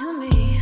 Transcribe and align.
to 0.00 0.14
me. 0.14 0.59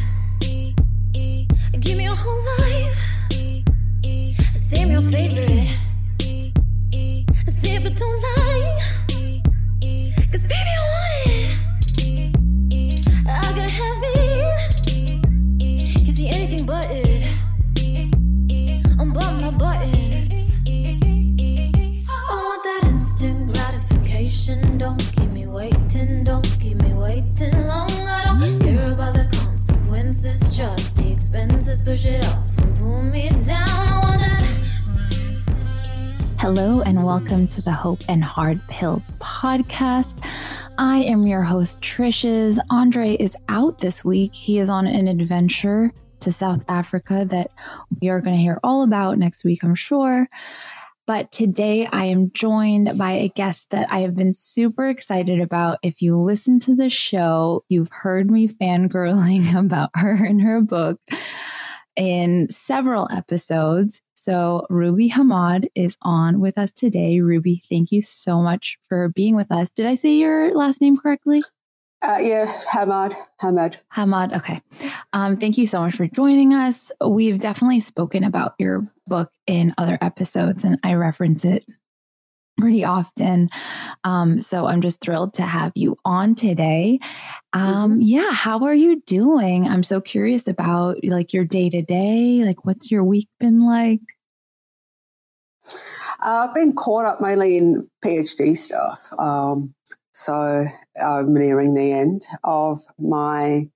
Hard 38.38 38.64
Pills 38.68 39.10
podcast. 39.18 40.24
I 40.78 40.98
am 40.98 41.26
your 41.26 41.42
host, 41.42 41.82
Trishes. 41.82 42.60
Andre 42.70 43.14
is 43.14 43.36
out 43.48 43.78
this 43.78 44.04
week. 44.04 44.32
He 44.32 44.60
is 44.60 44.70
on 44.70 44.86
an 44.86 45.08
adventure 45.08 45.92
to 46.20 46.30
South 46.30 46.64
Africa 46.68 47.26
that 47.30 47.50
we 48.00 48.08
are 48.08 48.20
going 48.20 48.36
to 48.36 48.40
hear 48.40 48.60
all 48.62 48.84
about 48.84 49.18
next 49.18 49.42
week, 49.42 49.64
I'm 49.64 49.74
sure. 49.74 50.28
But 51.04 51.32
today 51.32 51.86
I 51.86 52.04
am 52.04 52.30
joined 52.30 52.96
by 52.96 53.10
a 53.10 53.28
guest 53.28 53.70
that 53.70 53.90
I 53.90 54.02
have 54.02 54.14
been 54.14 54.34
super 54.34 54.88
excited 54.88 55.40
about. 55.40 55.80
If 55.82 56.00
you 56.00 56.16
listen 56.16 56.60
to 56.60 56.76
the 56.76 56.88
show, 56.88 57.64
you've 57.68 57.90
heard 57.90 58.30
me 58.30 58.46
fangirling 58.46 59.52
about 59.58 59.90
her 59.96 60.14
and 60.14 60.40
her 60.42 60.60
book 60.60 61.00
in 61.98 62.48
several 62.48 63.08
episodes. 63.10 64.00
So, 64.14 64.66
Ruby 64.70 65.10
Hamad 65.10 65.66
is 65.74 65.96
on 66.00 66.40
with 66.40 66.56
us 66.56 66.72
today. 66.72 67.20
Ruby, 67.20 67.62
thank 67.68 67.92
you 67.92 68.00
so 68.00 68.40
much 68.40 68.78
for 68.88 69.08
being 69.08 69.36
with 69.36 69.52
us. 69.52 69.70
Did 69.70 69.86
I 69.86 69.94
say 69.94 70.14
your 70.14 70.54
last 70.54 70.80
name 70.80 70.96
correctly? 70.96 71.42
Uh, 72.00 72.18
yeah, 72.20 72.46
Hamad. 72.72 73.14
Hamad. 73.42 73.76
Hamad. 73.92 74.36
Okay. 74.36 74.62
Um, 75.12 75.36
thank 75.36 75.58
you 75.58 75.66
so 75.66 75.80
much 75.80 75.96
for 75.96 76.06
joining 76.06 76.54
us. 76.54 76.92
We've 77.04 77.40
definitely 77.40 77.80
spoken 77.80 78.22
about 78.22 78.54
your 78.58 78.88
book 79.08 79.32
in 79.48 79.74
other 79.78 79.98
episodes, 80.00 80.62
and 80.62 80.78
I 80.84 80.94
reference 80.94 81.44
it 81.44 81.64
pretty 82.58 82.84
often. 82.84 83.48
Um, 84.04 84.42
so 84.42 84.66
I'm 84.66 84.80
just 84.80 85.00
thrilled 85.00 85.34
to 85.34 85.42
have 85.42 85.72
you 85.74 85.96
on 86.04 86.34
today. 86.34 86.98
Um, 87.52 88.00
yeah, 88.00 88.32
how 88.32 88.64
are 88.64 88.74
you 88.74 89.00
doing? 89.06 89.66
I'm 89.66 89.82
so 89.82 90.00
curious 90.00 90.48
about 90.48 90.98
like 91.04 91.32
your 91.32 91.44
day 91.44 91.70
to 91.70 91.82
day. 91.82 92.42
Like, 92.44 92.64
what's 92.64 92.90
your 92.90 93.04
week 93.04 93.28
been 93.40 93.66
like? 93.66 94.00
Uh, 96.20 96.46
I've 96.48 96.54
been 96.54 96.74
caught 96.74 97.06
up 97.06 97.20
mainly 97.20 97.56
in 97.56 97.88
PhD 98.04 98.56
stuff. 98.56 99.12
Um, 99.18 99.74
so 100.12 100.66
I'm 101.00 101.34
nearing 101.34 101.74
the 101.74 101.92
end 101.92 102.26
of 102.42 102.80
my 102.98 103.70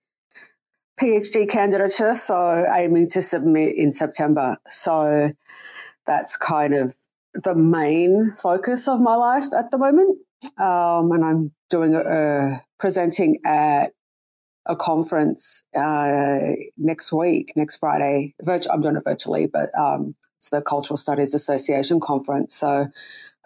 PhD 1.00 1.48
candidature. 1.48 2.14
So 2.14 2.66
aiming 2.74 3.08
to 3.10 3.22
submit 3.22 3.76
in 3.76 3.92
September. 3.92 4.58
So 4.68 5.32
that's 6.06 6.36
kind 6.36 6.74
of 6.74 6.94
the 7.34 7.54
main 7.54 8.34
focus 8.36 8.88
of 8.88 9.00
my 9.00 9.14
life 9.14 9.44
at 9.56 9.70
the 9.70 9.78
moment. 9.78 10.18
Um, 10.58 11.12
and 11.12 11.24
I'm 11.24 11.52
doing 11.70 11.94
a, 11.94 12.00
a 12.00 12.60
presenting 12.78 13.38
at 13.44 13.92
a 14.66 14.76
conference 14.76 15.64
uh, 15.76 16.38
next 16.76 17.12
week, 17.12 17.52
next 17.56 17.76
Friday. 17.76 18.34
Virtu- 18.42 18.70
I'm 18.70 18.80
doing 18.80 18.96
it 18.96 19.04
virtually, 19.04 19.46
but 19.46 19.70
um, 19.78 20.14
it's 20.38 20.50
the 20.50 20.60
Cultural 20.60 20.96
Studies 20.96 21.34
Association 21.34 22.00
conference. 22.00 22.54
So 22.54 22.88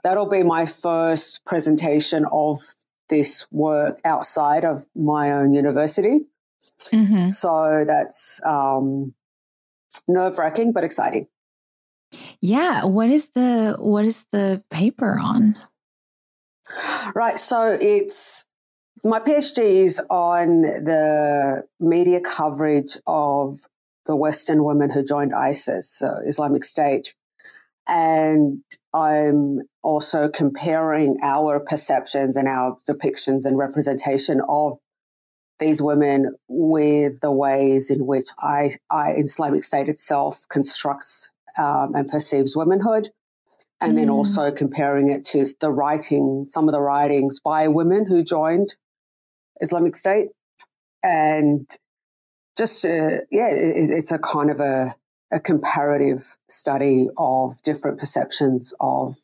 that'll 0.03 0.29
be 0.29 0.43
my 0.43 0.67
first 0.67 1.45
presentation 1.45 2.25
of 2.33 2.59
this 3.09 3.47
work 3.51 4.01
outside 4.05 4.65
of 4.65 4.87
my 4.95 5.33
own 5.33 5.53
university. 5.53 6.21
Mm-hmm. 6.87 7.27
So 7.27 7.85
that's 7.87 8.41
um, 8.45 9.15
nerve 10.09 10.39
wracking, 10.39 10.73
but 10.73 10.85
exciting. 10.85 11.29
Yeah. 12.41 12.85
What 12.85 13.11
is 13.11 13.31
the 13.31 13.77
what 13.79 14.05
is 14.05 14.25
the 14.33 14.63
paper 14.71 15.19
on? 15.19 15.57
Right. 17.15 17.39
So 17.39 17.77
it's 17.81 18.45
my 19.05 19.21
PhD 19.21 19.59
is 19.59 20.01
on 20.11 20.63
the 20.63 21.65
media 21.79 22.21
coverage 22.21 22.97
of 23.07 23.57
the 24.07 24.17
Western 24.17 24.65
women 24.65 24.91
who 24.91 25.05
joined 25.05 25.35
ISIS, 25.35 25.91
so 25.91 26.17
Islamic 26.25 26.65
State. 26.65 27.15
And 27.89 28.63
I'm 28.93 29.61
also 29.83 30.29
comparing 30.29 31.19
our 31.23 31.61
perceptions 31.61 32.37
and 32.37 32.49
our 32.49 32.77
depictions 32.89 33.45
and 33.45 33.57
representation 33.57 34.41
of 34.49 34.79
these 35.59 35.81
women 35.81 36.35
with 36.49 37.21
the 37.21 37.33
ways 37.33 37.91
in 37.91 38.07
which 38.07 38.29
I, 38.41 38.73
I 38.91 39.13
Islamic 39.13 39.65
State 39.65 39.89
itself 39.89 40.47
constructs 40.49 41.31
um, 41.59 41.95
and 41.95 42.09
perceives 42.09 42.57
womanhood 42.57 43.11
and 43.81 43.99
then 43.99 44.09
Mm. 44.09 44.15
also 44.15 44.51
comparing 44.51 45.11
it 45.11 45.25
to 45.25 45.47
the 45.61 45.71
writing, 45.71 46.47
some 46.49 46.69
of 46.69 46.73
the 46.73 46.81
writings 46.81 47.41
by 47.41 47.69
women 47.69 48.07
who 48.07 48.23
joined 48.25 48.75
Islamic 49.61 49.95
State, 49.97 50.29
and 51.03 51.69
just 52.57 52.85
uh, 52.85 53.21
yeah, 53.31 53.49
it, 53.51 53.91
it's 53.91 54.13
a 54.13 54.19
kind 54.19 54.51
of 54.51 54.61
a, 54.61 54.95
a 55.31 55.41
comparative 55.41 56.37
study 56.49 57.09
of 57.19 57.61
different 57.63 57.99
perceptions 57.99 58.73
of 58.81 59.15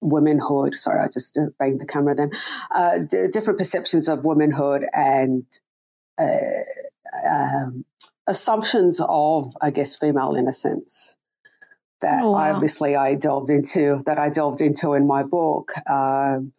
womanhood. 0.00 0.74
Sorry, 0.74 1.00
I 1.00 1.08
just 1.08 1.36
uh, 1.36 1.46
banged 1.58 1.80
the 1.80 1.86
camera 1.86 2.14
then. 2.14 2.30
Uh, 2.74 2.98
d- 2.98 3.28
different 3.32 3.58
perceptions 3.58 4.08
of 4.08 4.24
womanhood 4.24 4.86
and 4.94 5.44
uh, 6.18 7.28
um, 7.30 7.84
assumptions 8.26 9.00
of, 9.06 9.46
I 9.60 9.70
guess, 9.70 9.96
female 9.96 10.34
innocence 10.34 11.16
that 12.02 12.22
Oh, 12.22 12.30
wow. 12.30 12.54
obviously 12.54 12.94
I 12.94 13.14
delved 13.14 13.50
into 13.50 14.02
that 14.06 14.18
I 14.18 14.28
delved 14.28 14.60
into 14.60 14.92
in 14.94 15.06
my 15.06 15.22
book. 15.22 15.72
Um, 15.88 16.52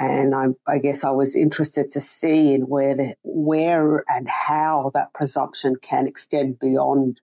and 0.00 0.34
I, 0.34 0.46
I 0.66 0.78
guess 0.78 1.02
I 1.02 1.10
was 1.10 1.34
interested 1.34 1.90
to 1.90 2.00
see 2.00 2.54
in 2.54 2.62
where 2.62 2.94
the, 2.94 3.14
where 3.24 4.04
and 4.08 4.28
how 4.28 4.92
that 4.94 5.12
presumption 5.12 5.74
can 5.76 6.06
extend 6.06 6.60
beyond 6.60 7.20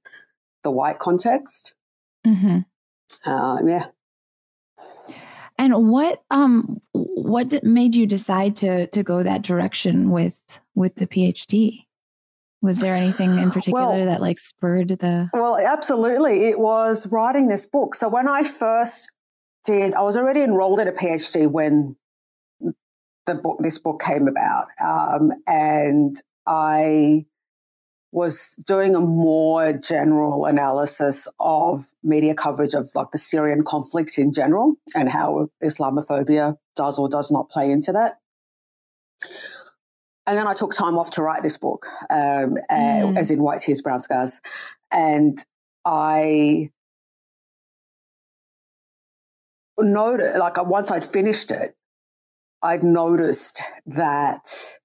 the 0.63 0.71
white 0.71 0.99
context. 0.99 1.73
Mm-hmm. 2.27 2.59
Uh, 3.25 3.61
yeah. 3.65 3.85
And 5.57 5.89
what 5.89 6.23
um 6.31 6.81
what 6.91 7.63
made 7.63 7.95
you 7.95 8.05
decide 8.05 8.57
to 8.57 8.87
to 8.87 9.03
go 9.03 9.23
that 9.23 9.41
direction 9.41 10.11
with 10.11 10.35
with 10.75 10.95
the 10.95 11.07
PhD? 11.07 11.84
Was 12.61 12.79
there 12.79 12.95
anything 12.95 13.37
in 13.37 13.51
particular 13.51 13.87
Well- 13.87 14.05
that 14.05 14.21
like 14.21 14.39
spurred 14.39 14.89
the? 14.89 15.29
Well, 15.33 15.57
absolutely. 15.57 16.45
It 16.47 16.59
was 16.59 17.07
writing 17.07 17.47
this 17.47 17.65
book. 17.65 17.95
So 17.95 18.09
when 18.09 18.27
I 18.27 18.43
first 18.43 19.09
did, 19.65 19.93
I 19.93 20.01
was 20.01 20.17
already 20.17 20.41
enrolled 20.41 20.79
in 20.79 20.87
a 20.87 20.91
PhD 20.91 21.49
when 21.49 21.95
the 23.25 23.35
book, 23.35 23.57
this 23.61 23.77
book 23.79 24.01
came 24.01 24.27
about, 24.27 24.67
um, 24.83 25.31
and 25.47 26.15
I 26.47 27.25
was 28.11 28.55
doing 28.65 28.95
a 28.95 29.01
more 29.01 29.73
general 29.73 30.45
analysis 30.45 31.27
of 31.39 31.81
media 32.01 32.33
coverage 32.33 32.73
of 32.73 32.87
like 32.95 33.11
the 33.11 33.17
Syrian 33.17 33.61
conflict 33.63 34.17
in 34.17 34.31
general 34.31 34.75
and 34.95 35.09
how 35.09 35.49
Islamophobia 35.61 36.55
does 36.77 36.97
or 36.97 37.09
does 37.09 37.29
not 37.29 37.49
play 37.49 37.69
into 37.69 37.91
that. 37.91 38.19
And 40.27 40.37
then 40.37 40.47
I 40.47 40.53
took 40.53 40.73
time 40.73 40.97
off 40.97 41.11
to 41.11 41.21
write 41.21 41.43
this 41.43 41.57
book, 41.57 41.85
um, 42.09 42.57
uh, 42.69 42.73
Mm. 42.73 43.17
as 43.17 43.29
in 43.29 43.41
White 43.41 43.59
Tears, 43.59 43.81
Brown 43.81 43.99
Scars. 43.99 44.41
And 44.91 45.43
I 45.85 46.71
noted, 49.77 50.37
like 50.37 50.57
once 50.65 50.89
I'd 50.91 51.05
finished 51.05 51.51
it, 51.51 51.75
I'd 52.63 52.83
noticed 52.83 53.61
that 53.85 54.79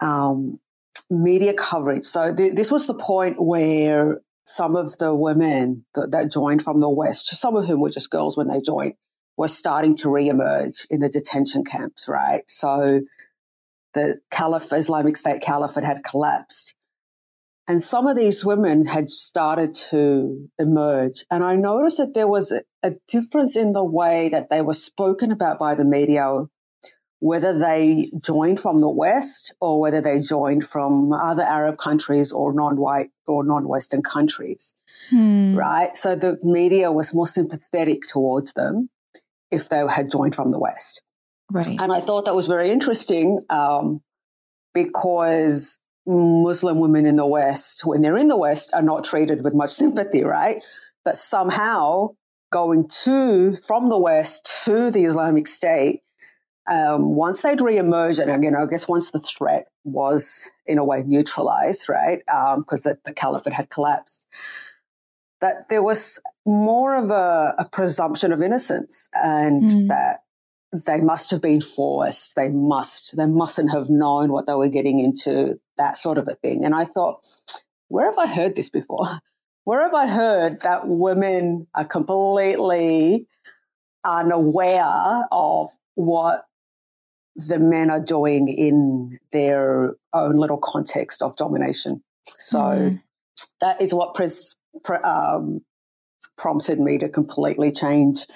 um, 0.00 0.60
media 1.08 1.54
coverage. 1.54 2.04
So 2.04 2.34
th- 2.34 2.54
this 2.54 2.70
was 2.70 2.86
the 2.86 2.94
point 2.94 3.40
where 3.42 4.20
some 4.44 4.76
of 4.76 4.98
the 4.98 5.14
women 5.14 5.86
that, 5.94 6.10
that 6.10 6.30
joined 6.30 6.62
from 6.62 6.80
the 6.80 6.90
West, 6.90 7.34
some 7.34 7.56
of 7.56 7.66
whom 7.66 7.80
were 7.80 7.90
just 7.90 8.10
girls 8.10 8.36
when 8.36 8.48
they 8.48 8.60
joined, 8.60 8.94
were 9.38 9.48
starting 9.48 9.96
to 9.96 10.10
re-emerge 10.10 10.86
in 10.90 11.00
the 11.00 11.08
detention 11.08 11.64
camps, 11.64 12.06
right? 12.08 12.42
So 12.46 13.00
the 13.96 14.20
Caliph, 14.30 14.72
Islamic 14.72 15.16
State 15.16 15.42
Caliphate 15.42 15.84
had 15.84 16.04
collapsed. 16.04 16.74
And 17.68 17.82
some 17.82 18.06
of 18.06 18.16
these 18.16 18.44
women 18.44 18.86
had 18.86 19.10
started 19.10 19.74
to 19.90 20.48
emerge. 20.58 21.24
And 21.32 21.42
I 21.42 21.56
noticed 21.56 21.96
that 21.96 22.14
there 22.14 22.28
was 22.28 22.52
a, 22.52 22.62
a 22.84 22.92
difference 23.08 23.56
in 23.56 23.72
the 23.72 23.82
way 23.82 24.28
that 24.28 24.50
they 24.50 24.62
were 24.62 24.74
spoken 24.74 25.32
about 25.32 25.58
by 25.58 25.74
the 25.74 25.84
media 25.84 26.44
whether 27.20 27.58
they 27.58 28.10
joined 28.22 28.60
from 28.60 28.80
the 28.80 28.90
West 28.90 29.54
or 29.60 29.80
whether 29.80 30.00
they 30.00 30.20
joined 30.20 30.64
from 30.64 31.12
other 31.12 31.42
Arab 31.42 31.78
countries 31.78 32.30
or 32.30 32.52
non-white 32.52 33.10
or 33.26 33.42
non-Western 33.42 34.02
countries, 34.02 34.74
hmm. 35.10 35.56
right? 35.56 35.96
So 35.96 36.14
the 36.14 36.38
media 36.42 36.92
was 36.92 37.14
more 37.14 37.26
sympathetic 37.26 38.02
towards 38.06 38.52
them 38.52 38.90
if 39.50 39.68
they 39.68 39.82
had 39.88 40.10
joined 40.10 40.34
from 40.34 40.50
the 40.50 40.58
West. 40.58 41.02
Right. 41.50 41.80
And 41.80 41.92
I 41.92 42.00
thought 42.00 42.24
that 42.24 42.34
was 42.34 42.48
very 42.48 42.70
interesting 42.70 43.44
um, 43.50 44.02
because 44.74 45.78
Muslim 46.06 46.78
women 46.78 47.06
in 47.06 47.16
the 47.16 47.26
West, 47.26 47.84
when 47.84 48.02
they're 48.02 48.16
in 48.16 48.28
the 48.28 48.36
West, 48.36 48.72
are 48.74 48.82
not 48.82 49.04
treated 49.04 49.44
with 49.44 49.54
much 49.54 49.70
sympathy, 49.70 50.22
right? 50.22 50.64
But 51.04 51.16
somehow 51.16 52.10
going 52.52 52.88
to, 53.04 53.54
from 53.54 53.88
the 53.88 53.98
West 53.98 54.64
to 54.64 54.90
the 54.90 55.04
Islamic 55.04 55.46
State, 55.46 56.00
um, 56.68 57.14
once 57.14 57.42
they'd 57.42 57.60
re-emerged, 57.60 58.18
and 58.18 58.30
again, 58.30 58.56
I 58.56 58.66
guess 58.66 58.88
once 58.88 59.12
the 59.12 59.20
threat 59.20 59.68
was 59.84 60.50
in 60.66 60.78
a 60.78 60.84
way 60.84 61.04
neutralized, 61.06 61.88
right, 61.88 62.18
because 62.26 62.86
um, 62.86 62.92
the, 62.92 62.98
the, 63.04 63.12
caliphate 63.12 63.52
had 63.52 63.70
collapsed, 63.70 64.26
that 65.40 65.68
there 65.68 65.82
was 65.82 66.18
more 66.44 66.96
of 66.96 67.10
a, 67.10 67.54
a 67.58 67.68
presumption 67.70 68.32
of 68.32 68.42
innocence, 68.42 69.08
and 69.14 69.70
mm. 69.70 69.88
that 69.88 70.20
they 70.84 71.00
must 71.00 71.30
have 71.30 71.42
been 71.42 71.60
forced. 71.60 72.36
They 72.36 72.48
must, 72.48 73.16
they 73.16 73.26
mustn't 73.26 73.70
have 73.70 73.88
known 73.88 74.30
what 74.30 74.46
they 74.46 74.54
were 74.54 74.68
getting 74.68 74.98
into, 75.00 75.58
that 75.76 75.98
sort 75.98 76.18
of 76.18 76.28
a 76.28 76.34
thing. 76.34 76.64
And 76.64 76.74
I 76.74 76.84
thought, 76.84 77.24
where 77.88 78.06
have 78.06 78.18
I 78.18 78.26
heard 78.26 78.56
this 78.56 78.70
before? 78.70 79.06
Where 79.64 79.82
have 79.82 79.94
I 79.94 80.06
heard 80.06 80.60
that 80.60 80.82
women 80.86 81.66
are 81.74 81.84
completely 81.84 83.26
unaware 84.04 85.24
of 85.32 85.66
what 85.96 86.44
the 87.34 87.58
men 87.58 87.90
are 87.90 88.00
doing 88.00 88.48
in 88.48 89.18
their 89.32 89.96
own 90.12 90.36
little 90.36 90.58
context 90.58 91.22
of 91.22 91.36
domination. 91.36 92.02
So 92.38 92.58
mm. 92.58 93.02
that 93.60 93.82
is 93.82 93.92
what 93.92 94.14
pres- 94.14 94.56
pre- 94.84 94.98
um, 94.98 95.62
prompted 96.38 96.80
me 96.80 96.98
to 96.98 97.08
completely 97.08 97.72
change 97.72 98.26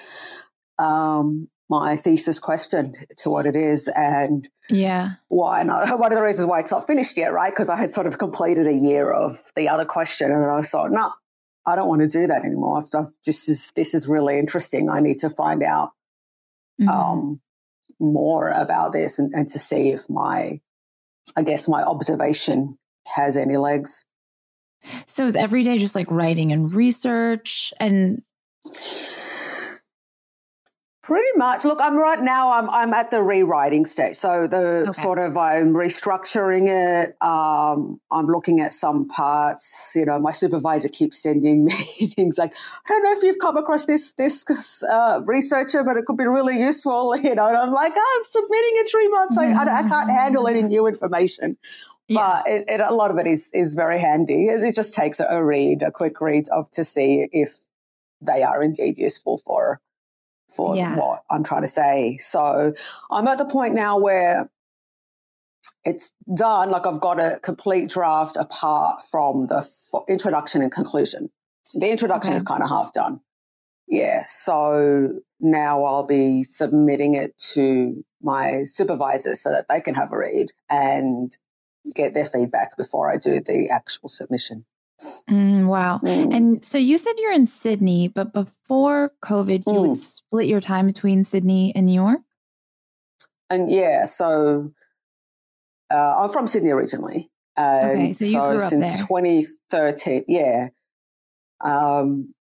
um, 0.77 1.47
my 1.71 1.95
thesis 1.95 2.37
question 2.37 2.93
to 3.17 3.29
what 3.29 3.45
it 3.45 3.55
is 3.55 3.89
and 3.95 4.49
yeah 4.69 5.11
why 5.29 5.63
not 5.63 5.87
one 5.99 6.11
of 6.11 6.17
the 6.17 6.23
reasons 6.23 6.47
why 6.47 6.59
it's 6.59 6.71
not 6.71 6.85
finished 6.85 7.17
yet 7.17 7.31
right 7.33 7.53
because 7.53 7.69
i 7.69 7.77
had 7.77 7.91
sort 7.91 8.05
of 8.05 8.17
completed 8.17 8.67
a 8.67 8.73
year 8.73 9.11
of 9.11 9.37
the 9.55 9.69
other 9.69 9.85
question 9.85 10.31
and 10.31 10.45
i 10.51 10.61
thought 10.61 10.91
no 10.91 11.11
i 11.65 11.75
don't 11.75 11.87
want 11.87 12.01
to 12.01 12.07
do 12.07 12.27
that 12.27 12.43
anymore 12.43 12.77
I've, 12.79 12.99
I've, 12.99 13.11
this 13.25 13.47
is 13.47 13.71
this 13.75 13.93
is 13.93 14.07
really 14.07 14.37
interesting 14.37 14.89
i 14.89 14.99
need 14.99 15.19
to 15.19 15.29
find 15.29 15.63
out 15.63 15.91
mm-hmm. 16.79 16.89
um, 16.89 17.41
more 18.01 18.49
about 18.49 18.91
this 18.91 19.19
and, 19.19 19.31
and 19.33 19.47
to 19.49 19.59
see 19.59 19.89
if 19.89 20.09
my, 20.09 20.59
I 21.35 21.43
guess, 21.43 21.67
my 21.67 21.83
observation 21.83 22.77
has 23.05 23.37
any 23.37 23.57
legs. 23.57 24.03
So 25.05 25.25
is 25.27 25.35
every 25.35 25.63
day 25.63 25.77
just 25.77 25.95
like 25.95 26.09
writing 26.09 26.51
and 26.51 26.73
research 26.73 27.71
and 27.79 28.23
Pretty 31.11 31.37
much. 31.37 31.65
Look, 31.65 31.81
I'm 31.81 31.97
right 31.97 32.21
now. 32.21 32.53
I'm 32.53 32.69
I'm 32.69 32.93
at 32.93 33.11
the 33.11 33.21
rewriting 33.21 33.85
stage. 33.85 34.15
So 34.15 34.47
the 34.47 34.85
okay. 34.87 34.91
sort 34.93 35.19
of 35.19 35.35
I'm 35.35 35.73
restructuring 35.73 36.69
it. 36.69 37.17
Um, 37.21 37.99
I'm 38.11 38.27
looking 38.27 38.61
at 38.61 38.71
some 38.71 39.09
parts. 39.09 39.91
You 39.93 40.05
know, 40.05 40.19
my 40.19 40.31
supervisor 40.31 40.87
keeps 40.87 41.21
sending 41.21 41.65
me 41.65 41.73
things 42.15 42.37
like, 42.37 42.53
I 42.85 42.89
don't 42.93 43.03
know 43.03 43.11
if 43.11 43.23
you've 43.23 43.39
come 43.39 43.57
across 43.57 43.87
this 43.87 44.13
this 44.13 44.45
uh, 44.83 45.19
researcher, 45.25 45.83
but 45.83 45.97
it 45.97 46.05
could 46.05 46.15
be 46.15 46.23
really 46.23 46.57
useful. 46.57 47.13
You 47.21 47.35
know, 47.35 47.47
and 47.47 47.57
I'm 47.57 47.73
like, 47.73 47.91
oh, 47.93 48.17
I'm 48.17 48.25
submitting 48.25 48.77
in 48.79 48.87
three 48.87 49.07
months. 49.09 49.37
I, 49.37 49.51
I, 49.51 49.79
I 49.79 49.89
can't 49.89 50.09
handle 50.09 50.47
any 50.47 50.63
new 50.63 50.87
information. 50.87 51.57
Yeah. 52.07 52.19
But 52.19 52.47
it, 52.47 52.65
it, 52.69 52.79
a 52.79 52.93
lot 52.93 53.11
of 53.11 53.17
it 53.17 53.27
is 53.27 53.51
is 53.53 53.73
very 53.73 53.99
handy. 53.99 54.45
It 54.45 54.75
just 54.75 54.93
takes 54.93 55.19
a 55.19 55.43
read, 55.43 55.81
a 55.81 55.91
quick 55.91 56.21
read 56.21 56.47
of 56.53 56.71
to 56.71 56.85
see 56.85 57.27
if 57.33 57.51
they 58.21 58.43
are 58.43 58.63
indeed 58.63 58.97
useful 58.97 59.37
for 59.39 59.81
for 60.55 60.75
yeah. 60.75 60.95
what 60.95 61.23
I'm 61.29 61.43
trying 61.43 61.61
to 61.61 61.67
say. 61.67 62.17
So 62.17 62.73
I'm 63.09 63.27
at 63.27 63.37
the 63.37 63.45
point 63.45 63.73
now 63.73 63.97
where 63.97 64.49
it's 65.83 66.11
done. 66.35 66.69
Like 66.69 66.85
I've 66.85 67.01
got 67.01 67.19
a 67.19 67.39
complete 67.41 67.89
draft 67.89 68.35
apart 68.35 69.01
from 69.09 69.47
the 69.47 69.57
f- 69.57 70.01
introduction 70.07 70.61
and 70.61 70.71
conclusion. 70.71 71.29
The 71.73 71.89
introduction 71.89 72.33
okay. 72.33 72.37
is 72.37 72.43
kind 72.43 72.63
of 72.63 72.69
half 72.69 72.93
done. 72.93 73.21
Yeah. 73.87 74.23
So 74.25 75.19
now 75.39 75.83
I'll 75.83 76.05
be 76.05 76.43
submitting 76.43 77.15
it 77.15 77.37
to 77.53 78.05
my 78.21 78.65
supervisors 78.65 79.41
so 79.41 79.51
that 79.51 79.67
they 79.69 79.81
can 79.81 79.95
have 79.95 80.11
a 80.11 80.17
read 80.17 80.51
and 80.69 81.35
get 81.95 82.13
their 82.13 82.25
feedback 82.25 82.77
before 82.77 83.11
I 83.11 83.17
do 83.17 83.41
the 83.41 83.69
actual 83.69 84.07
submission. 84.07 84.65
Mm, 85.29 85.67
wow. 85.67 85.99
Mm. 86.03 86.35
And 86.35 86.65
so 86.65 86.77
you 86.77 86.97
said 86.97 87.13
you're 87.17 87.31
in 87.31 87.47
Sydney, 87.47 88.07
but 88.07 88.33
before 88.33 89.11
COVID, 89.23 89.63
mm. 89.63 89.73
you 89.73 89.81
would 89.81 89.91
mm. 89.91 89.97
split 89.97 90.47
your 90.47 90.61
time 90.61 90.87
between 90.87 91.25
Sydney 91.25 91.73
and 91.75 91.85
New 91.85 91.93
York? 91.93 92.21
And 93.49 93.69
yeah, 93.69 94.05
so 94.05 94.71
uh, 95.91 96.21
I'm 96.21 96.29
from 96.29 96.47
Sydney 96.47 96.71
originally. 96.71 97.29
okay, 97.57 98.13
so, 98.13 98.25
so 98.25 98.57
since 98.59 98.97
there. 98.97 99.07
2013, 99.07 100.25
yeah. 100.27 100.69
Um, 101.59 102.33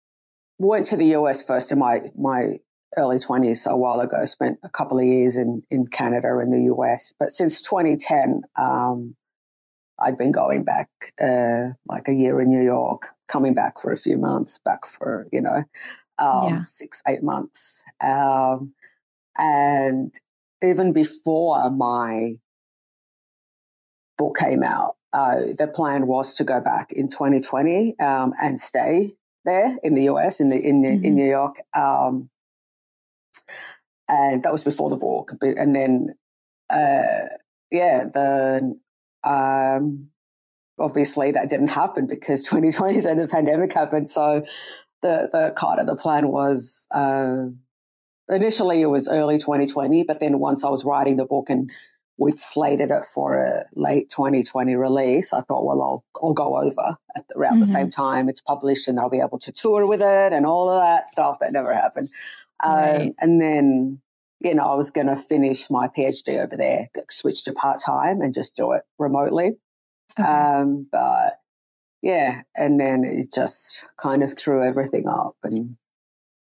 went 0.59 0.85
to 0.87 0.97
the 0.97 1.15
US 1.15 1.43
first 1.43 1.71
in 1.71 1.79
my, 1.79 2.01
my 2.15 2.57
early 2.97 3.17
20s, 3.17 3.57
so 3.57 3.71
a 3.71 3.77
while 3.77 3.99
ago, 3.99 4.23
spent 4.25 4.59
a 4.63 4.69
couple 4.69 4.99
of 4.99 5.05
years 5.05 5.37
in, 5.37 5.61
in 5.71 5.87
Canada 5.87 6.37
and 6.37 6.53
the 6.53 6.73
US. 6.73 7.13
But 7.17 7.31
since 7.31 7.61
2010, 7.61 8.41
um, 8.57 9.15
I'd 10.01 10.17
been 10.17 10.31
going 10.31 10.63
back 10.63 10.89
uh, 11.21 11.69
like 11.87 12.07
a 12.07 12.13
year 12.13 12.39
in 12.41 12.49
New 12.49 12.63
York, 12.63 13.07
coming 13.27 13.53
back 13.53 13.79
for 13.79 13.91
a 13.91 13.97
few 13.97 14.17
months, 14.17 14.59
back 14.63 14.85
for, 14.85 15.27
you 15.31 15.41
know, 15.41 15.63
um, 16.17 16.49
yeah. 16.49 16.63
six, 16.65 17.01
eight 17.07 17.23
months. 17.23 17.83
Um, 18.01 18.73
and 19.37 20.13
even 20.63 20.93
before 20.93 21.69
my 21.69 22.37
book 24.17 24.37
came 24.37 24.63
out, 24.63 24.95
uh, 25.13 25.37
the 25.57 25.67
plan 25.67 26.07
was 26.07 26.33
to 26.35 26.43
go 26.43 26.59
back 26.59 26.91
in 26.91 27.07
2020 27.07 27.97
um, 27.99 28.33
and 28.41 28.59
stay 28.59 29.13
there 29.45 29.77
in 29.83 29.95
the 29.95 30.03
US, 30.03 30.39
in 30.39 30.49
the 30.49 30.57
in, 30.57 30.81
the, 30.81 30.89
mm-hmm. 30.89 31.05
in 31.05 31.15
New 31.15 31.29
York. 31.29 31.61
Um, 31.75 32.29
and 34.07 34.43
that 34.43 34.51
was 34.51 34.63
before 34.63 34.89
the 34.89 34.97
book. 34.97 35.31
And 35.41 35.75
then, 35.75 36.15
uh, 36.69 37.27
yeah, 37.71 38.05
the 38.05 38.77
um, 39.23 40.09
obviously, 40.79 41.31
that 41.31 41.49
didn't 41.49 41.69
happen 41.69 42.07
because 42.07 42.43
2020 42.49 43.01
when 43.01 43.17
the 43.17 43.27
pandemic 43.27 43.73
happened. 43.73 44.09
So 44.09 44.43
the 45.01 45.29
the 45.31 45.53
kind 45.55 45.79
of 45.79 45.87
the 45.87 45.95
plan 45.95 46.29
was 46.29 46.87
uh, 46.91 47.45
initially 48.29 48.81
it 48.81 48.87
was 48.87 49.07
early 49.07 49.37
2020, 49.37 50.03
but 50.03 50.19
then 50.19 50.39
once 50.39 50.63
I 50.63 50.69
was 50.69 50.85
writing 50.85 51.17
the 51.17 51.25
book 51.25 51.49
and 51.49 51.71
we 52.17 52.33
slated 52.33 52.91
it 52.91 53.05
for 53.05 53.37
a 53.37 53.63
late 53.75 54.09
2020 54.09 54.75
release, 54.75 55.31
I 55.31 55.39
thought, 55.41 55.65
well, 55.65 55.81
I'll 55.81 56.03
I'll 56.21 56.33
go 56.33 56.57
over 56.57 56.97
at 57.15 57.27
the, 57.27 57.37
around 57.37 57.53
mm-hmm. 57.53 57.59
the 57.59 57.65
same 57.65 57.87
mm-hmm. 57.87 58.01
time 58.01 58.29
it's 58.29 58.41
published, 58.41 58.87
and 58.87 58.99
I'll 58.99 59.09
be 59.09 59.21
able 59.21 59.39
to 59.39 59.51
tour 59.51 59.87
with 59.87 60.01
it 60.01 60.33
and 60.33 60.45
all 60.45 60.69
of 60.69 60.81
that 60.81 61.07
stuff. 61.07 61.39
That 61.39 61.53
never 61.53 61.73
happened. 61.73 62.09
Um, 62.61 62.73
right. 62.73 63.01
Um, 63.01 63.13
and 63.19 63.41
then 63.41 64.01
you 64.41 64.55
know, 64.55 64.63
I 64.63 64.75
was 64.75 64.91
going 64.91 65.07
to 65.07 65.15
finish 65.15 65.69
my 65.69 65.87
PhD 65.87 66.41
over 66.41 66.55
there, 66.55 66.89
switch 67.09 67.43
to 67.43 67.53
part 67.53 67.79
time 67.85 68.21
and 68.21 68.33
just 68.33 68.55
do 68.55 68.71
it 68.71 68.83
remotely. 68.97 69.53
Okay. 70.17 70.27
Um, 70.27 70.87
but 70.91 71.39
yeah, 72.01 72.41
and 72.55 72.79
then 72.79 73.03
it 73.03 73.33
just 73.33 73.85
kind 73.97 74.23
of 74.23 74.37
threw 74.37 74.63
everything 74.63 75.07
up. 75.07 75.35
And 75.43 75.75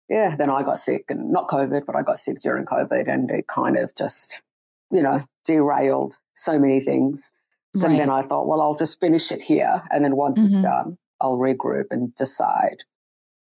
yeah, 0.08 0.36
then 0.36 0.50
I 0.50 0.62
got 0.62 0.78
sick 0.78 1.06
and 1.08 1.32
not 1.32 1.48
COVID, 1.48 1.86
but 1.86 1.96
I 1.96 2.02
got 2.02 2.18
sick 2.18 2.38
during 2.40 2.66
COVID 2.66 3.10
and 3.10 3.30
it 3.30 3.46
kind 3.46 3.76
of 3.78 3.94
just, 3.96 4.42
you 4.90 5.02
know, 5.02 5.24
derailed 5.44 6.16
so 6.34 6.58
many 6.58 6.80
things. 6.80 7.32
So 7.74 7.88
right. 7.88 7.96
then 7.96 8.10
I 8.10 8.22
thought, 8.22 8.46
well, 8.46 8.60
I'll 8.60 8.76
just 8.76 9.00
finish 9.00 9.32
it 9.32 9.40
here. 9.40 9.82
And 9.90 10.04
then 10.04 10.16
once 10.16 10.38
mm-hmm. 10.38 10.48
it's 10.48 10.62
done, 10.62 10.98
I'll 11.20 11.38
regroup 11.38 11.86
and 11.90 12.14
decide 12.14 12.84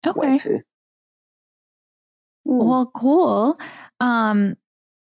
okay. 0.05 0.19
where 0.19 0.37
to. 0.37 0.49
Mm. 2.47 2.65
Well, 2.65 2.91
cool. 2.95 3.57
Um, 4.01 4.55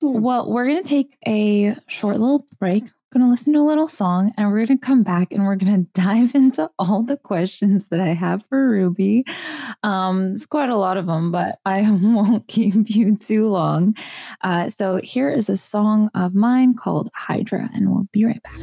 hmm. 0.01 0.21
well, 0.21 0.49
we're 0.51 0.65
going 0.65 0.81
to 0.81 0.89
take 0.89 1.17
a 1.27 1.75
short 1.87 2.19
little 2.19 2.47
break. 2.59 2.83
We're 2.83 3.21
going 3.21 3.29
to 3.29 3.31
listen 3.31 3.53
to 3.53 3.59
a 3.59 3.61
little 3.61 3.87
song 3.87 4.33
and 4.37 4.49
we're 4.49 4.65
going 4.65 4.79
to 4.79 4.85
come 4.85 5.03
back 5.03 5.31
and 5.31 5.45
we're 5.45 5.55
going 5.55 5.85
to 5.93 6.01
dive 6.01 6.35
into 6.35 6.69
all 6.77 7.03
the 7.03 7.17
questions 7.17 7.87
that 7.87 8.01
I 8.01 8.09
have 8.09 8.45
for 8.47 8.69
Ruby. 8.69 9.25
Um, 9.83 10.31
it's 10.31 10.45
quite 10.45 10.69
a 10.69 10.75
lot 10.75 10.97
of 10.97 11.05
them, 11.05 11.31
but 11.31 11.59
I 11.65 11.89
won't 12.01 12.47
keep 12.47 12.89
you 12.89 13.15
too 13.17 13.49
long. 13.49 13.95
Uh, 14.41 14.69
so 14.69 14.97
here 14.97 15.29
is 15.29 15.49
a 15.49 15.57
song 15.57 16.09
of 16.15 16.35
mine 16.35 16.73
called 16.75 17.09
Hydra, 17.13 17.69
and 17.73 17.91
we'll 17.91 18.07
be 18.11 18.25
right 18.25 18.41
back. 18.43 18.57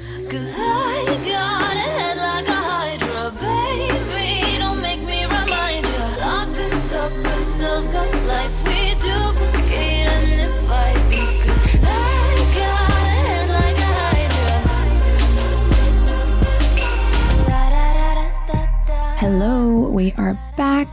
We 19.94 20.10
are 20.16 20.36
back, 20.56 20.88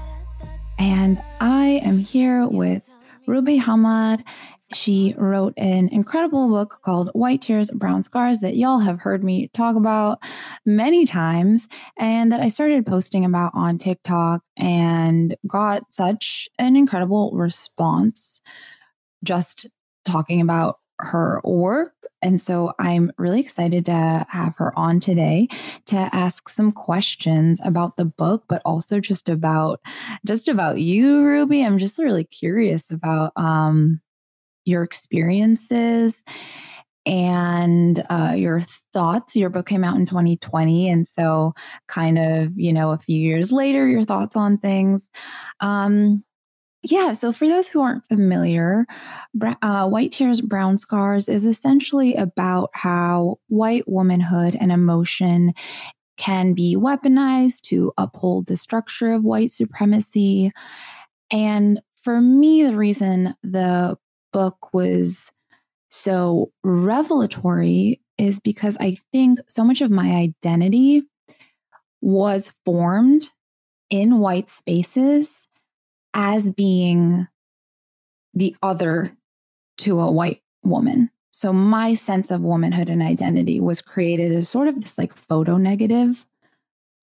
and 0.77 1.20
I 1.39 1.81
am 1.84 1.98
here 1.98 2.48
with 2.48 2.88
Ruby 3.25 3.60
Hamad. 3.60 4.24
She 4.75 5.15
wrote 5.17 5.55
an 5.58 5.89
incredible 5.89 6.48
book 6.50 6.81
called 6.84 7.10
White 7.13 7.41
Tears, 7.41 7.72
Brown 7.72 8.03
Scars 8.03 8.41
that 8.41 8.58
y'all 8.58 8.77
have 8.77 9.00
heard 9.00 9.24
me 9.24 9.48
talk 9.55 9.75
about 9.75 10.20
many 10.67 11.08
times 11.08 11.67
and 11.98 12.31
that 12.31 12.41
I 12.41 12.50
started 12.50 12.86
posting 12.86 13.25
about 13.25 13.53
on 13.55 13.79
TikTok 13.79 14.43
and 14.55 15.36
got 15.48 15.91
such 15.91 16.48
an 16.60 16.75
incredible 16.75 17.31
response 17.34 18.39
just 19.24 19.65
talking 20.05 20.41
about 20.41 20.77
her 21.01 21.41
work. 21.43 21.93
And 22.22 22.41
so 22.41 22.74
I'm 22.79 23.12
really 23.17 23.39
excited 23.39 23.86
to 23.86 24.25
have 24.29 24.55
her 24.58 24.77
on 24.77 25.00
today 25.00 25.48
to 25.88 25.98
ask 26.13 26.50
some 26.50 26.72
questions 26.72 27.60
about 27.63 27.98
the 27.98 28.05
book, 28.05 28.43
but 28.48 28.62
also 28.65 29.00
just 29.00 29.29
about 29.29 29.79
just 30.25 30.48
about 30.50 30.79
you, 30.79 31.24
Ruby. 31.24 31.63
I'm 31.63 31.79
just 31.79 32.00
really 32.00 32.24
curious 32.24 32.91
about 32.91 33.31
um 33.36 34.01
your 34.65 34.84
experiences 34.84 36.24
and 37.05 38.05
uh, 38.10 38.34
your 38.36 38.62
thoughts. 38.93 39.36
Your 39.36 39.50
book 39.50 39.65
came 39.65 39.84
out 39.84 39.96
in 39.98 40.05
2020. 40.05 40.89
And 40.89 41.08
so, 41.08 41.53
kind 41.88 42.20
of, 42.20 42.58
you 42.58 42.72
know, 42.74 42.91
a 42.91 42.98
few 42.98 43.20
years 43.20 43.51
later, 43.51 43.88
your 43.88 44.03
thoughts 44.03 44.36
on 44.36 44.58
things. 44.58 45.10
Um, 45.62 46.24
yeah. 46.83 47.11
So, 47.13 47.31
for 47.31 47.47
those 47.47 47.67
who 47.67 47.81
aren't 47.81 48.07
familiar, 48.07 48.85
uh, 49.61 49.88
White 49.88 50.11
Tears, 50.11 50.41
Brown 50.41 50.77
Scars 50.77 51.29
is 51.29 51.45
essentially 51.45 52.15
about 52.15 52.69
how 52.73 53.38
white 53.47 53.88
womanhood 53.88 54.55
and 54.59 54.71
emotion 54.71 55.53
can 56.17 56.53
be 56.53 56.75
weaponized 56.75 57.61
to 57.61 57.91
uphold 57.97 58.47
the 58.47 58.57
structure 58.57 59.13
of 59.13 59.23
white 59.23 59.51
supremacy. 59.51 60.51
And 61.31 61.81
for 62.03 62.19
me, 62.19 62.63
the 62.63 62.75
reason 62.75 63.35
the 63.43 63.97
book 64.33 64.73
was 64.73 65.31
so 65.89 66.51
revelatory 66.63 68.01
is 68.17 68.39
because 68.39 68.77
I 68.79 68.97
think 69.11 69.39
so 69.50 69.63
much 69.63 69.81
of 69.81 69.91
my 69.91 70.11
identity 70.15 71.03
was 72.01 72.53
formed 72.65 73.29
in 73.89 74.19
white 74.19 74.50
spaces 74.50 75.47
as 76.13 76.51
being 76.51 77.27
the 78.34 78.56
other 78.62 79.12
to 79.80 80.00
a 80.00 80.12
white 80.12 80.41
woman. 80.63 81.10
So 81.32 81.53
my 81.53 81.94
sense 81.94 82.30
of 82.30 82.41
womanhood 82.41 82.89
and 82.89 83.01
identity 83.01 83.60
was 83.60 83.82
created 83.82 84.32
as 84.32 84.50
sort 84.50 84.68
of 84.68 84.82
this 84.82 84.98
like 84.98 85.13
photo 85.13 85.58
negative 85.58 86.27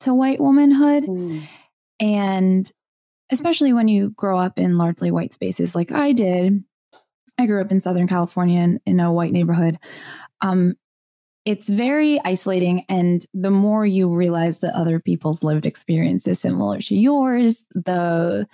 to 0.00 0.14
white 0.14 0.40
womanhood. 0.40 1.04
Mm. 1.04 1.42
And 1.98 2.72
especially 3.30 3.72
when 3.72 3.88
you 3.88 4.10
grow 4.10 4.38
up 4.38 4.58
in 4.58 4.78
largely 4.78 5.10
white 5.10 5.34
spaces 5.34 5.74
like 5.74 5.92
I 5.92 6.12
did, 6.12 6.62
I 7.38 7.46
grew 7.46 7.60
up 7.60 7.72
in 7.72 7.80
Southern 7.80 8.08
California 8.08 8.60
in, 8.60 8.80
in 8.84 9.00
a 9.00 9.12
white 9.12 9.32
neighborhood. 9.32 9.78
Um, 10.40 10.74
it's 11.44 11.68
very 11.68 12.20
isolating. 12.24 12.84
And 12.88 13.24
the 13.32 13.50
more 13.50 13.86
you 13.86 14.12
realize 14.14 14.60
that 14.60 14.74
other 14.74 15.00
people's 15.00 15.42
lived 15.42 15.64
experience 15.64 16.28
is 16.28 16.40
similar 16.40 16.80
to 16.80 16.94
yours, 16.94 17.64
the 17.74 18.46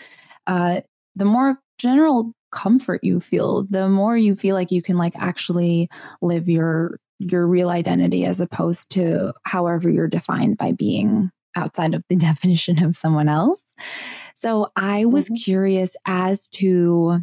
uh, 0.46 0.80
the 1.16 1.24
more 1.24 1.58
general 1.78 2.32
comfort 2.52 3.00
you 3.02 3.20
feel, 3.20 3.66
the 3.68 3.88
more 3.88 4.16
you 4.16 4.36
feel 4.36 4.54
like 4.54 4.70
you 4.70 4.82
can 4.82 4.96
like 4.96 5.14
actually 5.16 5.88
live 6.22 6.48
your 6.48 6.98
your 7.18 7.46
real 7.46 7.70
identity 7.70 8.24
as 8.24 8.40
opposed 8.40 8.90
to 8.90 9.32
however 9.44 9.88
you're 9.88 10.08
defined 10.08 10.58
by 10.58 10.72
being 10.72 11.30
outside 11.56 11.94
of 11.94 12.02
the 12.08 12.16
definition 12.30 12.82
of 12.82 12.96
someone 12.96 13.28
else. 13.28 13.74
So 14.34 14.68
I 14.76 15.04
was 15.04 15.26
mm-hmm. 15.26 15.36
curious 15.36 15.96
as 16.06 16.48
to 16.48 17.20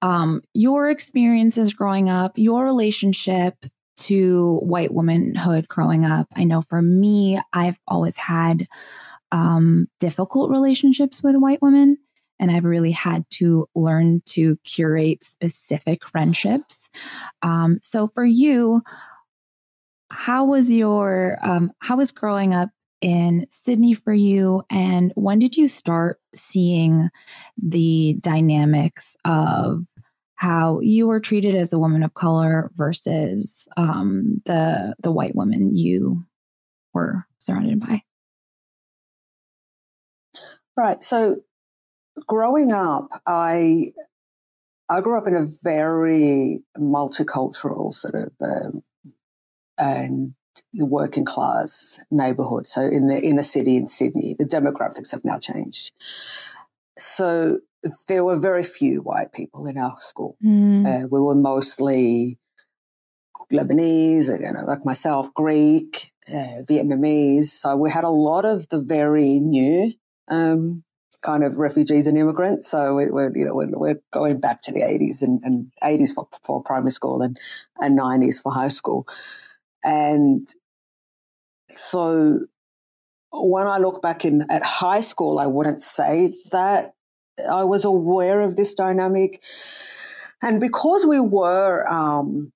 um, 0.00 0.42
your 0.54 0.88
experiences 0.88 1.72
growing 1.72 2.08
up, 2.08 2.32
your 2.36 2.64
relationship 2.64 3.54
to 3.96 4.58
white 4.62 4.94
womanhood 4.94 5.68
growing 5.68 6.04
up. 6.04 6.28
I 6.36 6.44
know 6.44 6.62
for 6.62 6.80
me, 6.80 7.40
I've 7.52 7.78
always 7.88 8.16
had 8.16 8.66
um, 9.32 9.88
difficult 10.00 10.50
relationships 10.50 11.22
with 11.22 11.36
white 11.36 11.62
women. 11.62 11.98
And 12.40 12.50
I've 12.50 12.64
really 12.64 12.92
had 12.92 13.24
to 13.30 13.66
learn 13.74 14.22
to 14.26 14.56
curate 14.64 15.24
specific 15.24 16.08
friendships. 16.08 16.88
Um, 17.42 17.78
so 17.82 18.06
for 18.06 18.24
you, 18.24 18.82
how 20.10 20.44
was 20.44 20.70
your 20.70 21.38
um, 21.42 21.72
how 21.80 21.96
was 21.96 22.12
growing 22.12 22.54
up 22.54 22.70
in 23.00 23.46
Sydney 23.50 23.94
for 23.94 24.12
you, 24.12 24.62
and 24.70 25.12
when 25.14 25.38
did 25.38 25.56
you 25.56 25.68
start 25.68 26.20
seeing 26.34 27.10
the 27.62 28.16
dynamics 28.20 29.16
of 29.24 29.84
how 30.34 30.80
you 30.80 31.06
were 31.06 31.20
treated 31.20 31.54
as 31.54 31.72
a 31.72 31.78
woman 31.78 32.02
of 32.02 32.14
color 32.14 32.70
versus 32.74 33.68
um, 33.76 34.40
the 34.46 34.94
the 35.02 35.12
white 35.12 35.34
women 35.34 35.76
you 35.76 36.24
were 36.94 37.24
surrounded 37.38 37.80
by? 37.80 38.02
Right. 40.78 41.02
So 41.02 41.38
growing 42.28 42.70
up, 42.70 43.08
I 43.26 43.90
I 44.88 45.00
grew 45.00 45.18
up 45.18 45.26
in 45.26 45.34
a 45.34 45.44
very 45.64 46.60
multicultural 46.78 47.92
sort 47.92 48.14
of 48.14 48.30
um, 48.40 48.84
and 49.76 50.34
working 50.74 51.24
class 51.24 51.98
neighborhood. 52.12 52.68
So 52.68 52.82
in 52.82 53.08
the 53.08 53.20
inner 53.20 53.42
city 53.42 53.76
in 53.76 53.88
Sydney, 53.88 54.36
the 54.38 54.44
demographics 54.44 55.10
have 55.10 55.24
now 55.24 55.40
changed. 55.40 55.90
So 56.96 57.58
there 58.06 58.22
were 58.22 58.38
very 58.38 58.62
few 58.62 59.00
white 59.00 59.32
people 59.32 59.66
in 59.66 59.78
our 59.78 59.96
school. 59.98 60.36
Mm. 60.44 60.86
Uh, 60.86 61.08
we 61.10 61.20
were 61.20 61.34
mostly 61.34 62.38
Lebanese, 63.52 64.28
you 64.28 64.52
know, 64.52 64.64
like 64.64 64.84
myself, 64.84 65.34
Greek, 65.34 66.12
uh, 66.28 66.62
Vietnamese. 66.70 67.46
So 67.46 67.74
we 67.74 67.90
had 67.90 68.04
a 68.04 68.10
lot 68.10 68.44
of 68.44 68.68
the 68.68 68.78
very 68.78 69.40
new 69.40 69.92
um, 70.30 70.84
kind 71.22 71.44
of 71.44 71.58
refugees 71.58 72.06
and 72.06 72.16
immigrants. 72.16 72.70
So 72.70 72.94
we, 72.94 73.04
are 73.04 73.32
you 73.36 73.44
know 73.44 73.54
we're, 73.54 73.68
we're, 73.70 74.00
going 74.12 74.40
back 74.40 74.62
to 74.62 74.72
the 74.72 74.80
80s 74.80 75.22
and, 75.22 75.40
and 75.42 75.70
80s 75.82 76.14
for, 76.14 76.28
for 76.44 76.62
primary 76.62 76.92
school 76.92 77.22
and, 77.22 77.38
and 77.78 77.98
90s 77.98 78.42
for 78.42 78.52
high 78.52 78.68
school. 78.68 79.06
And 79.82 80.46
so 81.68 82.40
when 83.32 83.66
I 83.66 83.78
look 83.78 84.00
back 84.00 84.24
in 84.24 84.50
at 84.50 84.62
high 84.64 85.00
school, 85.00 85.38
I 85.38 85.46
wouldn't 85.46 85.82
say 85.82 86.32
that 86.50 86.94
I 87.50 87.64
was 87.64 87.84
aware 87.84 88.40
of 88.40 88.56
this 88.56 88.74
dynamic. 88.74 89.42
And 90.42 90.60
because 90.60 91.04
we 91.06 91.20
were, 91.20 91.86
um, 91.88 92.52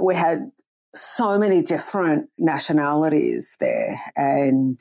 we 0.00 0.14
had 0.14 0.50
so 0.94 1.38
many 1.38 1.62
different 1.62 2.28
nationalities 2.38 3.56
there 3.60 4.00
and 4.16 4.78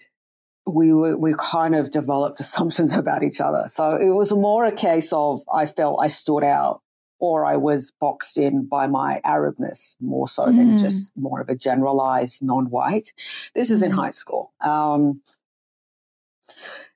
we 0.65 0.93
were, 0.93 1.17
we 1.17 1.33
kind 1.37 1.75
of 1.75 1.91
developed 1.91 2.39
assumptions 2.39 2.95
about 2.97 3.23
each 3.23 3.39
other. 3.39 3.65
So 3.67 3.95
it 3.95 4.09
was 4.09 4.31
more 4.33 4.65
a 4.65 4.71
case 4.71 5.13
of 5.13 5.41
I 5.53 5.65
felt 5.65 5.99
I 6.03 6.07
stood 6.07 6.43
out 6.43 6.81
or 7.19 7.45
I 7.45 7.55
was 7.55 7.91
boxed 7.99 8.37
in 8.37 8.67
by 8.67 8.87
my 8.87 9.21
Arabness 9.25 9.95
more 10.01 10.27
so 10.27 10.45
mm. 10.45 10.55
than 10.55 10.77
just 10.77 11.11
more 11.15 11.41
of 11.41 11.49
a 11.49 11.55
generalized 11.55 12.43
non-white. 12.43 13.13
This 13.53 13.71
is 13.71 13.81
in 13.81 13.91
mm. 13.91 13.95
high 13.95 14.09
school. 14.09 14.53
Um, 14.59 15.21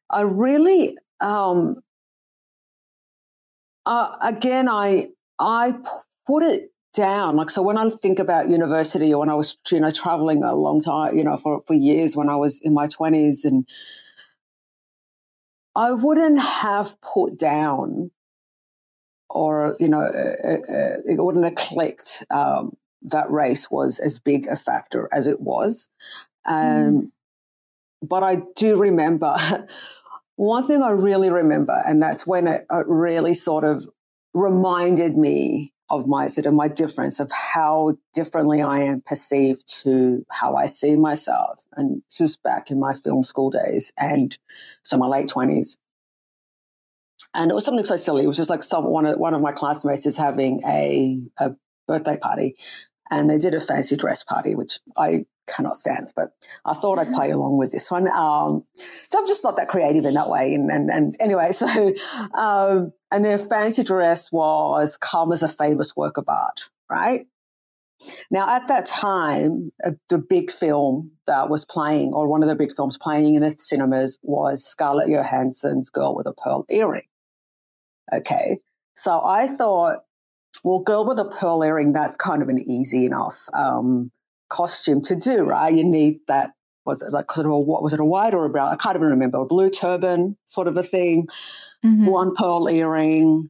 I 0.10 0.22
really, 0.22 0.98
um, 1.22 1.82
uh, 3.86 4.16
again, 4.22 4.68
I 4.68 5.10
I 5.40 5.76
put 6.28 6.44
it 6.44 6.72
down. 6.94 7.36
Like, 7.36 7.50
so 7.50 7.62
when 7.62 7.78
I 7.78 7.90
think 7.90 8.20
about 8.20 8.50
university 8.50 9.14
or 9.14 9.20
when 9.20 9.30
I 9.30 9.36
was, 9.36 9.58
you 9.72 9.80
know, 9.80 9.92
traveling 9.92 10.44
a 10.44 10.56
long 10.56 10.82
time, 10.82 11.16
you 11.16 11.24
know, 11.24 11.38
for, 11.38 11.62
for 11.62 11.74
years 11.74 12.16
when 12.16 12.30
I 12.30 12.36
was 12.36 12.60
in 12.62 12.74
my 12.74 12.88
20s, 12.88 13.46
and 13.46 13.68
I 15.76 15.92
wouldn't 15.92 16.40
have 16.40 17.00
put 17.02 17.38
down 17.38 18.12
or, 19.30 19.78
you 19.80 19.88
know, 19.88 20.02
uh, 20.02 20.48
uh, 20.48 20.74
uh, 20.74 20.98
it 21.06 21.24
wouldn't 21.24 21.46
have 21.46 21.56
clicked 21.56 22.26
um, 22.32 22.76
that 23.04 23.30
race 23.30 23.70
was 23.70 24.00
as 24.00 24.20
big 24.20 24.48
a 24.48 24.56
factor 24.56 25.08
as 25.12 25.28
it 25.28 25.40
was. 25.40 25.90
Um, 26.46 26.56
mm. 26.56 27.12
But 28.02 28.24
I 28.24 28.38
do 28.56 28.80
remember 28.80 29.68
one 30.36 30.66
thing 30.66 30.82
I 30.82 30.92
really 30.92 31.30
remember, 31.30 31.84
and 31.86 32.02
that's 32.02 32.26
when 32.26 32.48
it, 32.48 32.66
it 32.72 32.86
really 32.88 33.34
sort 33.34 33.64
of 33.64 33.88
reminded 34.34 35.18
me 35.18 35.74
of 35.90 36.08
my 36.08 36.28
sort 36.28 36.46
of 36.46 36.54
my 36.54 36.68
difference 36.68 37.20
of 37.20 37.32
how 37.32 37.98
differently 38.14 38.62
I 38.62 38.80
am 38.82 39.02
perceived 39.02 39.68
to 39.84 40.26
how 40.30 40.56
I 40.56 40.68
see 40.68 40.96
myself. 40.96 41.66
And 41.76 42.04
this 42.10 42.20
was 42.20 42.36
back 42.38 42.70
in 42.70 42.80
my 42.80 42.94
film 42.94 43.24
school 43.24 43.50
days 43.50 43.92
and 43.98 44.38
so 44.84 44.98
my 44.98 45.08
late 45.08 45.28
twenties. 45.28 45.78
And 47.34 47.52
it 47.52 47.54
was 47.54 47.66
something 47.66 47.86
so 47.86 47.98
silly. 47.98 48.24
It 48.24 48.28
was 48.28 48.38
just 48.38 48.50
like 48.50 48.64
some 48.64 48.86
one 48.86 49.06
of 49.06 49.18
one 49.18 49.34
of 49.34 49.42
my 49.42 49.52
classmates 49.52 50.06
is 50.06 50.18
having 50.18 50.62
a, 50.66 51.22
a 51.40 51.52
birthday 51.88 52.18
party 52.18 52.56
and 53.12 53.30
they 53.30 53.38
did 53.38 53.54
a 53.54 53.62
fancy 53.62 53.96
dress 53.96 54.24
party, 54.24 54.56
which 54.56 54.80
I 54.96 55.26
cannot 55.48 55.78
stand. 55.78 56.12
But 56.16 56.30
I 56.66 56.74
thought 56.74 57.00
I'd 57.00 57.12
play 57.12 57.32
along 57.32 57.58
with 57.58 57.72
this 57.72 57.90
one. 57.90 58.08
Um, 58.08 58.64
so 59.12 59.20
I'm 59.20 59.28
just 59.28 59.44
not 59.44 59.56
that 59.58 59.68
creative 59.68 60.06
in 60.06 60.14
that 60.14 60.30
way. 60.30 60.54
And, 60.54 60.70
and, 60.70 60.90
and 60.92 61.16
anyway, 61.20 61.52
so, 61.54 61.68
um, 62.34 62.94
and 63.12 63.26
their 63.26 63.38
fancy 63.38 63.84
dress 63.84 64.32
was 64.32 64.98
come 64.98 65.32
as 65.32 65.44
a 65.44 65.48
famous 65.48 65.96
work 65.96 66.18
of 66.18 66.26
art, 66.28 66.70
right? 66.90 67.26
Now, 68.32 68.56
at 68.56 68.68
that 68.70 68.86
time, 68.86 69.74
uh, 69.84 69.92
the 70.08 70.18
big 70.18 70.52
film 70.52 71.12
that 71.28 71.50
was 71.50 71.66
playing, 71.66 72.14
or 72.14 72.28
one 72.28 72.44
of 72.44 72.50
the 72.50 72.56
big 72.56 72.72
films 72.72 72.98
playing 72.98 73.36
in 73.36 73.42
the 73.42 73.52
cinemas, 73.58 74.18
was 74.22 74.66
Scarlett 74.66 75.10
Johansson's 75.10 75.90
Girl 75.90 76.16
with 76.16 76.26
a 76.26 76.34
Pearl 76.34 76.66
Earring. 76.70 77.08
Okay. 78.14 78.60
So 78.96 79.22
I 79.24 79.48
thought, 79.48 80.00
well, 80.64 80.80
Girl 80.80 81.06
with 81.06 81.20
a 81.20 81.26
Pearl 81.26 81.62
Earring, 81.62 81.92
that's 81.92 82.16
kind 82.16 82.42
of 82.42 82.48
an 82.48 82.60
easy 82.60 83.06
enough 83.06 83.50
um, 83.54 84.12
costume 84.50 85.02
to 85.04 85.16
do, 85.16 85.44
right? 85.44 85.74
You 85.74 85.84
need 85.84 86.20
that, 86.28 86.52
was 86.86 87.02
it 87.02 87.12
like 87.12 87.30
sort 87.32 87.48
of 87.48 87.52
a, 87.52 87.60
what 87.60 87.84
was 87.84 87.94
it, 87.94 88.00
a 88.00 88.06
white 88.06 88.34
or 88.34 88.46
a 88.46 88.50
brown? 88.50 88.72
I 88.72 88.78
can't 88.78 88.96
even 88.96 89.10
remember, 89.10 89.40
a 89.40 89.46
blue 89.46 89.70
turban 89.70 90.38
sort 90.46 90.68
of 90.68 90.78
a 90.78 90.84
thing, 90.84 91.28
mm-hmm. 91.86 92.06
one 92.06 92.36
pearl 92.36 92.70
earring. 92.70 93.50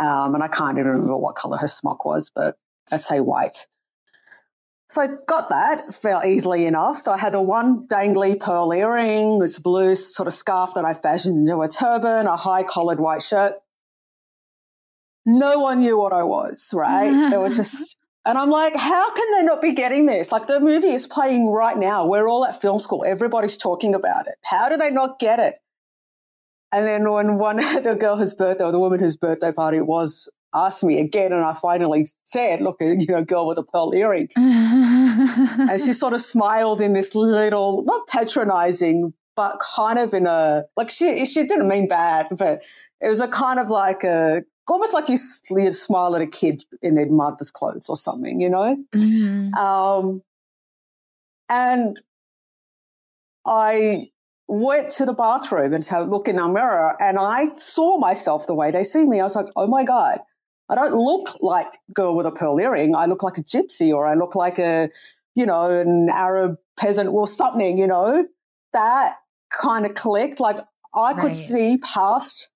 Um, 0.00 0.34
and 0.34 0.42
I 0.42 0.48
can't 0.48 0.78
even 0.78 0.92
remember 0.92 1.16
what 1.16 1.34
color 1.34 1.56
her 1.58 1.68
smock 1.68 2.04
was, 2.04 2.30
but 2.34 2.56
I'd 2.92 3.00
say 3.00 3.20
white. 3.20 3.66
So 4.90 5.02
I 5.02 5.08
got 5.26 5.50
that 5.50 5.92
felt 5.92 6.24
easily 6.24 6.64
enough. 6.64 6.98
So 6.98 7.12
I 7.12 7.18
had 7.18 7.34
the 7.34 7.42
one 7.42 7.86
dangly 7.86 8.40
pearl 8.40 8.72
earring, 8.72 9.38
this 9.38 9.58
blue 9.58 9.94
sort 9.94 10.26
of 10.26 10.32
scarf 10.32 10.72
that 10.74 10.84
I 10.84 10.94
fashioned 10.94 11.46
into 11.46 11.60
a 11.60 11.68
turban, 11.68 12.26
a 12.26 12.36
high 12.36 12.62
collared 12.62 12.98
white 12.98 13.20
shirt. 13.20 13.54
No 15.26 15.60
one 15.60 15.80
knew 15.80 15.98
what 15.98 16.14
I 16.14 16.22
was, 16.22 16.70
right? 16.72 17.32
it 17.32 17.38
was 17.38 17.56
just, 17.56 17.98
and 18.24 18.38
I'm 18.38 18.48
like, 18.48 18.76
how 18.76 19.12
can 19.12 19.32
they 19.32 19.42
not 19.42 19.60
be 19.60 19.72
getting 19.72 20.06
this? 20.06 20.32
Like 20.32 20.46
the 20.46 20.58
movie 20.58 20.88
is 20.88 21.06
playing 21.06 21.50
right 21.50 21.76
now. 21.76 22.06
We're 22.06 22.26
all 22.26 22.46
at 22.46 22.58
film 22.58 22.80
school. 22.80 23.04
Everybody's 23.06 23.58
talking 23.58 23.94
about 23.94 24.26
it. 24.26 24.36
How 24.42 24.70
do 24.70 24.78
they 24.78 24.90
not 24.90 25.18
get 25.18 25.38
it? 25.38 25.56
And 26.72 26.86
then 26.86 27.10
when 27.10 27.38
one, 27.38 27.56
the 27.82 27.96
girl 27.98 28.16
whose 28.16 28.34
birthday, 28.34 28.64
or 28.64 28.72
the 28.72 28.78
woman 28.78 29.00
whose 29.00 29.16
birthday 29.16 29.52
party 29.52 29.80
was, 29.80 30.28
asked 30.54 30.82
me 30.82 30.98
again, 30.98 31.32
and 31.32 31.44
I 31.44 31.54
finally 31.54 32.06
said, 32.24 32.60
"Look, 32.60 32.76
you 32.80 33.06
know, 33.06 33.24
girl 33.24 33.46
with 33.46 33.58
a 33.58 33.62
pearl 33.62 33.94
earring," 33.94 34.28
and 34.36 35.80
she 35.80 35.92
sort 35.92 36.14
of 36.14 36.20
smiled 36.20 36.80
in 36.80 36.94
this 36.94 37.14
little, 37.14 37.82
not 37.84 38.06
patronizing, 38.08 39.12
but 39.36 39.60
kind 39.60 39.98
of 39.98 40.14
in 40.14 40.26
a 40.26 40.64
like 40.76 40.90
she 40.90 41.24
she 41.26 41.46
didn't 41.46 41.68
mean 41.68 41.88
bad, 41.88 42.28
but 42.30 42.62
it 43.00 43.08
was 43.08 43.20
a 43.20 43.28
kind 43.28 43.60
of 43.60 43.70
like 43.70 44.04
a 44.04 44.42
almost 44.68 44.94
like 44.94 45.08
you, 45.08 45.16
you 45.50 45.72
smile 45.72 46.14
at 46.14 46.22
a 46.22 46.26
kid 46.26 46.64
in 46.82 46.94
their 46.94 47.06
mother's 47.06 47.50
clothes 47.50 47.88
or 47.88 47.96
something, 47.96 48.40
you 48.40 48.50
know. 48.50 48.76
Mm-hmm. 48.94 49.54
Um, 49.54 50.22
and 51.48 52.00
I 53.46 54.10
went 54.48 54.90
to 54.90 55.04
the 55.04 55.12
bathroom 55.12 55.74
and 55.74 55.84
to 55.84 56.02
look 56.02 56.26
in 56.26 56.38
a 56.38 56.48
mirror 56.48 56.96
and 57.00 57.18
I 57.18 57.54
saw 57.56 57.98
myself 57.98 58.46
the 58.46 58.54
way 58.54 58.70
they 58.70 58.82
see 58.82 59.04
me. 59.04 59.20
I 59.20 59.24
was 59.24 59.36
like, 59.36 59.46
oh 59.56 59.66
my 59.66 59.84
God, 59.84 60.20
I 60.70 60.74
don't 60.74 60.94
look 60.94 61.36
like 61.40 61.68
girl 61.92 62.16
with 62.16 62.26
a 62.26 62.32
pearl 62.32 62.58
earring. 62.58 62.96
I 62.96 63.06
look 63.06 63.22
like 63.22 63.36
a 63.36 63.42
gypsy 63.42 63.92
or 63.92 64.06
I 64.06 64.14
look 64.14 64.34
like 64.34 64.58
a, 64.58 64.88
you 65.34 65.44
know, 65.44 65.70
an 65.70 66.08
Arab 66.10 66.56
peasant 66.78 67.10
or 67.10 67.28
something, 67.28 67.76
you 67.76 67.86
know, 67.86 68.26
that 68.72 69.16
kind 69.50 69.84
of 69.84 69.94
clicked. 69.94 70.40
Like 70.40 70.58
I 70.94 71.12
right. 71.12 71.20
could 71.20 71.36
see 71.36 71.76
past 71.78 72.48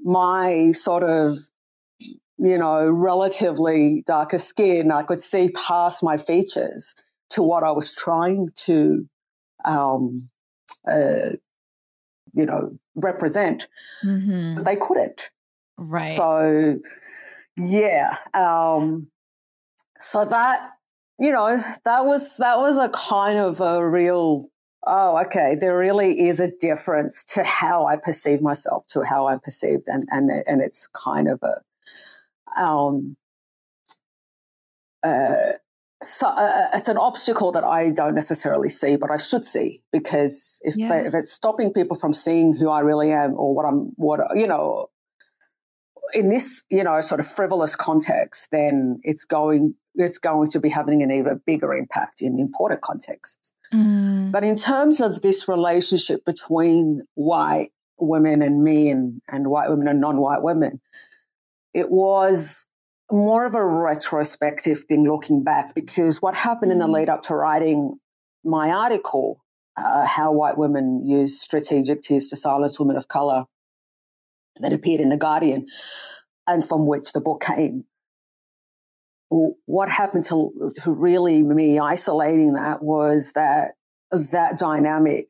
my 0.00 0.70
sort 0.72 1.02
of, 1.02 1.38
you 2.38 2.58
know, 2.58 2.88
relatively 2.88 4.04
darker 4.06 4.38
skin. 4.38 4.92
I 4.92 5.02
could 5.02 5.22
see 5.22 5.50
past 5.50 6.02
my 6.02 6.16
features 6.16 6.94
to 7.30 7.42
what 7.42 7.64
I 7.64 7.72
was 7.72 7.92
trying 7.92 8.50
to, 8.66 9.08
um, 9.64 10.28
uh, 10.86 11.36
you 12.32 12.46
know, 12.46 12.78
represent. 12.94 13.68
Mm-hmm. 14.04 14.56
But 14.56 14.64
they 14.64 14.76
couldn't. 14.76 15.30
Right. 15.76 16.00
So 16.00 16.80
yeah. 17.56 18.16
Um, 18.32 19.08
so 19.98 20.24
that, 20.24 20.70
you 21.18 21.30
know, 21.30 21.62
that 21.84 22.04
was, 22.04 22.36
that 22.38 22.58
was 22.58 22.78
a 22.78 22.88
kind 22.88 23.38
of 23.38 23.60
a 23.60 23.88
real, 23.88 24.48
oh, 24.86 25.22
okay, 25.22 25.54
there 25.54 25.78
really 25.78 26.26
is 26.26 26.40
a 26.40 26.50
difference 26.60 27.24
to 27.24 27.44
how 27.44 27.86
I 27.86 27.96
perceive 27.96 28.42
myself 28.42 28.86
to 28.88 29.02
how 29.02 29.28
I'm 29.28 29.40
perceived. 29.40 29.86
And, 29.86 30.08
and, 30.10 30.30
and 30.46 30.60
it's 30.60 30.88
kind 30.88 31.28
of 31.28 31.42
a, 31.42 32.60
um, 32.60 33.16
uh, 35.02 35.52
so 36.04 36.28
uh, 36.28 36.32
uh, 36.32 36.68
it's 36.74 36.88
an 36.88 36.98
obstacle 36.98 37.52
that 37.52 37.64
I 37.64 37.90
don't 37.90 38.14
necessarily 38.14 38.68
see, 38.68 38.96
but 38.96 39.10
I 39.10 39.16
should 39.16 39.44
see 39.44 39.82
because 39.92 40.60
if 40.62 40.76
yeah. 40.76 40.88
they, 40.88 41.06
if 41.08 41.14
it's 41.14 41.32
stopping 41.32 41.72
people 41.72 41.96
from 41.96 42.12
seeing 42.12 42.54
who 42.54 42.68
I 42.68 42.80
really 42.80 43.10
am 43.10 43.34
or 43.34 43.54
what 43.54 43.64
I'm, 43.64 43.92
what 43.96 44.20
you 44.34 44.46
know, 44.46 44.88
in 46.12 46.28
this, 46.28 46.62
you 46.70 46.84
know, 46.84 47.00
sort 47.00 47.20
of 47.20 47.26
frivolous 47.26 47.74
context, 47.76 48.50
then 48.50 49.00
it's 49.02 49.24
going 49.24 49.74
it's 49.96 50.18
going 50.18 50.50
to 50.50 50.60
be 50.60 50.68
having 50.68 51.02
an 51.02 51.10
even 51.10 51.40
bigger 51.46 51.72
impact 51.72 52.20
in 52.20 52.38
important 52.38 52.80
contexts. 52.80 53.52
Mm. 53.72 54.32
But 54.32 54.44
in 54.44 54.56
terms 54.56 55.00
of 55.00 55.22
this 55.22 55.48
relationship 55.48 56.24
between 56.24 57.02
white 57.14 57.70
women 57.98 58.42
and 58.42 58.62
me 58.62 58.90
and, 58.90 59.22
and 59.28 59.48
white 59.48 59.70
women 59.70 59.86
and 59.86 60.00
non-white 60.00 60.42
women, 60.42 60.80
it 61.72 61.90
was 61.90 62.66
more 63.10 63.44
of 63.44 63.54
a 63.54 63.64
retrospective 63.64 64.84
thing 64.84 65.04
looking 65.04 65.42
back 65.42 65.74
because 65.74 66.22
what 66.22 66.34
happened 66.34 66.72
in 66.72 66.78
the 66.78 66.86
mm. 66.86 66.94
lead 66.94 67.08
up 67.08 67.22
to 67.22 67.34
writing 67.34 67.98
my 68.44 68.70
article, 68.70 69.42
uh, 69.76 70.06
how 70.06 70.32
white 70.32 70.58
women 70.58 71.04
use 71.04 71.40
strategic 71.40 72.02
tears 72.02 72.28
to 72.28 72.36
silence 72.36 72.78
women 72.78 72.96
of 72.96 73.08
color, 73.08 73.44
that 74.60 74.72
appeared 74.72 75.00
in 75.00 75.08
The 75.08 75.16
Guardian 75.16 75.66
and 76.46 76.64
from 76.64 76.86
which 76.86 77.12
the 77.12 77.20
book 77.20 77.42
came. 77.44 77.84
What 79.30 79.88
happened 79.88 80.24
to, 80.26 80.72
to 80.82 80.92
really 80.92 81.42
me 81.42 81.78
isolating 81.78 82.52
that 82.52 82.82
was 82.82 83.32
that 83.32 83.72
that 84.12 84.58
dynamic 84.58 85.26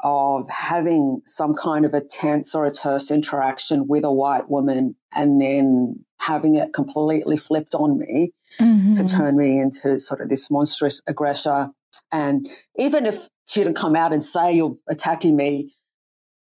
of 0.00 0.48
having 0.48 1.22
some 1.24 1.54
kind 1.54 1.84
of 1.84 1.94
a 1.94 2.00
tense 2.00 2.54
or 2.54 2.64
a 2.64 2.72
terse 2.72 3.10
interaction 3.10 3.86
with 3.86 4.02
a 4.04 4.12
white 4.12 4.50
woman 4.50 4.96
and 5.14 5.40
then 5.40 6.04
having 6.18 6.54
it 6.54 6.72
completely 6.72 7.36
flipped 7.36 7.74
on 7.74 7.98
me 7.98 8.32
mm-hmm. 8.58 8.92
to 8.92 9.04
turn 9.04 9.36
me 9.36 9.58
into 9.60 9.98
sort 9.98 10.20
of 10.20 10.28
this 10.28 10.50
monstrous 10.50 11.02
aggressor. 11.06 11.70
And 12.12 12.46
even 12.76 13.06
if 13.06 13.28
she 13.46 13.60
didn't 13.60 13.76
come 13.76 13.96
out 13.96 14.12
and 14.12 14.24
say 14.24 14.54
you're 14.54 14.76
attacking 14.88 15.36
me, 15.36 15.74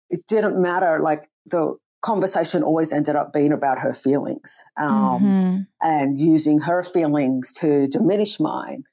it 0.09 0.21
didn't 0.27 0.61
matter. 0.61 0.99
Like 0.99 1.29
the 1.45 1.75
conversation 2.01 2.63
always 2.63 2.91
ended 2.91 3.15
up 3.15 3.33
being 3.33 3.51
about 3.51 3.79
her 3.79 3.93
feelings 3.93 4.63
um, 4.77 4.91
mm-hmm. 4.91 5.57
and 5.81 6.19
using 6.19 6.59
her 6.59 6.83
feelings 6.83 7.51
to 7.53 7.87
diminish 7.87 8.39
mine 8.39 8.83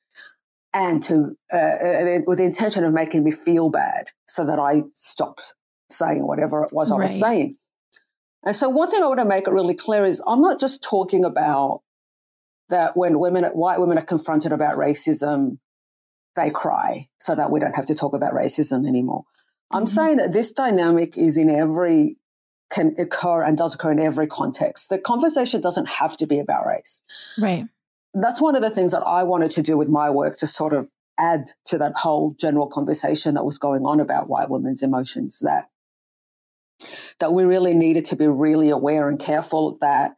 and 0.74 1.02
to 1.04 1.36
uh, 1.52 1.56
uh, 1.56 2.18
with 2.26 2.38
the 2.38 2.44
intention 2.44 2.84
of 2.84 2.92
making 2.92 3.24
me 3.24 3.30
feel 3.30 3.70
bad 3.70 4.08
so 4.26 4.44
that 4.44 4.58
I 4.58 4.82
stopped 4.92 5.54
saying 5.90 6.26
whatever 6.26 6.62
it 6.62 6.72
was 6.72 6.90
right. 6.90 6.98
I 6.98 7.00
was 7.00 7.18
saying. 7.18 7.56
And 8.44 8.54
so 8.54 8.68
one 8.68 8.90
thing 8.90 9.02
I 9.02 9.06
want 9.06 9.20
to 9.20 9.24
make 9.24 9.46
it 9.46 9.52
really 9.52 9.74
clear 9.74 10.04
is 10.04 10.22
I'm 10.26 10.40
not 10.40 10.60
just 10.60 10.82
talking 10.82 11.24
about 11.24 11.82
that 12.68 12.96
when 12.96 13.18
women, 13.18 13.44
white 13.44 13.80
women 13.80 13.98
are 13.98 14.04
confronted 14.04 14.52
about 14.52 14.76
racism, 14.76 15.58
they 16.36 16.50
cry 16.50 17.08
so 17.18 17.34
that 17.34 17.50
we 17.50 17.60
don't 17.60 17.74
have 17.74 17.86
to 17.86 17.94
talk 17.94 18.14
about 18.14 18.32
racism 18.32 18.86
anymore. 18.86 19.24
I'm 19.70 19.84
mm-hmm. 19.84 19.86
saying 19.86 20.16
that 20.18 20.32
this 20.32 20.52
dynamic 20.52 21.16
is 21.16 21.36
in 21.36 21.50
every 21.50 22.16
can 22.70 22.94
occur 22.98 23.42
and 23.42 23.56
does 23.56 23.74
occur 23.74 23.92
in 23.92 23.98
every 23.98 24.26
context. 24.26 24.90
The 24.90 24.98
conversation 24.98 25.60
doesn't 25.60 25.88
have 25.88 26.16
to 26.18 26.26
be 26.26 26.38
about 26.38 26.66
race. 26.66 27.00
Right. 27.38 27.66
That's 28.14 28.42
one 28.42 28.56
of 28.56 28.62
the 28.62 28.70
things 28.70 28.92
that 28.92 29.02
I 29.02 29.22
wanted 29.22 29.50
to 29.52 29.62
do 29.62 29.78
with 29.78 29.88
my 29.88 30.10
work 30.10 30.36
to 30.38 30.46
sort 30.46 30.74
of 30.74 30.90
add 31.18 31.50
to 31.66 31.78
that 31.78 31.96
whole 31.96 32.34
general 32.38 32.66
conversation 32.66 33.34
that 33.34 33.44
was 33.44 33.58
going 33.58 33.84
on 33.84 34.00
about 34.00 34.28
white 34.28 34.50
women's 34.50 34.82
emotions 34.82 35.40
that 35.40 35.68
that 37.20 37.32
we 37.32 37.44
really 37.44 37.74
needed 37.74 38.04
to 38.06 38.16
be 38.16 38.26
really 38.26 38.70
aware 38.70 39.08
and 39.08 39.18
careful 39.18 39.78
that 39.80 40.12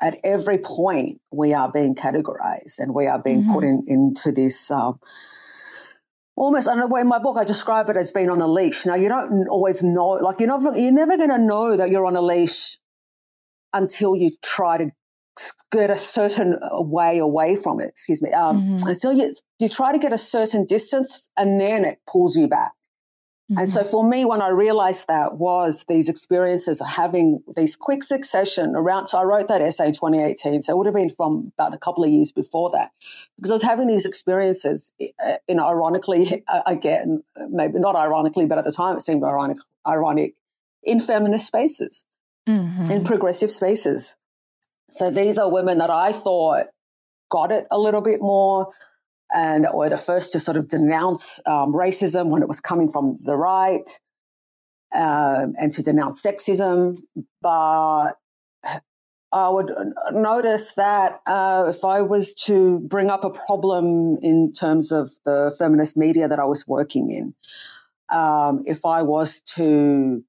at 0.00 0.18
every 0.24 0.58
point 0.58 1.20
we 1.30 1.52
are 1.52 1.70
being 1.70 1.94
categorized 1.94 2.78
and 2.78 2.94
we 2.94 3.06
are 3.06 3.20
being 3.22 3.42
mm-hmm. 3.42 3.52
put 3.52 3.64
in, 3.64 3.84
into 3.86 4.32
this 4.32 4.70
um, 4.70 4.98
almost 6.36 6.68
way 6.72 7.02
in 7.02 7.08
my 7.08 7.18
book 7.18 7.36
I 7.36 7.44
describe 7.44 7.90
it 7.90 7.96
as 7.96 8.12
being 8.12 8.30
on 8.30 8.40
a 8.40 8.48
leash. 8.48 8.86
Now 8.86 8.94
you 8.94 9.08
don't 9.08 9.46
always 9.48 9.82
know, 9.82 10.08
like 10.08 10.40
you're 10.40 10.48
not, 10.48 10.76
you're 10.76 10.92
never 10.92 11.16
going 11.16 11.30
to 11.30 11.38
know 11.38 11.76
that 11.76 11.90
you're 11.90 12.06
on 12.06 12.16
a 12.16 12.22
leash 12.22 12.78
until 13.72 14.16
you 14.16 14.30
try 14.42 14.78
to 14.78 14.90
get 15.70 15.90
a 15.90 15.98
certain 15.98 16.58
way 16.72 17.18
away 17.18 17.56
from 17.56 17.80
it. 17.80 17.88
Excuse 17.88 18.22
me. 18.22 18.32
Um, 18.32 18.62
mm-hmm. 18.62 18.88
Until 18.88 19.12
you 19.12 19.34
you 19.58 19.68
try 19.68 19.92
to 19.92 19.98
get 19.98 20.12
a 20.12 20.18
certain 20.18 20.64
distance, 20.64 21.28
and 21.36 21.60
then 21.60 21.84
it 21.84 21.98
pulls 22.06 22.36
you 22.36 22.48
back. 22.48 22.72
And 23.56 23.68
so 23.68 23.82
for 23.82 24.08
me, 24.08 24.24
when 24.24 24.40
I 24.40 24.48
realized 24.48 25.08
that 25.08 25.34
was 25.34 25.84
these 25.88 26.08
experiences 26.08 26.80
of 26.80 26.86
having 26.86 27.42
these 27.56 27.74
quick 27.74 28.04
succession 28.04 28.76
around. 28.76 29.06
So 29.06 29.18
I 29.18 29.24
wrote 29.24 29.48
that 29.48 29.60
essay 29.60 29.88
in 29.88 29.92
2018. 29.92 30.62
So 30.62 30.72
it 30.72 30.76
would 30.76 30.86
have 30.86 30.94
been 30.94 31.10
from 31.10 31.52
about 31.58 31.74
a 31.74 31.78
couple 31.78 32.04
of 32.04 32.10
years 32.10 32.30
before 32.30 32.70
that 32.70 32.92
because 33.36 33.50
I 33.50 33.54
was 33.54 33.62
having 33.62 33.88
these 33.88 34.06
experiences, 34.06 34.92
uh, 35.24 35.36
you 35.48 35.56
know, 35.56 35.66
ironically, 35.66 36.44
again, 36.66 37.24
maybe 37.48 37.80
not 37.80 37.96
ironically, 37.96 38.46
but 38.46 38.58
at 38.58 38.64
the 38.64 38.72
time 38.72 38.96
it 38.96 39.00
seemed 39.00 39.24
ironic, 39.24 39.58
ironic 39.86 40.34
in 40.84 41.00
feminist 41.00 41.46
spaces, 41.46 42.04
mm-hmm. 42.48 42.90
in 42.90 43.04
progressive 43.04 43.50
spaces. 43.50 44.16
So 44.90 45.10
these 45.10 45.38
are 45.38 45.50
women 45.50 45.78
that 45.78 45.90
I 45.90 46.12
thought 46.12 46.66
got 47.30 47.50
it 47.50 47.66
a 47.70 47.78
little 47.78 48.00
bit 48.00 48.20
more 48.20 48.72
and 49.32 49.66
were 49.72 49.88
the 49.88 49.96
first 49.96 50.32
to 50.32 50.40
sort 50.40 50.56
of 50.56 50.68
denounce 50.68 51.40
um, 51.46 51.72
racism 51.72 52.28
when 52.28 52.42
it 52.42 52.48
was 52.48 52.60
coming 52.60 52.88
from 52.88 53.16
the 53.22 53.36
right 53.36 53.88
um, 54.94 55.54
and 55.58 55.72
to 55.72 55.82
denounce 55.82 56.22
sexism. 56.24 56.98
But 57.40 58.12
I 59.32 59.48
would 59.48 59.70
notice 60.12 60.72
that 60.72 61.20
uh, 61.26 61.66
if 61.68 61.84
I 61.84 62.02
was 62.02 62.34
to 62.46 62.80
bring 62.80 63.10
up 63.10 63.24
a 63.24 63.30
problem 63.30 64.16
in 64.22 64.52
terms 64.52 64.90
of 64.90 65.08
the 65.24 65.54
feminist 65.58 65.96
media 65.96 66.26
that 66.26 66.40
I 66.40 66.44
was 66.44 66.66
working 66.66 67.10
in, 67.10 67.34
um, 68.16 68.64
if 68.66 68.84
I 68.84 69.02
was 69.02 69.40
to 69.54 70.24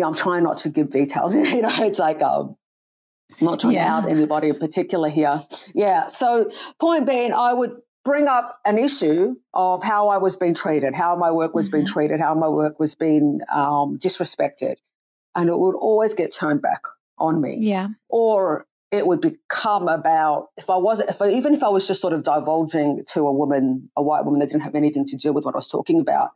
I'm 0.00 0.14
trying 0.14 0.44
not 0.44 0.58
to 0.58 0.68
give 0.68 0.90
details. 0.90 1.34
you 1.34 1.62
know, 1.62 1.70
it's 1.80 1.98
like 1.98 2.22
um, 2.22 2.56
I'm 3.40 3.46
not 3.46 3.60
trying 3.60 3.74
yeah. 3.74 3.84
to 3.84 3.90
out 3.90 4.08
anybody 4.08 4.48
in 4.48 4.58
particular 4.58 5.08
here. 5.08 5.44
Yeah. 5.74 6.06
So, 6.08 6.50
point 6.78 7.06
being, 7.06 7.32
I 7.32 7.52
would 7.52 7.72
bring 8.04 8.28
up 8.28 8.58
an 8.64 8.78
issue 8.78 9.36
of 9.54 9.82
how 9.82 10.08
I 10.08 10.18
was 10.18 10.36
being 10.36 10.54
treated, 10.54 10.94
how 10.94 11.16
my 11.16 11.30
work 11.30 11.54
was 11.54 11.68
mm-hmm. 11.68 11.78
being 11.78 11.86
treated, 11.86 12.20
how 12.20 12.34
my 12.34 12.48
work 12.48 12.80
was 12.80 12.94
being 12.94 13.40
um, 13.52 13.98
disrespected. 13.98 14.76
And 15.34 15.48
it 15.48 15.58
would 15.58 15.76
always 15.76 16.14
get 16.14 16.34
turned 16.34 16.62
back 16.62 16.82
on 17.18 17.40
me. 17.40 17.58
Yeah. 17.60 17.88
Or 18.08 18.66
it 18.90 19.06
would 19.06 19.20
become 19.20 19.86
about 19.86 20.48
if 20.56 20.68
I 20.68 20.76
wasn't, 20.76 21.10
if 21.10 21.22
I, 21.22 21.28
even 21.28 21.54
if 21.54 21.62
I 21.62 21.68
was 21.68 21.86
just 21.86 22.00
sort 22.00 22.12
of 22.12 22.24
divulging 22.24 23.04
to 23.12 23.26
a 23.26 23.32
woman, 23.32 23.90
a 23.96 24.02
white 24.02 24.24
woman 24.24 24.40
that 24.40 24.48
didn't 24.48 24.64
have 24.64 24.74
anything 24.74 25.04
to 25.06 25.16
do 25.16 25.32
with 25.32 25.44
what 25.44 25.54
I 25.54 25.58
was 25.58 25.68
talking 25.68 26.00
about, 26.00 26.30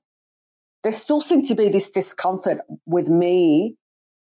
there 0.85 0.93
still 0.93 1.21
seemed 1.21 1.49
to 1.49 1.55
be 1.55 1.69
this 1.69 1.91
discomfort 1.91 2.59
with 2.87 3.09
me 3.09 3.77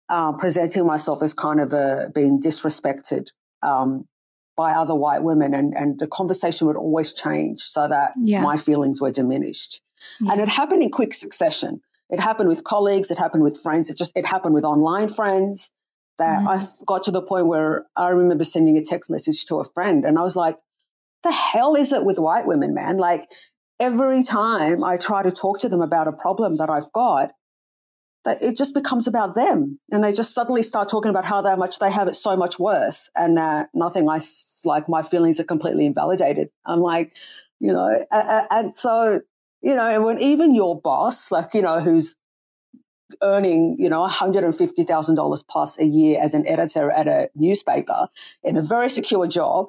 um, 0.10 0.38
presenting 0.38 0.86
myself 0.86 1.22
as 1.22 1.34
kind 1.34 1.60
of 1.60 1.74
a, 1.74 2.10
being 2.14 2.40
disrespected 2.40 3.28
um, 3.62 4.06
by 4.56 4.72
other 4.74 4.96
white 4.96 5.24
women, 5.24 5.54
and, 5.54 5.74
and 5.76 6.00
the 6.00 6.08
conversation 6.08 6.68
would 6.68 6.78
always 6.78 7.14
change 7.14 7.60
so 7.60 7.88
that 7.88 8.14
yeah. 8.20 8.42
my 8.42 8.58
feelings 8.58 9.02
were 9.02 9.12
diminished. 9.12 9.82
Yeah. 10.20 10.34
And 10.34 10.42
it 10.42 10.50
happened 10.50 10.84
in 10.84 10.90
quick 10.90 11.14
succession. 11.14 11.82
It 12.10 12.20
happened 12.20 12.50
with 12.50 12.64
colleagues. 12.64 13.12
It 13.12 13.18
happened 13.18 13.44
with 13.44 13.62
friends. 13.62 13.90
It 13.90 13.98
just 13.98 14.16
it 14.18 14.26
happened 14.26 14.54
with 14.56 14.64
online 14.64 15.10
friends. 15.10 15.72
That 16.18 16.42
mm. 16.42 16.48
I 16.48 16.66
got 16.86 17.04
to 17.04 17.12
the 17.12 17.22
point 17.22 17.48
where 17.48 17.86
I 17.96 18.10
remember 18.10 18.44
sending 18.44 18.78
a 18.78 18.84
text 18.84 19.10
message 19.10 19.46
to 19.46 19.58
a 19.58 19.64
friend, 19.64 20.06
and 20.06 20.18
I 20.18 20.24
was 20.24 20.36
like, 20.36 20.58
"The 21.24 21.32
hell 21.32 21.76
is 21.76 21.92
it 21.92 22.06
with 22.06 22.18
white 22.18 22.48
women, 22.48 22.74
man? 22.74 22.98
Like 22.98 23.28
every 23.80 24.24
time 24.24 24.84
I 24.84 24.98
try 24.98 25.22
to 25.22 25.32
talk 25.32 25.60
to 25.60 25.70
them 25.70 25.82
about 25.82 26.08
a 26.08 26.12
problem 26.12 26.58
that 26.58 26.70
I've 26.70 26.92
got, 26.94 27.32
that 28.28 28.44
it 28.44 28.58
just 28.58 28.74
becomes 28.74 29.08
about 29.08 29.36
them 29.36 29.80
and 29.90 30.04
they 30.04 30.12
just 30.12 30.36
suddenly 30.36 30.62
start 30.62 30.90
talking 30.90 31.10
about 31.10 31.24
how 31.24 31.42
much 31.56 31.80
they 31.80 31.90
have 31.90 32.10
it 32.10 32.14
so 32.14 32.36
much 32.36 32.60
worse 32.60 33.10
and 33.16 33.38
that 33.38 33.70
nothing 33.74 34.10
I 34.10 34.20
like 34.66 34.90
my 34.90 35.02
feelings 35.02 35.40
are 35.40 35.46
completely 35.46 35.86
invalidated. 35.86 36.50
I'm 36.66 36.82
like, 36.82 37.16
you 37.62 37.72
know, 37.72 38.06
and, 38.12 38.48
and 38.52 38.78
so, 38.78 39.22
you 39.62 39.76
know, 39.76 40.04
when 40.04 40.20
even 40.20 40.54
your 40.54 40.80
boss, 40.80 41.32
like, 41.32 41.54
you 41.54 41.62
know, 41.62 41.80
who's 41.80 42.18
earning, 43.24 43.78
you 43.80 43.90
know, 43.90 44.06
$150,000 44.06 45.44
plus 45.50 45.80
a 45.80 45.86
year 45.86 46.20
as 46.22 46.34
an 46.34 46.46
editor 46.46 46.92
at 46.92 47.08
a 47.08 47.30
newspaper 47.34 48.10
in 48.44 48.58
a 48.58 48.62
very 48.62 48.90
secure 48.90 49.26
job, 49.26 49.68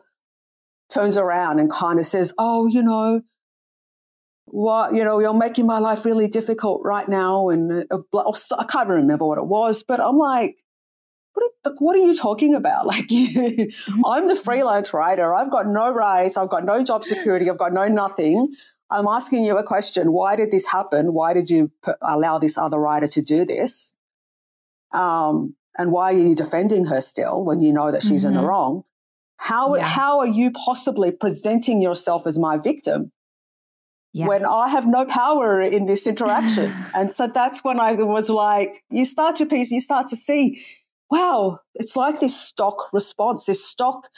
turns 0.93 1.17
around 1.17 1.61
and 1.61 1.71
kind 1.71 2.01
of 2.01 2.07
says, 2.07 2.35
oh, 2.39 2.67
you 2.67 2.83
know, 2.83 3.23
what 4.51 4.95
you 4.95 5.05
know 5.05 5.19
you're 5.19 5.35
making 5.35 5.67
my 5.67 5.79
life 5.79 6.05
really 6.05 6.29
difficult 6.29 6.81
right 6.85 7.09
now 7.09 7.49
and 7.49 7.87
uh, 7.91 8.33
i 8.59 8.65
can't 8.65 8.89
remember 8.89 9.27
what 9.27 9.39
it 9.39 9.47
was 9.47 9.83
but 9.83 10.01
i'm 10.01 10.17
like 10.19 10.57
what 11.39 11.73
are, 11.73 11.75
what 11.79 11.97
are 11.97 12.03
you 12.03 12.17
talking 12.17 12.55
about? 12.55 12.87
Like 12.87 13.11
i'm 14.05 14.29
the 14.29 14.41
freelance 14.43 14.95
writer. 14.95 15.35
I've 15.35 15.51
got 15.51 15.67
no 15.67 15.93
rights. 15.93 16.37
I've 16.37 16.49
got 16.49 16.65
no 16.65 16.83
job 16.83 17.05
security. 17.05 17.51
I've 17.51 17.59
got 17.59 17.73
no 17.73 17.87
nothing. 17.87 18.55
I'm 18.91 19.07
asking 19.07 19.45
you 19.45 19.57
a 19.57 19.63
question. 19.63 20.13
Why 20.13 20.37
did 20.37 20.51
this 20.51 20.67
happen? 20.67 21.13
Why 21.13 21.35
did 21.35 21.51
you 21.51 21.71
allow 22.01 22.39
this 22.39 22.57
other 22.57 22.79
writer 22.79 23.07
to 23.09 23.23
do 23.23 23.45
this? 23.45 23.93
Um, 24.93 25.55
and 25.77 25.93
why 25.93 26.15
are 26.15 26.17
you 26.17 26.35
defending 26.35 26.87
her 26.87 27.03
still 27.03 27.45
when 27.45 27.61
you 27.61 27.73
know 27.73 27.93
that 27.93 28.03
she's 28.03 28.23
mm-hmm. 28.23 28.29
in 28.29 28.35
the 28.35 28.41
mm-hmm. 28.41 28.49
wrong? 28.49 28.85
How, 29.37 29.75
yeah. 29.75 29.85
how 29.85 30.21
are 30.21 30.27
you 30.27 30.51
possibly 30.51 31.13
presenting 31.13 31.83
yourself 31.83 32.27
as 32.27 32.39
my 32.39 32.57
victim 32.57 33.13
yeah. 34.13 34.27
when 34.27 34.45
I 34.45 34.69
have 34.69 34.87
no 34.87 35.05
power 35.05 35.61
in 35.61 35.87
this 35.87 36.07
interaction. 36.07 36.73
and 36.95 37.11
so 37.11 37.27
that's 37.27 37.63
when 37.63 37.81
I 37.81 37.95
was 37.95 38.31
like, 38.31 38.83
you 38.91 39.05
start 39.05 39.37
to 39.37 39.47
piece, 39.47 39.71
you 39.71 39.81
start 39.81 40.09
to 40.09 40.17
see, 40.17 40.63
wow, 41.11 41.61
it's 41.75 41.97
like 41.97 42.21
this 42.21 42.39
stock 42.39 42.93
response, 42.93 43.45
this 43.45 43.65
stock, 43.65 44.09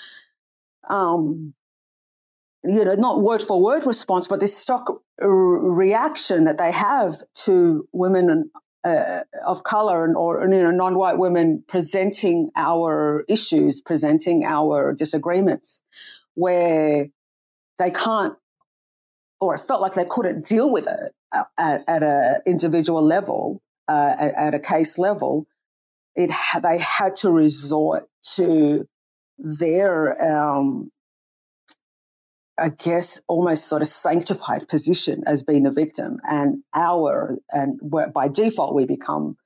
um, 0.89 1.55
you 2.63 2.85
know, 2.85 2.95
not 2.95 3.23
word 3.23 3.43
for 3.43 3.61
word 3.61 3.87
response, 3.87 4.29
but 4.29 4.41
this 4.41 4.57
stock 4.57 5.03
reaction 5.19 6.45
that 6.45 6.59
they 6.59 6.73
have 6.73 7.15
to 7.35 7.89
women 7.93 8.51
uh, 8.85 9.21
of 9.47 9.65
color 9.65 10.05
and 10.05 10.17
or 10.17 10.43
you 10.43 10.63
know 10.63 10.71
non-white 10.71 11.19
women 11.19 11.63
presenting 11.69 12.51
our 12.57 13.25
issues, 13.29 13.81
presenting 13.81 14.45
our 14.45 14.95
disagreements, 14.95 15.83
where 16.35 17.09
they 17.79 17.91
can't 17.91 18.35
or 19.41 19.55
it 19.55 19.61
felt 19.61 19.81
like 19.81 19.95
they 19.95 20.05
couldn't 20.05 20.45
deal 20.45 20.71
with 20.71 20.87
it 20.87 21.15
at, 21.59 21.85
at 21.89 22.03
an 22.03 22.41
individual 22.47 23.03
level, 23.03 23.63
uh, 23.89 24.15
at, 24.19 24.35
at, 24.35 24.55
a 24.55 24.59
case 24.59 24.99
level, 24.99 25.47
it 26.15 26.31
they 26.63 26.79
had 26.79 27.17
to 27.17 27.31
resort 27.31 28.09
to 28.35 28.87
their, 29.39 30.23
um, 30.23 30.91
I 32.59 32.69
guess, 32.69 33.21
almost 33.29 33.67
sort 33.67 33.83
of 33.83 33.89
sanctified 33.89 34.69
position 34.69 35.23
as 35.27 35.43
being 35.43 35.67
a 35.67 35.71
victim, 35.71 36.19
and 36.25 36.63
our 36.75 37.39
and 37.51 37.81
by 38.13 38.29
default 38.29 38.75
we 38.75 38.85
become 38.85 39.37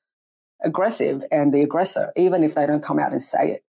aggressive 0.65 1.23
and 1.31 1.53
the 1.53 1.63
aggressor, 1.63 2.13
even 2.17 2.43
if 2.43 2.55
they 2.55 2.67
don't 2.67 2.83
come 2.83 2.99
out 2.99 3.13
and 3.13 3.23
say 3.23 3.53
it. 3.53 3.65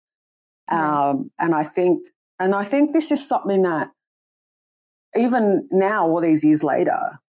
Um, 0.68 1.30
and 1.38 1.54
I 1.54 1.64
think, 1.64 2.06
and 2.40 2.54
I 2.54 2.64
think 2.64 2.92
this 2.92 3.10
is 3.10 3.26
something 3.26 3.62
that 3.62 3.90
even 5.16 5.68
now, 5.70 6.08
all 6.08 6.20
these 6.20 6.44
years 6.44 6.64
later, 6.64 6.98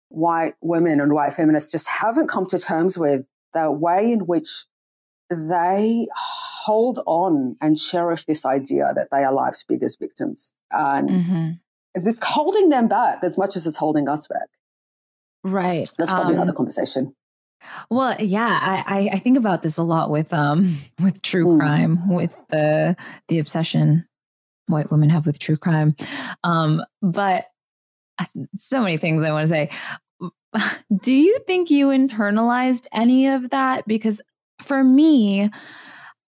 white 0.10 0.54
women 0.62 1.00
and 1.00 1.14
white 1.14 1.34
feminists 1.34 1.72
just 1.72 1.90
haven't 1.90 2.28
come 2.28 2.46
to 2.48 2.60
terms 2.60 2.98
with 2.98 3.26
the 3.54 3.72
way 3.72 4.12
in 4.12 4.22
which 4.22 4.66
they 5.30 6.08
hold 6.16 7.00
on 7.06 7.56
and 7.62 7.78
cherish 7.78 8.26
this 8.26 8.46
idea 8.46 8.94
that 8.96 9.10
they 9.12 9.24
are 9.24 9.34
life's 9.34 9.64
biggest 9.64 10.00
victims. 10.00 10.54
And 10.72 11.10
mm-hmm. 11.10 11.50
it's 11.96 12.24
holding 12.24 12.70
them 12.70 12.88
back 12.88 13.24
as 13.24 13.38
much 13.38 13.56
as 13.56 13.66
it's 13.66 13.78
holding 13.78 14.08
us 14.08 14.28
back. 14.28 14.48
Right. 15.44 15.92
That's 15.98 16.12
probably 16.12 16.36
um, 16.36 16.42
another 16.42 16.54
conversation. 16.54 17.16
Well, 17.90 18.16
yeah, 18.20 18.84
I, 18.88 19.10
I 19.14 19.20
think 19.20 19.38
about 19.38 19.64
this 19.64 19.78
a 19.78 19.84
lot 19.84 20.10
with 20.10 20.34
um 20.34 20.78
with 21.02 21.22
true 21.22 21.46
mm. 21.46 21.60
crime, 21.60 22.14
with 22.14 22.36
the 22.50 22.96
the 23.28 23.40
obsession 23.40 24.06
white 24.68 24.92
women 24.92 25.10
have 25.10 25.26
with 25.26 25.40
true 25.40 25.58
crime. 25.58 25.96
Um, 26.44 26.84
but 27.02 27.46
so 28.56 28.82
many 28.82 28.98
things 28.98 29.24
I 29.24 29.32
want 29.32 29.48
to 29.48 29.54
say. 29.54 29.70
Do 31.02 31.14
you 31.14 31.40
think 31.48 31.70
you 31.70 31.88
internalized 31.88 32.88
any 32.94 33.28
of 33.28 33.50
that? 33.50 33.86
Because 33.88 34.22
for 34.62 34.84
me, 34.84 35.50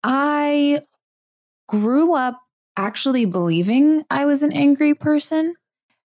I 0.02 0.82
grew 1.68 2.14
up 2.14 2.40
actually 2.76 3.24
believing 3.24 4.04
I 4.10 4.24
was 4.26 4.42
an 4.42 4.52
angry 4.52 4.94
person, 4.94 5.54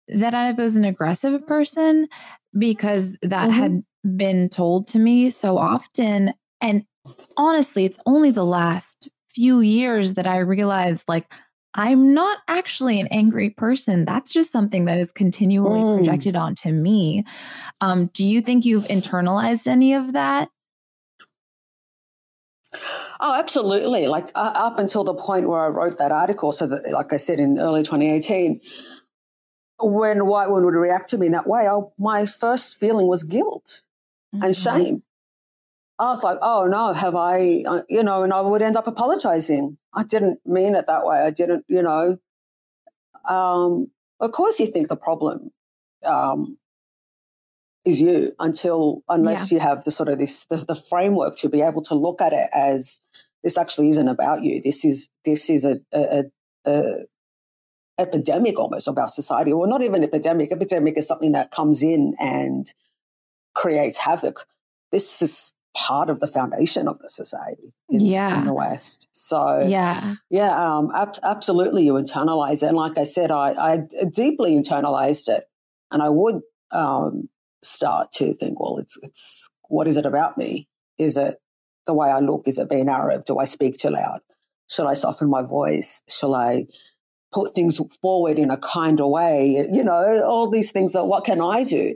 that 0.08 0.34
I 0.34 0.52
was 0.52 0.76
an 0.78 0.86
aggressive 0.86 1.46
person, 1.48 2.08
because 2.58 3.14
that 3.22 3.50
mm-hmm. 3.50 3.60
had 3.60 3.84
been 4.18 4.50
told 4.50 4.88
to 4.88 5.00
me 5.00 5.30
so 5.30 5.58
often. 5.58 6.34
And 6.60 6.86
honestly, 7.38 7.86
it's 7.86 8.00
only 8.06 8.32
the 8.32 8.46
last 8.46 9.10
few 9.30 9.62
years 9.62 10.16
that 10.16 10.28
I 10.28 10.40
realized 10.40 11.06
like 11.08 11.32
I'm 11.74 12.14
not 12.14 12.40
actually 12.48 13.00
an 13.00 13.08
angry 13.08 13.50
person. 13.50 14.06
That's 14.06 14.34
just 14.34 14.52
something 14.52 14.86
that 14.86 14.98
is 14.98 15.12
continually 15.12 15.80
mm. 15.80 15.96
projected 15.98 16.36
onto 16.36 16.72
me. 16.72 17.24
Um, 17.80 18.08
do 18.14 18.26
you 18.26 18.42
think 18.42 18.66
you've 18.66 18.86
internalized 18.86 19.68
any 19.68 19.94
of 19.94 20.14
that? 20.14 20.50
Oh, 23.20 23.36
absolutely. 23.38 24.08
Like 24.08 24.32
uh, 24.36 24.54
up 24.56 24.80
until 24.80 25.04
the 25.04 25.14
point 25.14 25.48
where 25.48 25.62
I 25.62 25.68
wrote 25.68 25.98
that 25.98 26.12
article. 26.12 26.52
So 26.52 26.68
that, 26.68 26.92
like 26.92 27.14
I 27.14 27.18
said, 27.18 27.40
in 27.40 27.60
early 27.60 27.84
2018, 27.84 28.60
when 29.80 30.26
white 30.26 30.50
women 30.50 30.66
would 30.66 30.76
react 30.76 31.10
to 31.10 31.18
me 31.18 31.28
in 31.28 31.32
that 31.34 31.48
way, 31.48 31.68
I, 31.68 31.80
my 31.98 32.26
first 32.26 32.78
feeling 32.78 33.08
was 33.08 33.24
guilt 33.24 33.82
mm-hmm. 34.34 34.44
and 34.44 34.56
shame. 34.56 35.04
I 36.02 36.10
was 36.10 36.24
like, 36.24 36.40
oh 36.42 36.66
no, 36.66 36.94
have 36.94 37.16
I, 37.16 37.64
uh, 37.68 37.82
you 37.88 38.02
know, 38.02 38.24
and 38.24 38.34
I 38.34 38.42
would 38.42 38.64
end 38.64 38.76
up 38.76 38.88
apologizing. 38.88 39.78
I 39.94 40.04
didn't 40.04 40.40
mean 40.46 40.74
it 40.74 40.88
that 40.88 41.06
way. 41.06 41.20
I 41.20 41.30
didn't, 41.30 41.64
you 41.68 41.84
know. 41.84 42.18
Um, 43.30 43.92
of 44.20 44.32
course, 44.32 44.60
you 44.60 44.66
think 44.66 44.88
the 44.88 44.96
problem 44.96 45.52
um, 46.04 46.58
is 47.86 48.02
you 48.02 48.34
until, 48.40 49.04
unless 49.08 49.52
yeah. 49.52 49.58
you 49.58 49.62
have 49.62 49.84
the 49.84 49.92
sort 49.92 50.10
of 50.10 50.18
this, 50.18 50.46
the, 50.46 50.58
the 50.58 50.74
framework 50.74 51.36
to 51.38 51.50
be 51.50 51.62
able 51.62 51.84
to 51.84 51.94
look 51.94 52.20
at 52.20 52.34
it 52.34 52.50
as 52.52 53.00
this 53.44 53.56
actually 53.56 53.90
isn't 53.90 54.08
about 54.08 54.42
you. 54.42 54.60
This 54.60 54.84
is, 54.84 55.08
this 55.24 55.52
is 55.52 55.66
a, 55.66 55.78
a, 55.94 56.24
a 56.66 56.96
epidemic 58.00 58.58
almost 58.58 58.88
of 58.88 58.98
our 58.98 59.08
society. 59.08 59.54
Well, 59.54 59.70
not 59.70 59.84
even 59.84 60.04
epidemic. 60.04 60.52
Epidemic 60.52 60.98
is 60.98 61.08
something 61.08 61.34
that 61.34 61.52
comes 61.52 61.84
in 61.84 62.16
and 62.20 62.66
creates 63.54 64.00
havoc. 64.00 64.48
This 64.92 65.22
is 65.22 65.54
part 65.74 66.10
of 66.10 66.20
the 66.20 66.28
foundation 66.28 66.88
of 66.88 67.00
the 67.00 67.10
society 67.10 67.74
in, 67.90 68.02
yeah. 68.02 68.40
in 68.40 68.46
the 68.46 68.54
West. 68.54 69.08
So 69.12 69.66
yeah, 69.68 70.16
yeah, 70.30 70.52
um, 70.52 70.92
ab- 70.94 71.20
absolutely, 71.24 71.86
you 71.86 71.94
internalize 71.94 72.64
it. 72.64 72.68
And 72.68 72.78
like 72.78 72.98
I 72.98 73.04
said, 73.04 73.32
I, 73.32 73.54
I 73.54 73.80
deeply 74.14 74.58
internalized 74.58 75.30
it, 75.30 75.46
and 75.92 76.02
I 76.02 76.10
would 76.10 76.42
um, 76.72 77.30
start 77.64 78.12
to 78.14 78.34
think, 78.34 78.60
well, 78.60 78.78
it's 78.78 78.98
it's 79.02 79.50
what 79.70 79.88
is 79.88 79.98
it 79.98 80.06
about 80.06 80.38
me? 80.38 80.68
Is 80.98 81.18
it 81.18 81.36
the 81.88 81.94
way 81.94 82.10
I 82.10 82.20
look? 82.20 82.48
Is 82.48 82.58
it 82.58 82.70
being 82.70 82.90
Arab? 82.90 83.26
Do 83.26 83.38
I 83.38 83.46
speak 83.46 83.78
too 83.78 83.90
loud? 83.90 84.20
Should 84.70 84.88
I 84.88 84.94
soften 84.94 85.30
my 85.30 85.44
voice? 85.44 86.02
Shall 86.10 86.36
I 86.36 86.66
put 87.34 87.56
things 87.56 87.80
forward 88.02 88.38
in 88.38 88.52
a 88.52 88.58
kinder 88.58 89.08
way? 89.08 89.66
You 89.72 89.84
know, 89.84 90.24
all 90.26 90.50
these 90.50 90.72
things. 90.72 90.94
That 90.94 91.06
what 91.06 91.26
can 91.26 91.42
I 91.42 91.64
do? 91.64 91.96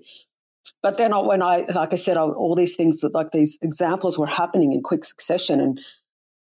But 0.81 0.97
then 0.97 1.11
when 1.25 1.41
I, 1.41 1.65
like 1.73 1.93
I 1.93 1.95
said, 1.95 2.17
all 2.17 2.55
these 2.55 2.75
things, 2.75 3.03
like 3.13 3.31
these 3.31 3.57
examples 3.61 4.17
were 4.17 4.27
happening 4.27 4.73
in 4.73 4.81
quick 4.81 5.05
succession 5.05 5.59
and 5.59 5.79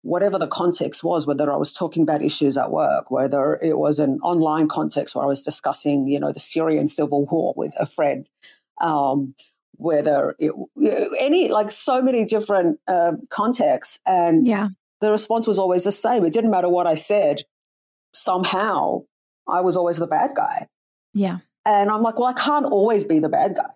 whatever 0.03 0.39
the 0.39 0.47
context 0.47 1.03
was, 1.03 1.27
whether 1.27 1.51
I 1.51 1.57
was 1.57 1.73
talking 1.73 2.03
about 2.03 2.23
issues 2.23 2.59
at 2.59 2.71
work, 2.71 3.11
whether 3.11 3.59
it 3.63 3.79
was 3.79 3.99
an 3.99 4.19
online 4.23 4.69
context 4.69 5.15
where 5.15 5.25
I 5.25 5.29
was 5.29 5.43
discussing, 5.43 6.07
you 6.07 6.21
know, 6.21 6.31
the 6.31 6.41
Syrian 6.41 6.89
civil 6.89 7.25
war 7.25 7.55
with 7.57 7.75
a 7.79 7.87
friend, 7.87 8.29
um, 8.83 9.35
whether 9.77 10.35
it, 10.39 10.53
any, 11.19 11.49
like 11.49 11.71
so 11.71 12.03
many 12.03 12.27
different 12.27 12.81
uh, 12.87 13.13
contexts. 13.31 13.99
And 14.05 14.47
yeah. 14.47 14.69
the 15.01 15.11
response 15.11 15.47
was 15.47 15.59
always 15.59 15.85
the 15.85 15.93
same. 15.93 16.25
It 16.25 16.35
didn't 16.35 16.51
matter 16.51 16.69
what 16.69 16.87
I 16.87 16.97
said. 16.97 17.43
Somehow 18.13 19.05
I 19.49 19.63
was 19.63 19.77
always 19.77 19.97
the 19.97 20.07
bad 20.07 20.33
guy. 20.37 20.69
Yeah. 21.15 21.39
And 21.65 21.91
I'm 21.91 22.03
like, 22.03 22.19
well, 22.19 22.29
I 22.29 22.35
can't 22.35 22.67
always 22.67 23.05
be 23.05 23.21
the 23.21 23.31
bad 23.31 23.57
guy. 23.57 23.71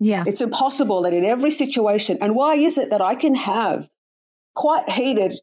Yeah. 0.00 0.24
It's 0.26 0.40
impossible 0.40 1.02
that 1.02 1.14
in 1.14 1.24
every 1.24 1.50
situation, 1.50 2.18
and 2.20 2.34
why 2.34 2.54
is 2.54 2.78
it 2.78 2.90
that 2.90 3.00
I 3.00 3.14
can 3.14 3.34
have 3.34 3.88
quite 4.54 4.88
heated 4.90 5.38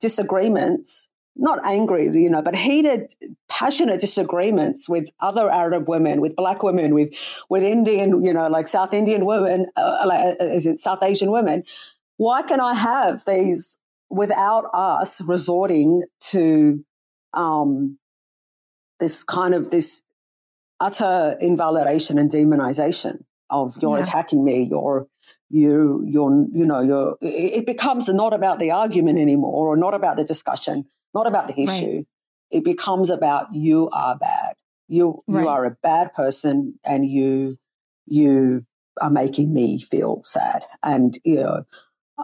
disagreements, 0.00 1.08
not 1.36 1.64
angry, 1.64 2.04
you 2.04 2.28
know, 2.28 2.42
but 2.42 2.56
heated, 2.56 3.14
passionate 3.48 4.00
disagreements 4.00 4.88
with 4.88 5.08
other 5.20 5.50
Arab 5.50 5.88
women, 5.88 6.20
with 6.20 6.36
black 6.36 6.62
women, 6.62 6.94
with, 6.94 7.10
with 7.48 7.62
Indian, 7.62 8.22
you 8.22 8.32
know, 8.32 8.48
like 8.48 8.68
South 8.68 8.92
Indian 8.92 9.24
women, 9.24 9.66
uh, 9.76 10.04
like, 10.06 10.40
uh, 10.40 10.44
is 10.44 10.66
it 10.66 10.80
South 10.80 11.02
Asian 11.02 11.30
women? 11.30 11.64
Why 12.16 12.42
can 12.42 12.60
I 12.60 12.74
have 12.74 13.24
these 13.24 13.78
without 14.10 14.68
us 14.74 15.20
resorting 15.22 16.02
to 16.20 16.84
um, 17.32 17.98
this 19.00 19.24
kind 19.24 19.54
of 19.54 19.70
this 19.70 20.02
utter 20.80 21.36
invalidation 21.40 22.18
and 22.18 22.30
demonization? 22.30 23.24
Of 23.52 23.76
you're 23.80 23.96
yeah. 23.96 24.02
attacking 24.02 24.44
me, 24.44 24.66
you're 24.68 25.06
you 25.50 26.02
you're 26.06 26.46
you 26.52 26.66
know 26.66 26.80
you're 26.80 27.16
it 27.20 27.66
becomes 27.66 28.08
not 28.08 28.32
about 28.32 28.58
the 28.58 28.70
argument 28.70 29.18
anymore 29.18 29.68
or 29.68 29.76
not 29.76 29.94
about 29.94 30.16
the 30.16 30.24
discussion, 30.24 30.86
not 31.14 31.26
about 31.26 31.48
the 31.48 31.62
issue. 31.62 31.96
Right. 31.96 32.06
It 32.50 32.64
becomes 32.64 33.10
about 33.10 33.54
you 33.54 33.88
are 33.90 34.16
bad. 34.18 34.54
You 34.88 35.22
right. 35.26 35.42
you 35.42 35.48
are 35.48 35.64
a 35.64 35.76
bad 35.82 36.12
person 36.14 36.78
and 36.84 37.08
you 37.08 37.56
you 38.06 38.66
are 39.00 39.10
making 39.10 39.52
me 39.52 39.80
feel 39.80 40.22
sad 40.24 40.64
and 40.82 41.18
you 41.24 41.36
know 41.36 41.64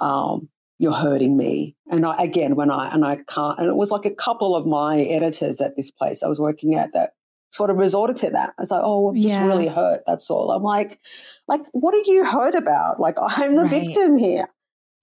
um, 0.01 0.49
you're 0.79 0.93
hurting 0.93 1.37
me. 1.37 1.77
And 1.91 2.07
I, 2.07 2.23
again, 2.23 2.55
when 2.57 2.71
I 2.71 2.89
and 2.93 3.05
I 3.05 3.17
can't, 3.17 3.59
and 3.59 3.69
it 3.69 3.77
was 3.77 3.91
like 3.91 4.05
a 4.05 4.15
couple 4.15 4.55
of 4.57 4.67
my 4.67 5.01
editors 5.01 5.61
at 5.61 5.77
this 5.77 5.91
place 5.91 6.23
I 6.23 6.29
was 6.29 6.41
working 6.41 6.75
at 6.75 6.93
that 6.93 7.11
sort 7.51 7.71
of 7.71 7.79
resorted 7.79 8.17
to 8.17 8.31
that. 8.31 8.51
I 8.59 8.63
was 8.63 8.71
like, 8.71 8.83
oh, 8.85 9.09
I'm 9.09 9.17
just 9.17 9.29
yeah. 9.29 9.47
really 9.47 9.69
hurt. 9.69 10.03
That's 10.07 10.31
all. 10.31 10.51
I'm 10.51 10.63
like, 10.63 11.01
like, 11.47 11.63
what 11.73 11.95
are 11.95 12.03
you 12.05 12.25
hurt 12.25 12.55
about? 12.55 13.01
Like, 13.01 13.17
I'm 13.21 13.55
the 13.55 13.63
right. 13.63 13.71
victim 13.71 14.17
here. 14.17 14.45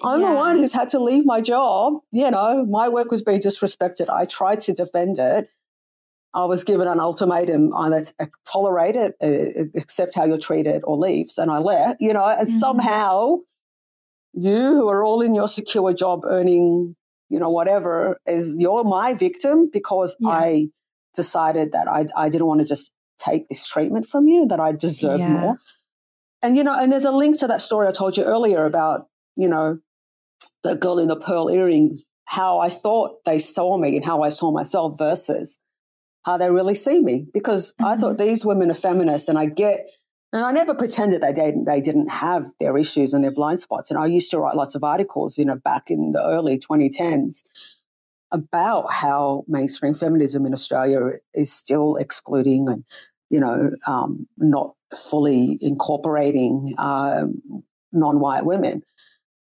I'm 0.03 0.21
yeah. 0.21 0.29
the 0.29 0.35
one 0.35 0.57
who's 0.57 0.73
had 0.73 0.89
to 0.89 0.99
leave 0.99 1.25
my 1.25 1.41
job. 1.41 2.01
You 2.11 2.29
know, 2.29 2.65
my 2.65 2.89
work 2.89 3.11
was 3.11 3.21
being 3.21 3.39
disrespected. 3.39 4.09
I 4.09 4.25
tried 4.25 4.61
to 4.61 4.73
defend 4.73 5.19
it. 5.19 5.49
I 6.33 6.43
was 6.43 6.65
given 6.65 6.87
an 6.87 6.99
ultimatum 6.99 7.73
either 7.73 8.03
tolerate 8.45 8.97
it, 8.97 9.15
uh, 9.23 9.79
accept 9.79 10.15
how 10.15 10.25
you're 10.25 10.37
treated, 10.37 10.81
or 10.83 10.97
leave. 10.97 11.27
And 11.37 11.49
I 11.49 11.59
left, 11.59 12.01
you 12.01 12.11
know, 12.11 12.25
and 12.25 12.45
mm-hmm. 12.45 12.59
somehow 12.59 13.37
you 14.33 14.53
who 14.53 14.89
are 14.89 15.01
all 15.01 15.21
in 15.21 15.33
your 15.33 15.47
secure 15.47 15.93
job 15.93 16.23
earning, 16.25 16.97
you 17.29 17.39
know, 17.39 17.49
whatever, 17.49 18.19
is 18.25 18.57
you're 18.59 18.83
my 18.83 19.13
victim 19.13 19.69
because 19.71 20.17
yeah. 20.19 20.29
I 20.29 20.67
decided 21.15 21.71
that 21.71 21.87
I, 21.87 22.05
I 22.15 22.29
didn't 22.29 22.47
want 22.47 22.61
to 22.61 22.67
just 22.67 22.91
take 23.17 23.47
this 23.47 23.65
treatment 23.67 24.07
from 24.07 24.27
you, 24.27 24.45
that 24.47 24.59
I 24.59 24.71
deserve 24.71 25.19
yeah. 25.19 25.29
more. 25.29 25.57
And, 26.41 26.55
you 26.57 26.63
know, 26.63 26.77
and 26.77 26.91
there's 26.91 27.05
a 27.05 27.11
link 27.11 27.39
to 27.39 27.47
that 27.47 27.61
story 27.61 27.87
I 27.87 27.91
told 27.91 28.17
you 28.17 28.23
earlier 28.23 28.65
about, 28.65 29.07
you 29.35 29.47
know, 29.47 29.79
the 30.63 30.75
girl 30.75 30.99
in 30.99 31.07
the 31.07 31.15
pearl 31.15 31.49
earring, 31.49 32.03
how 32.25 32.59
I 32.59 32.69
thought 32.69 33.23
they 33.25 33.39
saw 33.39 33.77
me 33.77 33.95
and 33.95 34.05
how 34.05 34.21
I 34.21 34.29
saw 34.29 34.51
myself 34.51 34.97
versus 34.97 35.59
how 36.23 36.37
they 36.37 36.49
really 36.49 36.75
see 36.75 36.99
me. 36.99 37.25
Because 37.33 37.73
mm-hmm. 37.73 37.85
I 37.85 37.95
thought 37.97 38.17
these 38.17 38.45
women 38.45 38.69
are 38.69 38.75
feminists 38.75 39.27
and 39.27 39.39
I 39.39 39.45
get, 39.45 39.89
and 40.33 40.43
I 40.43 40.51
never 40.51 40.75
pretended 40.75 41.21
they 41.21 41.33
didn't, 41.33 41.65
they 41.65 41.81
didn't 41.81 42.09
have 42.09 42.43
their 42.59 42.77
issues 42.77 43.13
and 43.13 43.23
their 43.23 43.31
blind 43.31 43.61
spots. 43.61 43.89
And 43.89 43.97
I 43.97 44.07
used 44.07 44.29
to 44.31 44.39
write 44.39 44.55
lots 44.55 44.75
of 44.75 44.83
articles, 44.83 45.37
you 45.37 45.45
know, 45.45 45.55
back 45.55 45.89
in 45.89 46.11
the 46.11 46.21
early 46.21 46.59
2010s 46.59 47.43
about 48.35 48.91
how 48.91 49.43
mainstream 49.47 49.93
feminism 49.93 50.45
in 50.45 50.53
Australia 50.53 50.99
is 51.33 51.51
still 51.51 51.95
excluding 51.95 52.67
and, 52.69 52.83
you 53.29 53.39
know, 53.39 53.71
um, 53.87 54.27
not 54.37 54.75
fully 54.93 55.57
incorporating 55.61 56.75
um, 56.77 57.41
non-white 57.91 58.45
women. 58.45 58.83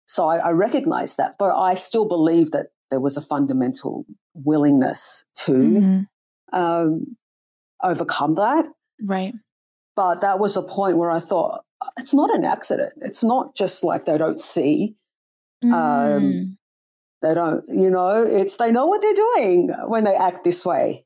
So 0.07 0.27
I, 0.27 0.37
I 0.38 0.51
recognize 0.51 1.16
that, 1.16 1.37
but 1.38 1.55
I 1.55 1.74
still 1.74 2.09
believe 2.09 2.51
that 2.53 2.68
there 2.90 3.01
was 3.01 3.16
a 3.16 3.20
fundamental 3.20 4.07
willingness 4.35 5.24
to 5.44 5.53
mm-hmm. 5.53 6.59
um, 6.59 7.16
overcome 7.83 8.35
that. 8.35 8.64
Right. 9.03 9.35
But 9.94 10.22
that 10.22 10.38
was 10.38 10.57
a 10.57 10.62
point 10.62 10.96
where 10.96 11.11
I 11.11 11.20
thought 11.20 11.61
it's 11.98 12.14
not 12.14 12.35
an 12.35 12.44
accident. 12.44 12.94
It's 13.03 13.22
not 13.22 13.55
just 13.55 13.85
like 13.85 14.07
they 14.07 14.16
don't 14.16 14.40
see. 14.40 14.96
Um, 15.62 15.70
mm. 15.72 16.57
They 17.20 17.35
don't, 17.35 17.64
you 17.68 17.90
know, 17.90 18.22
it's 18.22 18.57
they 18.57 18.70
know 18.70 18.87
what 18.87 19.02
they're 19.02 19.12
doing 19.12 19.74
when 19.87 20.04
they 20.04 20.14
act 20.14 20.44
this 20.44 20.64
way. 20.64 21.04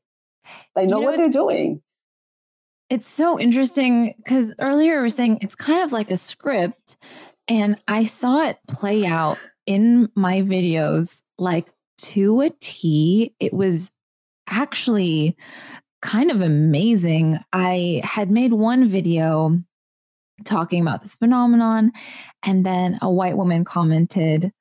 They 0.75 0.85
know, 0.85 0.99
you 0.99 1.05
know 1.05 1.11
what 1.11 1.17
they're 1.17 1.29
doing. 1.29 1.81
It's 2.89 3.07
so 3.09 3.39
interesting 3.39 4.13
because 4.17 4.53
earlier 4.59 4.97
we 4.97 5.01
were 5.01 5.09
saying 5.09 5.39
it's 5.41 5.55
kind 5.55 5.81
of 5.81 5.91
like 5.91 6.11
a 6.11 6.17
script, 6.17 6.97
and 7.47 7.81
I 7.87 8.03
saw 8.03 8.47
it 8.47 8.59
play 8.67 9.05
out 9.05 9.37
in 9.65 10.09
my 10.15 10.41
videos 10.41 11.21
like 11.39 11.69
to 11.99 12.41
a 12.41 12.51
T. 12.59 13.33
It 13.39 13.53
was 13.53 13.89
actually 14.47 15.35
kind 16.01 16.29
of 16.29 16.41
amazing. 16.41 17.39
I 17.51 18.01
had 18.03 18.29
made 18.29 18.53
one 18.53 18.87
video 18.89 19.57
talking 20.45 20.81
about 20.81 21.01
this 21.01 21.15
phenomenon, 21.15 21.93
and 22.43 22.65
then 22.65 22.99
a 23.01 23.09
white 23.09 23.37
woman 23.37 23.63
commented, 23.63 24.51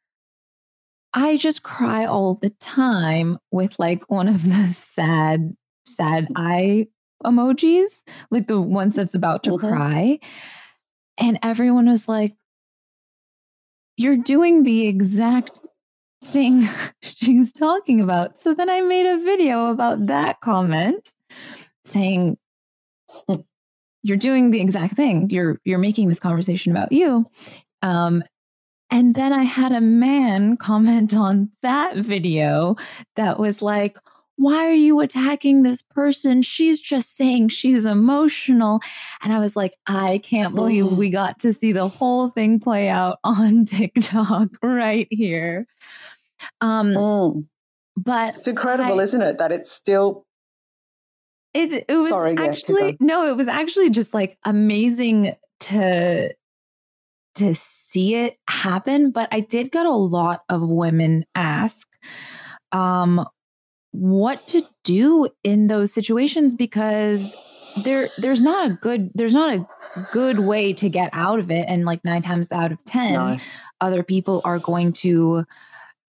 I 1.14 1.37
just 1.37 1.62
cry 1.62 2.05
all 2.07 2.35
the 2.35 2.51
time 2.61 3.38
with 3.51 3.79
like 3.79 4.11
one 4.11 4.29
of 4.29 4.42
the 4.42 4.68
sad, 4.70 5.55
sad 5.87 6.29
eye 6.37 6.87
emojis, 7.25 8.03
like 8.31 8.46
the 8.46 8.61
ones 8.61 8.94
that's 8.94 9.14
about 9.14 9.42
to 9.44 9.51
mm-hmm. 9.51 9.68
cry. 9.68 10.18
And 11.18 11.38
everyone 11.42 11.88
was 11.88 12.09
like, 12.09 12.35
You're 13.96 14.16
doing 14.16 14.62
the 14.62 14.87
exact 14.88 15.51
thing 16.25 16.68
she's 17.03 17.53
talking 17.53 18.01
about. 18.01 18.38
So 18.38 18.55
then 18.55 18.70
I 18.70 18.81
made 18.81 19.07
a 19.07 19.18
video 19.18 19.66
about 19.66 20.07
that 20.07 20.40
comment 20.40 21.12
saying, 21.85 22.38
You're 24.03 24.16
doing 24.16 24.51
the 24.51 24.61
exact 24.61 24.94
thing. 24.94 25.29
You're 25.31 25.61
you're 25.64 25.79
making 25.79 26.09
this 26.09 26.20
conversation 26.20 26.72
about 26.72 26.92
you. 26.92 27.27
Um, 27.83 28.22
and 28.92 29.14
then 29.16 29.33
I 29.33 29.42
had 29.42 29.72
a 29.72 29.81
man 29.81 30.57
comment 30.57 31.16
on 31.16 31.50
that 31.62 31.96
video 31.96 32.76
that 33.16 33.38
was 33.40 33.61
like, 33.62 33.96
why 34.37 34.66
are 34.66 34.72
you 34.72 35.00
attacking 35.00 35.62
this 35.62 35.83
person? 35.83 36.42
She's 36.42 36.81
just 36.81 37.16
saying 37.16 37.48
she's 37.48 37.85
emotional. 37.87 38.81
And 39.22 39.33
I 39.33 39.38
was 39.38 39.57
like, 39.57 39.74
I 39.87 40.18
can't 40.22 40.55
believe 40.55 40.87
we 40.92 41.11
got 41.11 41.38
to 41.40 41.52
see 41.52 41.72
the 41.72 41.88
whole 41.88 42.28
thing 42.31 42.59
play 42.61 42.88
out 42.88 43.18
on 43.24 43.64
TikTok 43.64 44.48
right 44.62 45.07
here. 45.11 45.66
Um, 46.61 46.88
Mm. 46.94 47.46
but 47.96 48.37
It's 48.37 48.48
incredible, 48.48 49.00
I- 49.00 49.02
isn't 49.02 49.22
it? 49.22 49.38
That 49.38 49.52
it's 49.52 49.70
still 49.72 50.26
it 51.55 51.85
it 51.88 51.96
was 51.96 52.09
Sorry, 52.09 52.35
actually 52.38 52.81
going. 52.81 52.96
no, 53.00 53.28
it 53.28 53.37
was 53.37 53.46
actually 53.48 53.90
just 53.90 54.14
like 54.14 54.38
amazing 54.44 55.37
to 55.61 56.35
to 57.36 57.54
see 57.54 58.14
it 58.14 58.38
happen. 58.48 59.10
But 59.10 59.28
I 59.32 59.40
did 59.40 59.72
get 59.72 59.86
a 59.86 59.90
lot 59.90 60.42
of 60.48 60.68
women 60.68 61.24
ask 61.34 61.88
um 62.72 63.24
what 63.92 64.46
to 64.48 64.62
do 64.84 65.28
in 65.44 65.66
those 65.66 65.92
situations 65.92 66.54
because 66.54 67.36
there 67.84 68.08
there's 68.18 68.42
not 68.42 68.70
a 68.70 68.74
good 68.74 69.10
there's 69.14 69.34
not 69.34 69.54
a 69.54 69.66
good 70.12 70.38
way 70.38 70.72
to 70.72 70.88
get 70.88 71.10
out 71.12 71.38
of 71.38 71.50
it 71.50 71.66
and 71.68 71.84
like 71.84 72.04
nine 72.04 72.22
times 72.22 72.52
out 72.52 72.72
of 72.72 72.78
ten 72.84 73.12
no. 73.14 73.36
other 73.80 74.02
people 74.02 74.40
are 74.44 74.58
going 74.58 74.92
to 74.92 75.44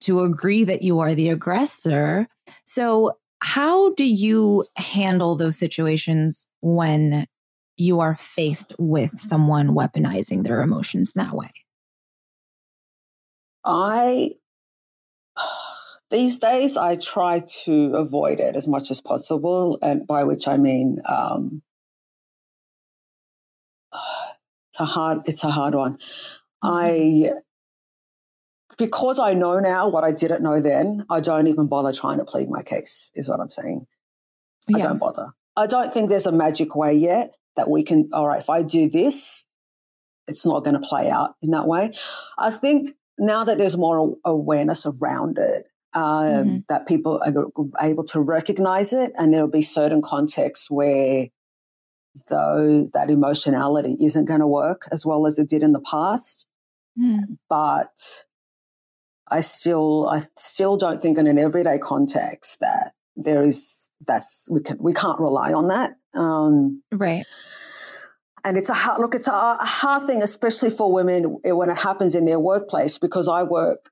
to 0.02 0.22
agree 0.22 0.64
that 0.64 0.82
you 0.82 1.00
are 1.00 1.14
the 1.14 1.30
aggressor 1.30 2.28
so 2.66 3.18
how 3.40 3.94
do 3.94 4.06
you 4.06 4.66
handle 4.78 5.36
those 5.36 5.58
situations 5.58 6.48
when 6.62 7.26
you 7.76 8.00
are 8.00 8.16
faced 8.16 8.74
with 8.78 9.20
someone 9.20 9.70
weaponizing 9.70 10.44
their 10.44 10.62
emotions 10.62 11.12
in 11.16 11.24
that 11.24 11.36
way 11.36 11.52
I 13.66 14.32
these 16.12 16.38
days 16.38 16.78
I 16.78 16.96
try 16.96 17.42
to 17.64 17.96
avoid 17.96 18.40
it 18.40 18.56
as 18.56 18.68
much 18.68 18.92
as 18.92 19.02
possible, 19.02 19.80
and 19.82 20.06
by 20.06 20.24
which 20.24 20.48
I 20.48 20.58
mean 20.58 21.00
um, 21.06 21.62
it's 23.94 24.80
a 24.80 24.86
hard 24.86 25.22
it's 25.26 25.44
a 25.44 25.52
hard 25.52 25.76
one. 25.76 25.98
I 26.62 27.32
because 28.78 29.20
I 29.20 29.34
know 29.34 29.60
now 29.60 29.88
what 29.88 30.04
I 30.04 30.12
didn't 30.12 30.44
know 30.44 30.60
then, 30.60 31.06
I 31.10 31.20
don't 31.20 31.48
even 31.48 31.68
bother 31.68 31.94
trying 31.94 32.18
to 32.18 32.26
plead 32.26 32.50
my 32.50 32.64
case, 32.64 33.12
is 33.16 33.30
what 33.30 33.40
I'm 33.40 33.50
saying. 33.50 33.86
I 34.74 34.80
don't 34.80 34.98
bother. 34.98 35.34
I 35.56 35.68
don't 35.68 35.94
think 35.94 36.10
there's 36.10 36.26
a 36.26 36.32
magic 36.32 36.76
way 36.76 36.94
yet 36.94 37.36
that 37.56 37.70
we 37.70 37.84
can, 37.84 38.10
all 38.14 38.28
right, 38.28 38.40
if 38.40 38.50
I 38.50 38.64
do 38.64 38.90
this, 38.90 39.48
it's 40.28 40.46
not 40.46 40.64
going 40.64 40.80
to 40.80 40.88
play 40.88 41.10
out 41.10 41.36
in 41.42 41.52
that 41.52 41.68
way. 41.68 41.94
I 42.38 42.52
think 42.52 42.96
now 43.18 43.44
that 43.44 43.58
there's 43.58 43.78
more 43.78 44.16
awareness 44.26 44.86
around 44.86 45.38
it, 45.38 45.68
um, 45.94 46.04
Mhm. 46.04 46.68
that 46.68 46.88
people 46.88 47.22
are 47.24 47.86
able 47.86 48.04
to 48.06 48.20
recognize 48.22 48.94
it, 48.94 49.12
and 49.18 49.34
there'll 49.34 49.48
be 49.48 49.62
certain 49.62 50.02
contexts 50.02 50.72
where 50.72 51.28
though 52.30 52.90
that 52.94 53.10
emotionality 53.10 53.98
isn't 54.00 54.26
going 54.26 54.40
to 54.40 54.48
work 54.48 54.88
as 54.92 55.06
well 55.06 55.26
as 55.26 55.40
it 55.40 55.50
did 55.50 55.64
in 55.64 55.74
the 55.74 55.80
past 55.80 56.46
Mm. 56.96 57.40
but 57.50 58.26
I 59.32 59.42
still 59.42 60.08
I 60.10 60.22
still 60.38 60.78
don't 60.78 61.02
think 61.02 61.18
in 61.18 61.26
an 61.26 61.40
everyday 61.40 61.80
context 61.80 62.60
that 62.60 62.94
there 63.16 63.44
is 63.44 63.90
that's 64.06 64.48
we 64.52 64.62
can 64.62 64.78
we 64.80 64.94
can't 64.94 65.20
rely 65.20 65.54
on 65.54 65.70
that. 65.70 65.96
Um, 66.16 66.84
right 66.92 67.26
and 68.46 68.58
it's 68.58 68.70
a 68.70 68.74
hard 68.74 69.00
look. 69.00 69.16
It's 69.16 69.28
a, 69.28 69.32
a 69.32 69.58
hard 69.62 70.06
thing, 70.06 70.22
especially 70.22 70.70
for 70.70 70.92
women 70.92 71.38
when 71.44 71.70
it 71.70 71.78
happens 71.78 72.14
in 72.14 72.26
their 72.26 72.40
workplace, 72.40 72.98
because 72.98 73.28
I 73.28 73.44
work 73.44 73.90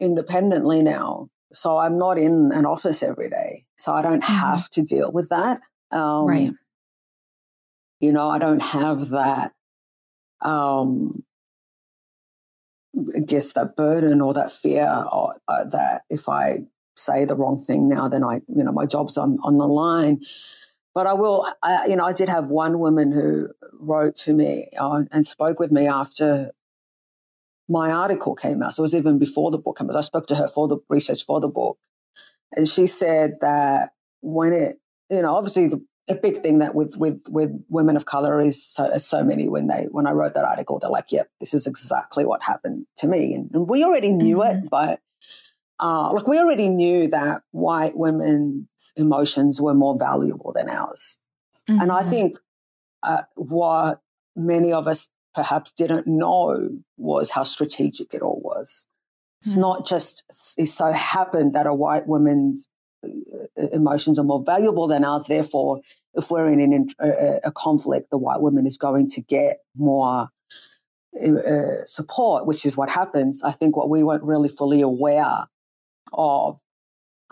independently 0.00 0.82
now, 0.82 1.28
so 1.52 1.76
I'm 1.76 1.98
not 1.98 2.18
in 2.18 2.50
an 2.52 2.64
office 2.64 3.02
every 3.02 3.28
day, 3.28 3.64
so 3.76 3.92
I 3.92 4.00
don't 4.00 4.22
Mhm. 4.24 4.40
have 4.40 4.70
to 4.70 4.82
deal 4.82 5.12
with 5.12 5.28
that. 5.28 5.60
Um, 5.90 6.26
right 6.26 6.52
you 8.02 8.12
know, 8.12 8.28
I 8.28 8.38
don't 8.38 8.60
have 8.60 9.10
that. 9.10 9.52
Um, 10.40 11.22
I 13.16 13.20
guess 13.20 13.52
that 13.52 13.76
burden 13.76 14.20
or 14.20 14.34
that 14.34 14.50
fear 14.50 15.06
or, 15.10 15.34
uh, 15.46 15.64
that 15.66 16.02
if 16.10 16.28
I 16.28 16.64
say 16.96 17.24
the 17.24 17.36
wrong 17.36 17.62
thing 17.62 17.88
now, 17.88 18.08
then 18.08 18.24
I, 18.24 18.40
you 18.48 18.64
know, 18.64 18.72
my 18.72 18.86
job's 18.86 19.16
on, 19.16 19.38
on 19.44 19.56
the 19.56 19.68
line. 19.68 20.20
But 20.94 21.06
I 21.06 21.14
will, 21.14 21.46
I, 21.62 21.86
you 21.86 21.96
know, 21.96 22.04
I 22.04 22.12
did 22.12 22.28
have 22.28 22.48
one 22.48 22.78
woman 22.78 23.12
who 23.12 23.48
wrote 23.80 24.14
to 24.16 24.34
me 24.34 24.68
uh, 24.78 25.02
and 25.10 25.24
spoke 25.24 25.58
with 25.58 25.72
me 25.72 25.86
after 25.86 26.50
my 27.68 27.90
article 27.90 28.34
came 28.34 28.62
out. 28.62 28.74
So 28.74 28.82
it 28.82 28.84
was 28.84 28.94
even 28.94 29.18
before 29.18 29.50
the 29.50 29.58
book 29.58 29.78
came 29.78 29.88
out. 29.88 29.96
I 29.96 30.02
spoke 30.02 30.26
to 30.26 30.36
her 30.36 30.46
for 30.46 30.68
the 30.68 30.78
research 30.88 31.24
for 31.24 31.40
the 31.40 31.48
book. 31.48 31.78
And 32.54 32.68
she 32.68 32.86
said 32.86 33.36
that 33.40 33.90
when 34.20 34.52
it, 34.52 34.78
you 35.10 35.22
know, 35.22 35.34
obviously 35.34 35.68
the, 35.68 35.82
a 36.08 36.14
big 36.14 36.36
thing 36.38 36.58
that 36.58 36.74
with 36.74 36.96
with 36.96 37.22
with 37.28 37.64
women 37.68 37.96
of 37.96 38.06
color 38.06 38.40
is 38.40 38.62
so, 38.62 38.98
so 38.98 39.22
many 39.22 39.48
when 39.48 39.68
they 39.68 39.86
when 39.90 40.06
I 40.06 40.10
wrote 40.10 40.34
that 40.34 40.44
article 40.44 40.78
they're 40.80 40.90
like 40.90 41.12
yep 41.12 41.28
this 41.38 41.54
is 41.54 41.68
exactly 41.68 42.26
what 42.26 42.42
happened 42.42 42.86
to 42.96 43.06
me 43.06 43.34
and, 43.34 43.50
and 43.54 43.68
we 43.68 43.84
already 43.84 44.10
knew 44.10 44.42
it 44.42 44.68
but 44.68 44.98
uh, 45.82 46.12
like 46.12 46.26
we 46.28 46.38
already 46.38 46.68
knew 46.68 47.08
that 47.08 47.42
white 47.50 47.96
women's 47.96 48.66
emotions 48.96 49.60
were 49.60 49.74
more 49.74 49.96
valuable 49.98 50.52
than 50.54 50.68
ours 50.68 51.18
and 51.68 51.90
I 51.92 52.02
Mhm. 52.02 52.10
think 52.10 52.30
uh, 53.02 53.22
what 53.36 54.00
many 54.36 54.72
of 54.72 54.86
us 54.92 55.08
perhaps 55.34 55.72
didn't 55.72 56.06
know 56.06 56.68
was 56.96 57.30
how 57.30 57.42
strategic 57.42 58.14
it 58.14 58.22
all 58.22 58.40
was. 58.44 58.86
It's 59.40 59.56
Mm. 59.56 59.60
not 59.68 59.86
just 59.86 60.24
it 60.58 60.66
so 60.66 60.92
happened 60.92 61.52
that 61.54 61.66
a 61.66 61.74
white 61.74 62.06
woman's 62.06 62.68
uh, 63.04 63.66
emotions 63.72 64.18
are 64.20 64.24
more 64.32 64.42
valuable 64.54 64.86
than 64.86 65.04
ours. 65.04 65.26
Therefore, 65.26 65.80
if 66.14 66.30
we're 66.30 66.48
in 66.48 66.60
an, 66.60 66.86
a, 67.00 67.40
a 67.44 67.50
conflict, 67.50 68.10
the 68.10 68.18
white 68.18 68.40
woman 68.40 68.66
is 68.66 68.78
going 68.78 69.08
to 69.10 69.20
get 69.20 69.54
more 69.76 70.28
uh, 71.20 71.84
support, 71.86 72.46
which 72.46 72.64
is 72.64 72.76
what 72.76 72.88
happens. 72.90 73.42
I 73.42 73.50
think 73.52 73.76
what 73.76 73.90
we 73.90 74.02
weren't 74.02 74.22
really 74.22 74.48
fully 74.48 74.80
aware 74.80 75.46
of 76.14 76.60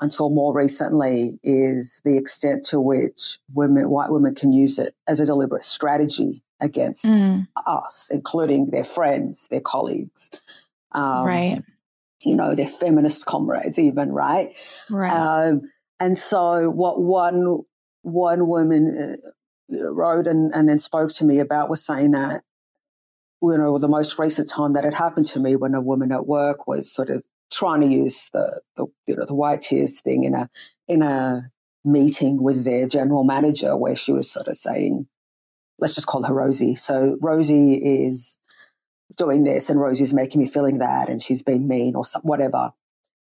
until 0.00 0.30
more 0.30 0.54
recently 0.54 1.38
is 1.42 2.00
the 2.04 2.16
extent 2.16 2.64
to 2.64 2.80
which 2.80 3.38
women, 3.52 3.90
white 3.90 4.10
women 4.10 4.34
can 4.34 4.52
use 4.52 4.78
it 4.78 4.94
as 5.06 5.20
a 5.20 5.26
deliberate 5.26 5.64
strategy 5.64 6.42
against 6.60 7.06
Mm, 7.06 7.48
us, 7.66 8.10
including 8.12 8.70
their 8.70 8.84
friends, 8.84 9.48
their 9.48 9.60
colleagues, 9.60 10.30
um, 10.92 11.26
right. 11.26 11.62
you 12.20 12.36
know, 12.36 12.54
their 12.54 12.66
feminist 12.66 13.26
comrades, 13.26 13.78
even, 13.78 14.12
right? 14.12 14.54
right. 14.90 15.10
Um, 15.12 15.70
and 15.98 16.16
so, 16.16 16.70
what 16.70 17.00
one 17.00 17.60
one 18.02 18.48
woman 18.48 19.18
uh, 19.72 19.92
wrote 19.92 20.26
and, 20.26 20.52
and 20.54 20.68
then 20.68 20.78
spoke 20.78 21.12
to 21.12 21.24
me 21.24 21.38
about 21.38 21.68
was 21.68 21.84
saying 21.84 22.12
that, 22.12 22.42
you 23.42 23.56
know, 23.56 23.78
the 23.78 23.88
most 23.88 24.18
recent 24.18 24.48
time 24.48 24.72
that 24.72 24.84
it 24.84 24.94
happened 24.94 25.26
to 25.28 25.40
me 25.40 25.56
when 25.56 25.74
a 25.74 25.80
woman 25.80 26.12
at 26.12 26.26
work 26.26 26.66
was 26.66 26.92
sort 26.92 27.10
of 27.10 27.22
trying 27.50 27.80
to 27.80 27.86
use 27.86 28.30
the, 28.32 28.60
the 28.76 28.86
you 29.06 29.16
know 29.16 29.24
the 29.24 29.34
white 29.34 29.60
tears 29.62 30.00
thing 30.00 30.24
in 30.24 30.34
a 30.34 30.48
in 30.88 31.02
a 31.02 31.50
meeting 31.84 32.42
with 32.42 32.64
their 32.64 32.86
general 32.86 33.24
manager, 33.24 33.76
where 33.76 33.96
she 33.96 34.12
was 34.12 34.30
sort 34.30 34.48
of 34.48 34.56
saying, 34.56 35.06
let's 35.78 35.94
just 35.94 36.06
call 36.06 36.22
her 36.24 36.34
Rosie. 36.34 36.74
So 36.74 37.16
Rosie 37.20 37.74
is 37.74 38.38
doing 39.16 39.44
this, 39.44 39.70
and 39.70 39.80
Rosie's 39.80 40.12
making 40.14 40.40
me 40.40 40.46
feeling 40.46 40.78
that, 40.78 41.08
and 41.08 41.20
she's 41.20 41.42
being 41.42 41.66
mean 41.66 41.96
or 41.96 42.04
some, 42.04 42.22
whatever. 42.22 42.72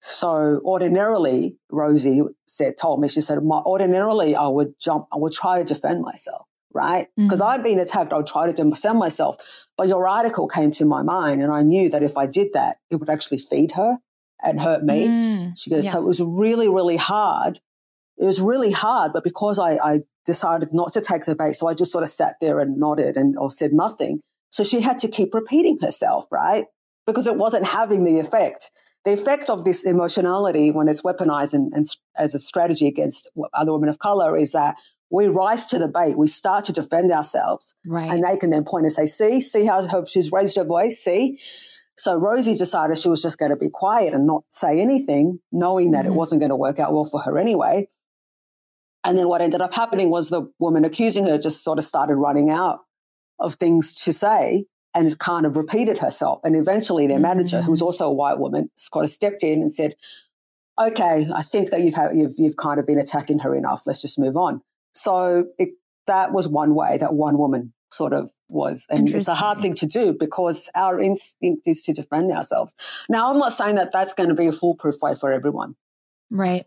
So 0.01 0.61
ordinarily, 0.65 1.57
Rosie 1.71 2.23
said, 2.47 2.79
told 2.79 3.01
me, 3.01 3.09
she 3.09 3.21
said, 3.21 3.43
"My- 3.45 3.61
ordinarily 3.61 4.35
I 4.35 4.47
would 4.47 4.79
jump, 4.81 5.07
I 5.13 5.17
would 5.17 5.33
try 5.33 5.59
to 5.59 5.65
defend 5.65 6.03
myself, 6.03 6.47
right? 6.73 7.09
Because 7.17 7.41
Mhm. 7.41 7.47
I've 7.47 7.63
been 7.63 7.79
attacked, 7.79 8.13
I 8.13 8.17
would 8.17 8.27
try 8.27 8.47
to 8.47 8.53
defend 8.53 8.99
myself. 8.99 9.37
But 9.77 9.89
your 9.89 10.07
article 10.09 10.47
came 10.49 10.71
to 10.73 10.85
my 10.85 11.03
mind, 11.03 11.43
and 11.43 11.53
I 11.53 11.63
knew 11.63 11.89
that 11.89 12.03
if 12.03 12.17
I 12.17 12.27
did 12.27 12.53
that, 12.55 12.77
it 12.91 12.97
would 12.97 13.11
actually 13.11 13.39
feed 13.39 13.73
her 13.73 13.99
and 14.43 14.61
hurt 14.61 14.85
me. 14.85 15.09
Mm, 15.09 15.53
She 15.59 15.71
goes, 15.71 15.85
yeah. 15.85 15.93
so 15.93 15.99
it 16.01 16.07
was 16.07 16.23
really, 16.23 16.69
really 16.69 16.97
hard. 16.97 17.61
It 18.19 18.27
was 18.27 18.41
really 18.41 18.71
hard, 18.71 19.13
but 19.13 19.25
because 19.25 19.59
I, 19.59 19.73
I 19.77 20.01
decided 20.27 20.73
not 20.73 20.93
to 20.93 21.01
take 21.01 21.25
the 21.25 21.35
bait, 21.35 21.55
so 21.55 21.67
I 21.69 21.75
just 21.75 21.91
sort 21.93 22.05
of 22.05 22.11
sat 22.11 22.37
there 22.41 22.59
and 22.61 22.77
nodded 22.79 23.17
and 23.17 23.37
or 23.39 23.51
said 23.51 23.73
nothing. 23.73 24.21
So 24.51 24.63
she 24.65 24.81
had 24.81 24.99
to 25.01 25.09
keep 25.09 25.35
repeating 25.35 25.79
herself, 25.81 26.27
right? 26.31 26.67
Because 27.07 27.27
it 27.27 27.37
wasn't 27.37 27.67
having 27.67 28.05
the 28.05 28.19
effect. 28.19 28.71
The 29.05 29.13
effect 29.15 29.49
of 29.49 29.65
this 29.65 29.85
emotionality 29.87 30.71
when 30.71 30.89
it's 30.89 31.01
weaponized 31.03 31.55
and, 31.55 31.73
and 31.73 31.87
as 32.19 32.35
a 32.35 32.39
strategy 32.39 32.87
against 32.87 33.31
other 33.55 33.73
women 33.73 33.89
of 33.89 33.99
color 33.99 34.37
is 34.37 34.53
that 34.53 34.77
we 35.11 35.27
rise 35.29 35.67
to 35.67 35.79
the 35.79 35.89
bait. 35.89 36.17
We 36.17 36.27
start 36.29 36.65
to 36.67 36.73
defend 36.73 37.11
ourselves, 37.13 37.75
right 37.87 38.11
and 38.11 38.25
they 38.25 38.37
can 38.37 38.51
then 38.51 38.65
point 38.65 38.85
and 38.85 38.93
say, 38.93 39.07
"See, 39.07 39.41
see 39.41 39.65
how, 39.67 40.05
she's 40.05 40.31
raised 40.33 40.57
her 40.57 40.65
voice. 40.65 41.03
See." 41.03 41.39
So 41.97 42.15
Rosie 42.17 42.55
decided 42.55 42.97
she 42.97 43.11
was 43.11 43.21
just 43.21 43.37
going 43.37 43.51
to 43.51 43.57
be 43.57 43.69
quiet 43.69 44.15
and 44.15 44.27
not 44.27 44.45
say 44.49 44.81
anything, 44.81 45.41
knowing 45.53 45.91
that 45.91 46.07
it 46.07 46.13
Mhm. 46.13 46.15
wasn't 46.15 46.41
going 46.41 46.49
to 46.51 46.57
work 46.57 46.79
out 46.79 46.95
well 46.95 47.05
for 47.05 47.21
her 47.21 47.37
anyway. 47.39 47.89
And 49.05 49.19
then 49.19 49.29
what 49.29 49.43
ended 49.43 49.61
up 49.61 49.75
happening 49.75 50.11
was 50.11 50.29
the 50.31 50.51
woman 50.59 50.85
accusing 50.85 51.25
her 51.25 51.39
just 51.39 51.63
sort 51.63 51.79
of 51.79 51.85
started 51.85 52.17
running 52.17 52.49
out 52.51 52.81
of 53.39 53.55
things 53.55 53.93
to 54.05 54.13
say 54.13 54.67
and 54.95 55.19
kind 55.19 55.45
of 55.47 55.57
repeated 55.57 55.99
herself. 55.99 56.41
And 56.45 56.57
eventually 56.57 57.07
their 57.07 57.19
manager, 57.19 57.63
who 57.63 57.71
was 57.71 57.81
Mhm. 57.81 57.87
also 57.87 58.07
a 58.09 58.13
white 58.13 58.39
woman, 58.39 58.71
kind 58.93 59.05
of 59.05 59.11
stepped 59.11 59.43
in 59.43 59.61
and 59.63 59.73
said, 59.73 59.95
okay, 60.81 61.29
I 61.35 61.43
think 61.43 61.71
that 61.71 61.81
you've 61.83 61.95
had, 61.95 62.15
you've 62.15 62.35
you've 62.39 62.57
kind 62.57 62.81
of 62.81 62.87
been 62.87 62.99
attacking 62.99 63.41
her 63.41 63.55
enough. 63.55 63.83
Let's 63.87 64.01
just 64.03 64.19
move 64.19 64.37
on. 64.37 64.63
So 64.95 65.47
it, 65.59 65.71
that 66.07 66.33
was 66.33 66.49
one 66.49 66.75
way 66.75 66.99
that 66.99 67.15
one 67.15 67.39
woman 67.39 67.73
sort 67.93 68.13
of 68.13 68.31
was, 68.49 68.87
and 68.89 69.09
it's 69.09 69.29
a 69.29 69.35
hard 69.35 69.61
thing 69.61 69.75
to 69.75 69.87
do 69.87 70.15
because 70.19 70.69
our 70.75 71.01
instinct 71.01 71.67
is 71.67 71.83
to 71.85 71.93
defend 71.93 72.31
ourselves. 72.31 72.75
Now, 73.09 73.31
I'm 73.31 73.39
not 73.39 73.53
saying 73.53 73.77
that 73.77 73.91
that's 73.93 74.15
going 74.15 74.29
to 74.29 74.35
be 74.35 74.47
a 74.47 74.53
foolproof 74.53 74.97
way 75.03 75.15
for 75.15 75.33
everyone. 75.33 75.75
Right. 76.31 76.67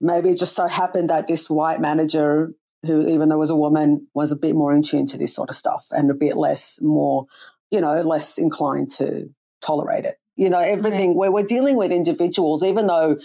Maybe 0.00 0.30
it 0.30 0.38
just 0.38 0.54
so 0.54 0.66
happened 0.66 1.10
that 1.10 1.26
this 1.26 1.50
white 1.50 1.80
manager 1.80 2.52
who, 2.86 3.06
even 3.08 3.28
though 3.28 3.38
was 3.38 3.50
a 3.50 3.56
woman, 3.56 4.06
was 4.14 4.32
a 4.32 4.36
bit 4.36 4.54
more 4.54 4.72
in 4.72 4.82
tune 4.82 5.06
to 5.08 5.18
this 5.18 5.34
sort 5.34 5.50
of 5.50 5.56
stuff 5.56 5.86
and 5.90 6.10
a 6.10 6.14
bit 6.14 6.36
less, 6.36 6.80
more, 6.80 7.26
you 7.70 7.80
know, 7.80 8.00
less 8.02 8.38
inclined 8.38 8.90
to 8.90 9.28
tolerate 9.60 10.04
it. 10.04 10.14
You 10.36 10.48
know, 10.48 10.58
everything 10.58 11.10
right. 11.10 11.16
where 11.16 11.32
we're 11.32 11.44
dealing 11.44 11.76
with 11.76 11.92
individuals, 11.92 12.64
even 12.64 12.86
though 12.86 13.18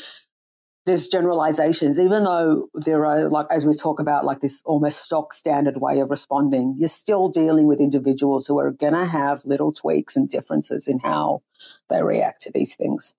there's 0.85 1.07
generalizations, 1.07 1.99
even 1.99 2.23
though 2.23 2.69
there 2.75 3.05
are, 3.05 3.29
like, 3.29 3.47
as 3.49 3.65
we 3.65 3.73
talk 3.73 3.99
about, 3.99 4.23
like 4.23 4.41
this 4.41 4.61
almost 4.65 5.03
stock 5.03 5.33
standard 5.33 5.77
way 5.77 5.99
of 5.99 6.11
responding, 6.11 6.75
you're 6.77 6.87
still 6.87 7.27
dealing 7.27 7.67
with 7.67 7.79
individuals 7.79 8.45
who 8.45 8.59
are 8.59 8.71
going 8.71 8.93
to 8.93 9.05
have 9.05 9.43
little 9.45 9.73
tweaks 9.73 10.15
and 10.15 10.29
differences 10.29 10.87
in 10.87 10.99
how 10.99 11.41
they 11.89 12.03
react 12.03 12.41
to 12.41 12.51
these 12.51 12.75
things. 12.75 13.15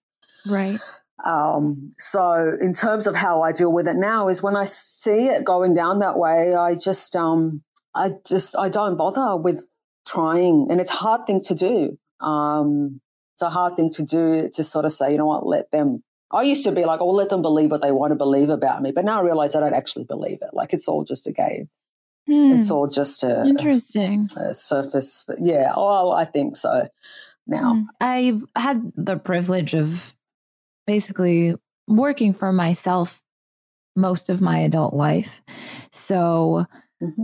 Right. 0.46 0.78
Um, 1.24 1.92
so 1.98 2.56
in 2.60 2.72
terms 2.72 3.06
of 3.06 3.16
how 3.16 3.42
I 3.42 3.50
deal 3.50 3.72
with 3.72 3.88
it 3.88 3.96
now 3.96 4.28
is 4.28 4.42
when 4.42 4.54
I 4.54 4.64
see 4.64 5.26
it 5.26 5.44
going 5.44 5.74
down 5.74 5.98
that 5.98 6.18
way, 6.18 6.54
I 6.54 6.76
just, 6.76 7.16
um, 7.16 7.62
I 7.94 8.12
just, 8.24 8.56
I 8.56 8.68
don't 8.68 8.96
bother 8.96 9.36
with 9.36 9.68
trying 10.06 10.68
and 10.70 10.80
it's 10.80 10.90
a 10.90 10.94
hard 10.94 11.26
thing 11.26 11.40
to 11.46 11.54
do. 11.54 11.98
Um, 12.20 13.00
it's 13.34 13.42
a 13.42 13.50
hard 13.50 13.76
thing 13.76 13.90
to 13.90 14.02
do 14.02 14.48
to 14.54 14.62
sort 14.62 14.84
of 14.84 14.92
say, 14.92 15.10
you 15.10 15.18
know 15.18 15.26
what, 15.26 15.46
let 15.46 15.70
them. 15.72 16.04
I 16.36 16.42
used 16.42 16.64
to 16.64 16.72
be 16.72 16.84
like, 16.84 17.00
oh, 17.00 17.10
let 17.10 17.30
them 17.30 17.42
believe 17.42 17.70
what 17.70 17.82
they 17.82 17.92
want 17.92 18.10
to 18.10 18.16
believe 18.16 18.50
about 18.50 18.82
me. 18.82 18.92
But 18.92 19.04
now 19.04 19.20
I 19.20 19.24
realize 19.24 19.56
I 19.56 19.60
don't 19.60 19.74
actually 19.74 20.04
believe 20.04 20.38
it. 20.42 20.50
Like 20.52 20.72
it's 20.72 20.88
all 20.88 21.04
just 21.04 21.26
a 21.26 21.32
game. 21.32 21.68
Hmm. 22.26 22.52
It's 22.52 22.70
all 22.70 22.88
just 22.88 23.22
a 23.22 23.44
interesting 23.44 24.28
a, 24.36 24.48
a 24.48 24.54
surface. 24.54 25.24
Yeah, 25.40 25.72
oh, 25.74 26.10
I 26.10 26.24
think 26.24 26.56
so. 26.56 26.88
Now 27.46 27.74
hmm. 27.74 27.82
I've 28.00 28.44
had 28.54 28.92
the 28.96 29.16
privilege 29.16 29.74
of 29.74 30.14
basically 30.86 31.54
working 31.88 32.32
for 32.32 32.52
myself 32.52 33.22
most 33.94 34.28
of 34.28 34.40
my 34.40 34.58
adult 34.58 34.94
life. 34.94 35.42
So 35.90 36.66
mm-hmm. 37.02 37.22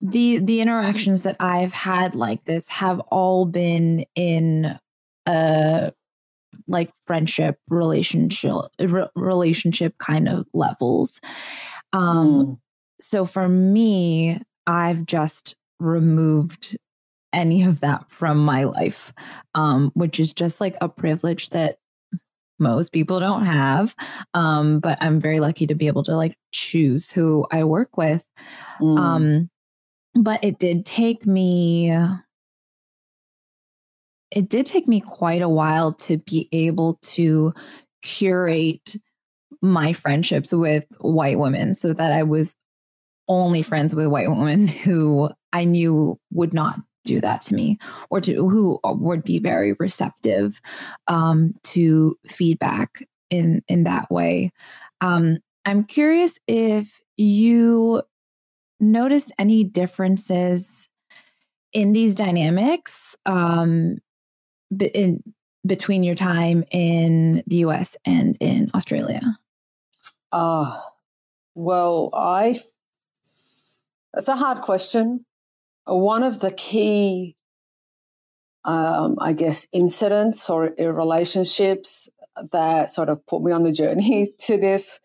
the 0.00 0.38
the 0.38 0.60
interactions 0.60 1.22
that 1.22 1.36
I've 1.38 1.72
had 1.72 2.14
like 2.14 2.44
this 2.44 2.68
have 2.68 3.00
all 3.00 3.44
been 3.44 4.04
in 4.14 4.78
a 5.26 5.92
like 6.68 6.90
friendship 7.06 7.58
relationship 7.68 8.52
re- 8.80 9.08
relationship 9.14 9.96
kind 9.98 10.28
of 10.28 10.46
levels. 10.52 11.20
Um 11.92 12.28
mm. 12.28 12.58
so 13.00 13.24
for 13.24 13.48
me 13.48 14.40
I've 14.66 15.06
just 15.06 15.56
removed 15.80 16.76
any 17.32 17.62
of 17.62 17.80
that 17.80 18.10
from 18.10 18.38
my 18.38 18.64
life 18.64 19.12
um 19.54 19.90
which 19.94 20.20
is 20.20 20.32
just 20.32 20.60
like 20.60 20.76
a 20.80 20.88
privilege 20.88 21.48
that 21.48 21.78
most 22.62 22.92
people 22.92 23.20
don't 23.20 23.44
have. 23.44 23.94
Um, 24.32 24.78
but 24.80 24.96
I'm 25.02 25.20
very 25.20 25.40
lucky 25.40 25.66
to 25.66 25.74
be 25.74 25.88
able 25.88 26.04
to 26.04 26.16
like 26.16 26.38
choose 26.52 27.10
who 27.10 27.46
I 27.50 27.64
work 27.64 27.96
with. 27.98 28.26
Mm. 28.80 28.98
Um, 28.98 29.50
but 30.14 30.42
it 30.42 30.58
did 30.58 30.86
take 30.86 31.26
me 31.26 31.90
it 34.34 34.48
did 34.48 34.66
take 34.66 34.88
me 34.88 35.00
quite 35.00 35.42
a 35.42 35.48
while 35.48 35.92
to 35.92 36.18
be 36.18 36.48
able 36.52 36.98
to 37.02 37.52
curate 38.02 38.96
my 39.60 39.92
friendships 39.92 40.52
with 40.52 40.84
white 41.00 41.38
women 41.38 41.74
so 41.74 41.92
that 41.92 42.12
I 42.12 42.22
was 42.22 42.56
only 43.28 43.62
friends 43.62 43.94
with 43.94 44.06
white 44.06 44.28
women 44.28 44.66
who 44.84 45.30
I 45.52 45.64
knew 45.64 46.18
would 46.30 46.54
not 46.54 46.80
do 47.04 47.20
that 47.20 47.42
to 47.42 47.54
me 47.54 47.78
or 48.10 48.20
to 48.20 48.48
who 48.48 48.78
would 48.84 49.24
be 49.24 49.38
very 49.38 49.74
receptive 49.78 50.60
um, 51.08 51.52
to 51.64 52.16
feedback 52.26 53.04
in 53.28 53.62
in 53.68 53.84
that 53.84 54.10
way. 54.10 54.50
Um, 55.00 55.38
i'm 55.64 55.84
curious 55.84 56.38
if 56.46 57.00
you 57.16 58.02
noticed 58.80 59.32
any 59.38 59.64
differences 59.64 60.88
in 61.72 61.92
these 61.92 62.14
dynamics 62.14 63.16
um, 63.26 63.98
in, 64.80 65.22
between 65.66 66.02
your 66.02 66.14
time 66.14 66.64
in 66.70 67.42
the 67.46 67.58
us 67.58 67.96
and 68.04 68.36
in 68.40 68.70
australia 68.74 69.38
uh, 70.32 70.80
well 71.54 72.10
i 72.12 72.56
it's 74.14 74.28
a 74.28 74.36
hard 74.36 74.60
question 74.60 75.24
one 75.84 76.22
of 76.22 76.40
the 76.40 76.52
key, 76.52 77.36
um, 78.64 79.16
I 79.20 79.32
guess, 79.32 79.66
incidents 79.72 80.48
or 80.48 80.74
relationships 80.78 82.08
that 82.52 82.90
sort 82.90 83.08
of 83.08 83.24
put 83.26 83.42
me 83.42 83.52
on 83.52 83.64
the 83.64 83.72
journey 83.72 84.32
to 84.40 84.56
this 84.56 85.00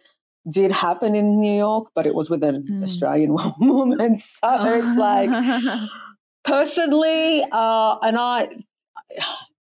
did 0.49 0.71
happen 0.71 1.13
in 1.13 1.41
New 1.41 1.57
York, 1.57 1.89
but 1.93 2.05
it 2.05 2.15
was 2.15 2.29
with 2.29 2.41
an 2.41 2.65
mm. 2.69 2.83
Australian 2.83 3.35
woman. 3.59 4.15
So 4.15 4.39
oh. 4.43 4.77
it's 4.77 4.97
like, 4.97 5.89
personally, 6.45 7.43
uh, 7.51 7.97
and 8.01 8.17
I, 8.17 8.49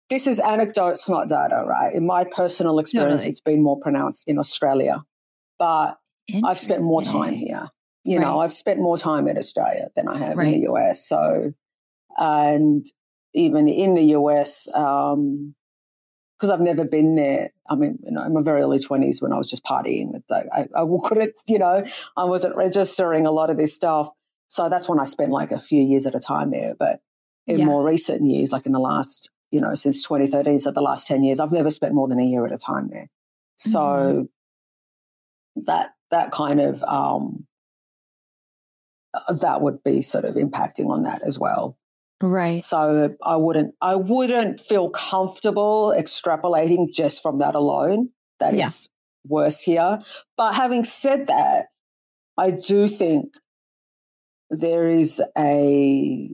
this 0.10 0.28
is 0.28 0.40
anecdotes, 0.40 1.08
not 1.08 1.30
data, 1.30 1.64
right? 1.68 1.94
In 1.94 2.06
my 2.06 2.24
personal 2.24 2.80
experience, 2.80 3.22
totally. 3.22 3.30
it's 3.30 3.42
been 3.42 3.62
more 3.62 3.80
pronounced 3.80 4.28
in 4.28 4.40
Australia, 4.40 5.04
but 5.58 5.98
I've 6.44 6.60
spent 6.60 6.82
more 6.82 7.02
time 7.02 7.34
here. 7.34 7.70
You 8.04 8.18
right. 8.18 8.24
know, 8.24 8.40
I've 8.40 8.54
spent 8.54 8.80
more 8.80 8.98
time 8.98 9.28
in 9.28 9.38
Australia 9.38 9.90
than 9.96 10.08
I 10.08 10.18
have 10.18 10.38
right. 10.38 10.48
in 10.48 10.54
the 10.54 10.72
US. 10.72 11.08
So, 11.08 11.54
and 12.18 12.86
even 13.34 13.68
in 13.68 13.94
the 13.94 14.04
US, 14.16 14.68
um, 14.74 15.54
because 16.40 16.52
I've 16.52 16.62
never 16.62 16.86
been 16.86 17.16
there. 17.16 17.50
I 17.70 17.76
mean, 17.76 18.00
you 18.04 18.12
know, 18.12 18.24
in 18.24 18.34
my 18.34 18.42
very 18.42 18.62
early 18.62 18.80
twenties 18.80 19.22
when 19.22 19.34
I 19.34 19.38
was 19.38 19.50
just 19.50 19.64
partying, 19.64 20.22
I, 20.32 20.68
I 20.74 20.86
couldn't, 21.04 21.34
you 21.48 21.60
know, 21.60 21.84
I 22.16 22.24
wasn't 22.24 22.56
registering 22.56 23.26
a 23.26 23.32
lot 23.32 23.50
of 23.50 23.58
this 23.58 23.76
stuff. 23.76 24.10
So 24.48 24.70
that's 24.70 24.88
when 24.90 25.00
I 25.00 25.04
spent 25.04 25.32
like 25.32 25.52
a 25.52 25.60
few 25.60 25.82
years 25.82 26.08
at 26.08 26.16
a 26.16 26.20
time 26.20 26.52
there. 26.52 26.76
But 26.80 27.02
in 27.46 27.60
yeah. 27.60 27.66
more 27.66 27.86
recent 27.86 28.24
years, 28.24 28.52
like 28.52 28.66
in 28.66 28.72
the 28.72 28.80
last, 28.80 29.30
you 29.52 29.62
know, 29.62 29.74
since 29.74 30.04
2013, 30.04 30.60
so 30.60 30.72
the 30.72 30.82
last 30.82 31.08
10 31.08 31.24
years, 31.24 31.40
I've 31.40 31.52
never 31.52 31.72
spent 31.72 31.94
more 31.94 32.08
than 32.08 32.20
a 32.20 32.26
year 32.26 32.46
at 32.46 32.54
a 32.54 32.58
time 32.58 32.90
there. 32.92 33.08
So 33.56 33.80
mm-hmm. 33.80 35.62
that 35.66 35.92
that 36.12 36.32
kind 36.32 36.62
of 36.62 36.84
um, 36.84 37.46
uh, 39.14 39.34
that 39.34 39.62
would 39.62 39.84
be 39.84 40.02
sort 40.02 40.26
of 40.26 40.36
impacting 40.36 40.90
on 40.90 41.04
that 41.04 41.22
as 41.26 41.40
well. 41.40 41.78
Right. 42.22 42.62
So 42.62 43.16
I 43.24 43.36
wouldn't 43.38 43.76
I 43.82 43.96
wouldn't 43.96 44.62
feel 44.62 44.90
comfortable 44.90 45.94
extrapolating 45.98 46.94
just 46.94 47.22
from 47.22 47.40
that 47.40 47.56
alone. 47.56 48.10
That 48.40 48.56
yeah. 48.56 48.68
is 48.68 48.88
worse 49.26 49.62
here. 49.62 50.00
But 50.38 50.54
having 50.54 50.84
said 50.84 51.28
that, 51.28 51.68
I 52.38 52.52
do 52.52 52.88
think 52.88 53.34
there 54.50 54.88
is 54.88 55.22
a 55.38 56.30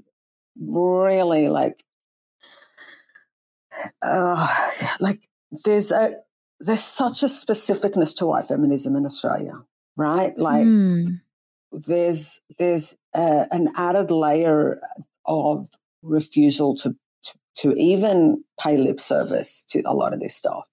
really 0.60 1.50
like 1.50 1.84
uh, 4.02 4.48
like 5.00 5.28
there's 5.64 5.92
a 5.92 6.16
there's 6.60 6.84
such 6.84 7.24
a 7.24 7.28
specificness 7.28 8.16
to 8.18 8.26
white 8.26 8.46
feminism 8.46 8.96
in 8.96 9.06
Australia, 9.06 9.64
right? 9.98 10.38
Like 10.38 10.66
mm 10.66 11.20
there's 11.76 12.40
there's 12.58 12.96
a, 13.14 13.48
an 13.52 13.70
added 13.76 14.12
layer 14.12 14.80
of 15.26 15.70
refusal 16.02 16.76
to, 16.76 16.96
to, 17.24 17.34
to 17.56 17.74
even 17.78 18.44
pay 18.60 18.78
lip 18.78 19.00
service 19.00 19.64
to 19.70 19.82
a 19.86 19.94
lot 19.94 20.14
of 20.14 20.20
this 20.20 20.36
stuff. 20.36 20.70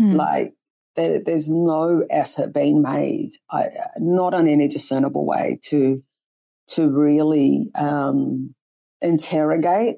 Mm. 0.00 0.16
Like 0.16 0.54
there, 0.96 1.22
there's 1.24 1.48
no 1.48 2.04
effort 2.10 2.52
being 2.52 2.82
made, 2.82 3.30
I, 3.50 3.68
not 3.98 4.34
in 4.34 4.48
any 4.48 4.68
discernible 4.68 5.26
way, 5.26 5.58
to 5.64 6.02
to 6.68 6.88
really 6.88 7.70
um, 7.74 8.54
interrogate 9.00 9.96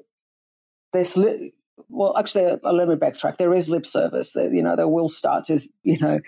this. 0.93 1.17
Li- 1.17 1.53
well, 1.89 2.17
actually, 2.17 2.45
uh, 2.45 2.71
let 2.71 2.87
me 2.87 2.95
backtrack. 2.95 3.37
There 3.37 3.53
is 3.53 3.69
lip 3.69 3.85
service. 3.85 4.33
That 4.33 4.51
you 4.53 4.63
know, 4.63 4.75
they 4.75 4.85
will 4.85 5.09
start 5.09 5.45
to 5.45 5.59
you 5.83 5.99
know 5.99 6.19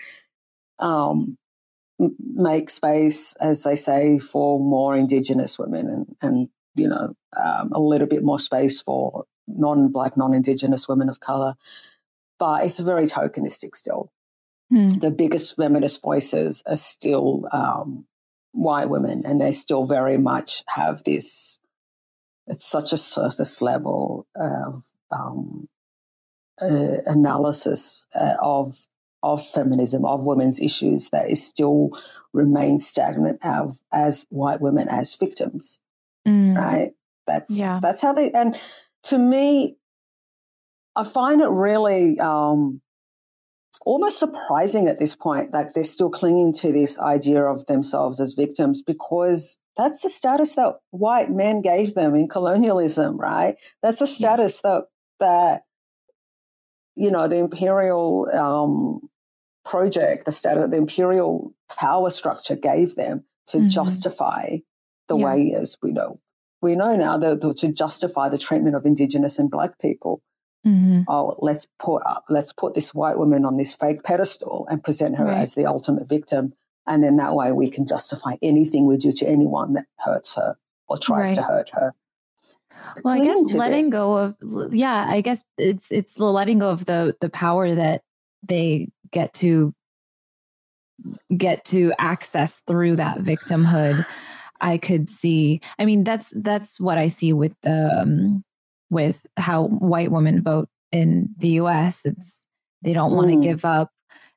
um, 0.78 1.38
make 1.98 2.70
space, 2.70 3.34
as 3.36 3.62
they 3.62 3.76
say, 3.76 4.18
for 4.18 4.58
more 4.58 4.96
Indigenous 4.96 5.58
women 5.58 5.88
and, 5.88 6.16
and 6.20 6.48
you 6.74 6.88
know, 6.88 7.14
um, 7.36 7.70
a 7.72 7.80
little 7.80 8.06
bit 8.06 8.24
more 8.24 8.38
space 8.38 8.80
for 8.80 9.24
non-black, 9.46 10.16
non-Indigenous 10.16 10.88
women 10.88 11.08
of 11.08 11.20
color. 11.20 11.54
But 12.38 12.64
it's 12.64 12.80
very 12.80 13.04
tokenistic 13.04 13.76
still. 13.76 14.10
Mm. 14.72 15.00
The 15.00 15.10
biggest 15.10 15.56
feminist 15.56 16.02
voices 16.02 16.62
are 16.66 16.76
still 16.76 17.46
um, 17.52 18.06
white 18.52 18.88
women, 18.88 19.22
and 19.24 19.40
they 19.40 19.52
still 19.52 19.84
very 19.84 20.16
much 20.16 20.64
have 20.68 21.04
this. 21.04 21.60
It's 22.46 22.66
such 22.66 22.92
a 22.92 22.96
surface 22.96 23.62
level 23.62 24.26
of 24.34 24.82
um, 25.12 25.68
uh, 26.60 26.98
analysis 27.06 28.06
uh, 28.18 28.34
of 28.40 28.86
of 29.22 29.44
feminism, 29.44 30.04
of 30.04 30.26
women's 30.26 30.60
issues 30.60 31.10
that 31.10 31.30
is 31.30 31.46
still 31.46 31.90
remain 32.32 32.78
stagnant 32.80 33.38
as, 33.42 33.84
as 33.92 34.26
white 34.30 34.60
women 34.60 34.88
as 34.88 35.14
victims. 35.14 35.80
Mm. 36.26 36.56
Right? 36.56 36.90
That's 37.26 37.56
yeah. 37.56 37.78
that's 37.80 38.02
how 38.02 38.12
they 38.12 38.32
and 38.32 38.56
to 39.04 39.18
me, 39.18 39.76
I 40.96 41.04
find 41.04 41.40
it 41.40 41.48
really 41.48 42.18
um, 42.18 42.80
almost 43.84 44.18
surprising 44.18 44.88
at 44.88 44.98
this 44.98 45.14
point 45.14 45.52
that 45.52 45.74
they're 45.74 45.84
still 45.84 46.10
clinging 46.10 46.52
to 46.54 46.72
this 46.72 46.98
idea 46.98 47.44
of 47.44 47.66
themselves 47.66 48.20
as 48.20 48.34
victims 48.34 48.82
because 48.82 49.58
that's 49.76 50.02
the 50.02 50.08
status 50.08 50.54
that 50.54 50.74
white 50.90 51.30
men 51.30 51.62
gave 51.62 51.94
them 51.94 52.14
in 52.14 52.28
colonialism, 52.28 53.16
right? 53.16 53.56
That's 53.82 54.00
a 54.00 54.06
status 54.06 54.60
that 54.60 54.84
that 55.22 55.62
you 56.94 57.10
know 57.10 57.26
the 57.26 57.38
imperial 57.38 58.28
um, 58.30 59.00
project, 59.64 60.26
the 60.26 60.32
status, 60.32 60.70
the 60.70 60.76
imperial 60.76 61.54
power 61.74 62.10
structure 62.10 62.56
gave 62.56 62.94
them 62.94 63.24
to 63.46 63.58
mm-hmm. 63.58 63.68
justify 63.68 64.58
the 65.08 65.16
yeah. 65.16 65.24
way 65.24 65.54
as 65.56 65.76
we 65.82 65.90
know 65.90 66.16
we 66.60 66.76
know 66.76 66.94
now 66.94 67.18
that 67.18 67.56
to 67.56 67.72
justify 67.72 68.28
the 68.28 68.38
treatment 68.38 68.76
of 68.76 68.86
indigenous 68.86 69.38
and 69.38 69.50
black 69.50 69.78
people 69.80 70.22
Mm-hmm. 70.66 71.02
Oh, 71.08 71.36
let's 71.40 71.66
put 71.78 72.02
up, 72.06 72.24
let's 72.28 72.52
put 72.52 72.74
this 72.74 72.94
white 72.94 73.18
woman 73.18 73.44
on 73.44 73.56
this 73.56 73.74
fake 73.74 74.04
pedestal 74.04 74.66
and 74.70 74.82
present 74.82 75.16
her 75.16 75.24
right. 75.24 75.38
as 75.38 75.54
the 75.54 75.66
ultimate 75.66 76.08
victim. 76.08 76.52
And 76.86 77.02
then 77.02 77.16
that 77.16 77.34
way 77.34 77.52
we 77.52 77.70
can 77.70 77.86
justify 77.86 78.34
anything 78.42 78.86
we 78.86 78.96
do 78.96 79.12
to 79.12 79.26
anyone 79.26 79.72
that 79.74 79.86
hurts 79.98 80.36
her 80.36 80.56
or 80.88 80.98
tries 80.98 81.28
right. 81.28 81.34
to 81.36 81.42
hurt 81.42 81.70
her. 81.72 81.94
Well, 83.04 83.14
I 83.14 83.24
guess 83.24 83.54
letting 83.54 83.84
this. 83.84 83.92
go 83.92 84.16
of 84.16 84.36
yeah, 84.72 85.06
I 85.08 85.20
guess 85.20 85.42
it's 85.58 85.90
it's 85.90 86.14
the 86.14 86.24
letting 86.24 86.58
go 86.58 86.70
of 86.70 86.84
the 86.84 87.16
the 87.20 87.28
power 87.28 87.74
that 87.74 88.02
they 88.42 88.88
get 89.10 89.32
to 89.34 89.74
get 91.36 91.64
to 91.66 91.92
access 91.98 92.60
through 92.66 92.96
that 92.96 93.18
victimhood. 93.18 94.04
I 94.60 94.78
could 94.78 95.10
see. 95.10 95.60
I 95.78 95.84
mean, 95.84 96.04
that's 96.04 96.32
that's 96.36 96.78
what 96.78 96.98
I 96.98 97.08
see 97.08 97.32
with 97.32 97.60
the 97.62 98.02
um, 98.02 98.42
with 98.90 99.24
how 99.36 99.64
white 99.64 100.12
women 100.12 100.42
vote 100.42 100.68
in 100.92 101.34
the 101.38 101.48
US. 101.60 102.04
It's 102.04 102.46
they 102.82 102.92
don't 102.92 103.12
want 103.12 103.30
to 103.30 103.36
mm. 103.36 103.42
give 103.42 103.64
up 103.64 103.90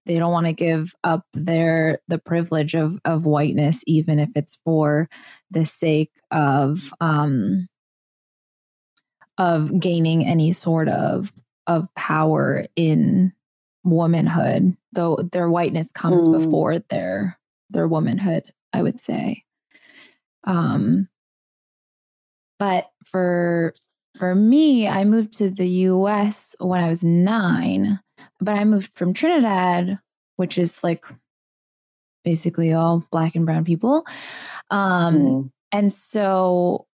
they 0.06 0.20
don't 0.20 0.32
want 0.32 0.46
to 0.46 0.54
give 0.54 0.94
up 1.04 1.24
their 1.34 2.00
the 2.08 2.18
privilege 2.18 2.76
of 2.76 2.98
of 3.06 3.26
whiteness 3.26 3.84
even 3.88 4.20
if 4.20 4.30
it's 4.36 4.58
for 4.64 5.10
the 5.52 5.66
sake 5.66 6.12
of 6.32 6.92
um 7.02 7.68
of 9.38 9.80
gaining 9.80 10.26
any 10.26 10.52
sort 10.52 10.88
of 10.88 11.32
of 11.68 11.94
power 11.96 12.66
in 12.76 13.34
womanhood 13.84 14.76
though 14.94 15.16
their 15.32 15.50
whiteness 15.50 15.92
comes 15.92 16.28
mm. 16.28 16.40
before 16.40 16.80
their 16.80 17.38
their 17.70 17.88
womanhood 17.88 18.44
i 18.74 18.82
would 18.82 19.00
say 19.00 19.44
um 20.46 21.08
but 22.58 22.90
for 23.04 23.74
for 24.18 24.34
me, 24.34 24.88
I 24.88 25.04
moved 25.04 25.34
to 25.36 25.50
the 25.50 25.68
US 25.68 26.56
when 26.60 26.84
I 26.84 26.90
was 26.90 27.04
nine, 27.04 28.00
but 28.40 28.56
I 28.56 28.64
moved 28.64 28.92
from 28.96 29.14
Trinidad, 29.14 30.00
which 30.38 30.58
is 30.58 30.84
like 30.84 31.06
basically 32.24 32.74
all 32.74 33.06
black 33.12 33.36
and 33.36 33.46
brown 33.46 33.66
people. 33.66 34.06
Um, 34.72 35.16
mm. 35.16 35.52
And 35.72 35.94
so 35.94 36.88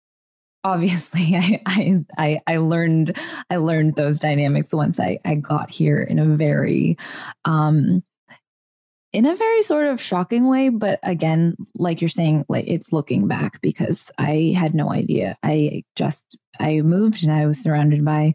obviously 0.64 1.34
I, 1.66 2.04
I, 2.18 2.40
I 2.46 2.56
learned 2.58 3.16
I 3.50 3.56
learned 3.56 3.96
those 3.96 4.18
dynamics 4.18 4.72
once 4.72 5.00
I 5.00 5.18
I 5.24 5.34
got 5.36 5.70
here 5.70 6.00
in 6.00 6.18
a 6.18 6.26
very 6.26 6.96
um 7.44 8.02
in 9.12 9.26
a 9.26 9.34
very 9.34 9.62
sort 9.62 9.86
of 9.86 10.00
shocking 10.00 10.46
way 10.46 10.68
but 10.68 11.00
again 11.02 11.56
like 11.76 12.00
you're 12.00 12.08
saying 12.08 12.44
like 12.48 12.64
it's 12.68 12.92
looking 12.92 13.26
back 13.26 13.60
because 13.60 14.10
i 14.18 14.54
had 14.56 14.74
no 14.74 14.92
idea. 14.92 15.36
I 15.42 15.82
just 15.96 16.38
i 16.60 16.80
moved 16.80 17.24
and 17.24 17.32
i 17.32 17.46
was 17.46 17.60
surrounded 17.60 18.04
by 18.04 18.34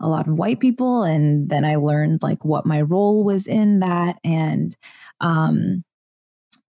a 0.00 0.08
lot 0.08 0.26
of 0.26 0.34
white 0.34 0.60
people 0.60 1.02
and 1.02 1.48
then 1.48 1.64
i 1.64 1.76
learned 1.76 2.22
like 2.22 2.44
what 2.44 2.66
my 2.66 2.82
role 2.82 3.24
was 3.24 3.46
in 3.46 3.80
that 3.80 4.16
and 4.24 4.76
um 5.20 5.84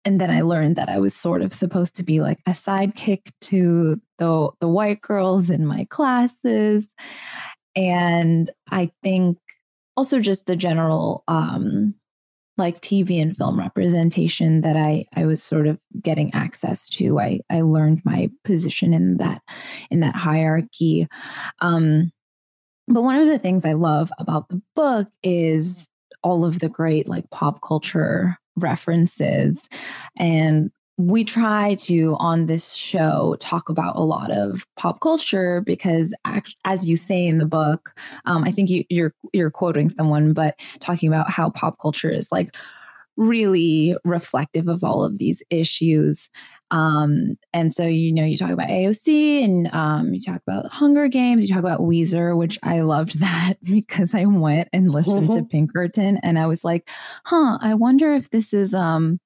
and 0.06 0.22
then 0.22 0.30
i 0.30 0.41
learned 0.41 0.76
that 0.76 0.89
i 0.89 1.00
was 1.00 1.16
sort 1.16 1.41
of 1.41 1.54
supposed 1.54 1.96
to 1.96 2.04
be 2.04 2.22
like 2.22 2.39
a 2.48 2.52
sidekick 2.52 3.32
to 3.41 4.00
the 4.24 4.49
the 4.61 4.67
white 4.67 5.01
girls 5.01 5.49
in 5.49 5.65
my 5.65 5.86
classes 5.89 6.88
and 7.76 8.51
i 8.71 8.89
think 9.03 9.38
also 9.95 10.19
just 10.19 10.45
the 10.45 10.55
general 10.55 11.24
um 11.28 11.93
like 12.57 12.80
TV 12.82 13.19
and 13.21 13.36
film 13.36 13.59
representation 13.59 14.61
that 14.61 14.78
I 14.78 15.05
I 15.15 15.26
was 15.26 15.41
sort 15.41 15.67
of 15.67 15.80
getting 16.01 16.34
access 16.34 16.88
to. 16.89 17.19
I 17.19 17.39
I 17.49 17.61
learned 17.61 18.01
my 18.05 18.30
position 18.43 18.93
in 18.93 19.17
that 19.17 19.41
in 19.89 20.01
that 20.01 20.15
hierarchy. 20.15 21.07
Um, 21.61 22.11
but 22.88 23.01
one 23.01 23.15
of 23.15 23.28
the 23.28 23.39
things 23.39 23.65
I 23.65 23.74
love 23.74 24.11
about 24.19 24.49
the 24.49 24.61
book 24.76 25.07
is 25.24 25.88
all 26.21 26.45
of 26.45 26.59
the 26.59 26.69
great 26.69 27.07
like 27.07 27.30
pop 27.32 27.61
culture 27.61 28.38
references 28.55 29.67
and 30.17 30.71
we 30.98 31.24
try 31.24 31.74
to 31.76 32.16
on 32.20 32.46
this 32.46 32.74
show 32.74 33.36
talk 33.39 33.70
about 33.70 33.96
a 33.96 34.02
lot 34.02 34.32
of 34.32 34.66
pop 34.76 35.00
culture 35.00 35.62
because 35.62 36.14
as 36.66 36.88
you 36.88 36.96
say 36.96 37.26
in 37.26 37.39
the 37.39 37.46
book 37.46 37.94
um, 38.26 38.44
i 38.44 38.52
think 38.52 38.70
you, 38.70 38.84
you're 38.89 39.14
you're 39.34 39.50
quoting 39.50 39.89
someone 39.89 40.34
but 40.34 40.56
talking 40.80 41.10
about 41.10 41.30
how 41.30 41.50
pop 41.50 41.78
culture 41.82 42.12
is 42.12 42.32
like 42.32 42.56
really 43.16 43.96
reflective 44.04 44.68
of 44.68 44.84
all 44.84 45.04
of 45.04 45.18
these 45.18 45.41
issues 45.50 46.30
um, 46.72 47.36
and 47.54 47.76
so 47.76 47.86
you 47.86 48.12
know 48.12 48.24
you 48.24 48.38
talk 48.38 48.50
about 48.52 48.70
aoc 48.70 49.44
and 49.44 49.74
um, 49.74 50.14
you 50.14 50.22
talk 50.22 50.41
about 50.48 50.68
hunger 50.68 51.08
games 51.08 51.44
you 51.44 51.54
talk 51.54 51.64
about 51.64 51.80
weezer 51.80 52.38
which 52.38 52.60
i 52.62 52.82
loved 52.82 53.20
that 53.20 53.56
because 53.64 54.14
i 54.14 54.26
went 54.26 54.70
and 54.72 54.91
listened 54.91 55.24
mm-hmm. 55.24 55.38
to 55.38 55.46
pinkerton 55.46 56.20
and 56.22 56.38
i 56.38 56.46
was 56.46 56.64
like 56.64 56.88
huh 57.26 57.58
i 57.62 57.74
wonder 57.74 58.14
if 58.14 58.30
this 58.30 58.54
is 58.54 58.76
um 58.76 59.20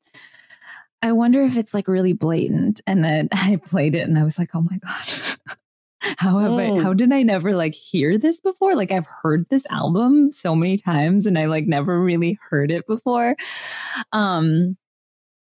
I 1.01 1.11
wonder 1.11 1.43
if 1.43 1.57
it's 1.57 1.73
like 1.73 1.87
really 1.87 2.13
blatant. 2.13 2.81
And 2.87 3.03
then 3.03 3.29
I 3.33 3.57
played 3.57 3.95
it 3.95 4.07
and 4.07 4.17
I 4.17 4.23
was 4.23 4.37
like, 4.37 4.49
oh 4.53 4.61
my 4.61 4.77
God. 4.77 5.57
how 6.17 6.37
have 6.39 6.51
mm. 6.51 6.79
I 6.79 6.83
how 6.83 6.93
did 6.93 7.11
I 7.11 7.23
never 7.23 7.55
like 7.55 7.73
hear 7.73 8.17
this 8.17 8.39
before? 8.39 8.75
Like 8.75 8.91
I've 8.91 9.07
heard 9.07 9.47
this 9.49 9.65
album 9.69 10.31
so 10.31 10.55
many 10.55 10.77
times 10.77 11.25
and 11.25 11.37
I 11.37 11.45
like 11.45 11.65
never 11.65 11.99
really 11.99 12.37
heard 12.49 12.71
it 12.71 12.85
before. 12.87 13.35
Um 14.11 14.77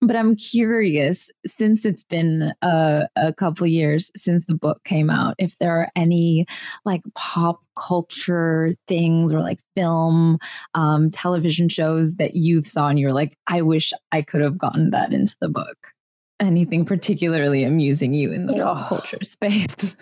but 0.06 0.16
I'm 0.16 0.36
curious 0.36 1.30
since 1.46 1.84
it's 1.84 2.04
been 2.04 2.52
a, 2.62 3.08
a 3.16 3.32
couple 3.32 3.66
years 3.66 4.10
since 4.16 4.44
the 4.46 4.54
book 4.54 4.82
came 4.84 5.10
out, 5.10 5.34
if 5.38 5.58
there 5.58 5.76
are 5.76 5.88
any 5.96 6.46
like 6.84 7.02
pop 7.14 7.60
culture 7.76 8.72
things 8.86 9.32
or 9.32 9.40
like 9.40 9.60
film, 9.74 10.38
um, 10.74 11.10
television 11.10 11.68
shows 11.68 12.16
that 12.16 12.34
you've 12.34 12.66
saw 12.66 12.88
and 12.88 12.98
you're 12.98 13.12
like, 13.12 13.36
I 13.46 13.62
wish 13.62 13.92
I 14.12 14.22
could 14.22 14.40
have 14.40 14.58
gotten 14.58 14.90
that 14.90 15.12
into 15.12 15.36
the 15.40 15.48
book. 15.48 15.92
Anything 16.38 16.84
particularly 16.84 17.64
amusing 17.64 18.14
you 18.14 18.32
in 18.32 18.46
the 18.46 18.54
pop 18.54 18.88
culture 18.88 19.22
space? 19.22 19.96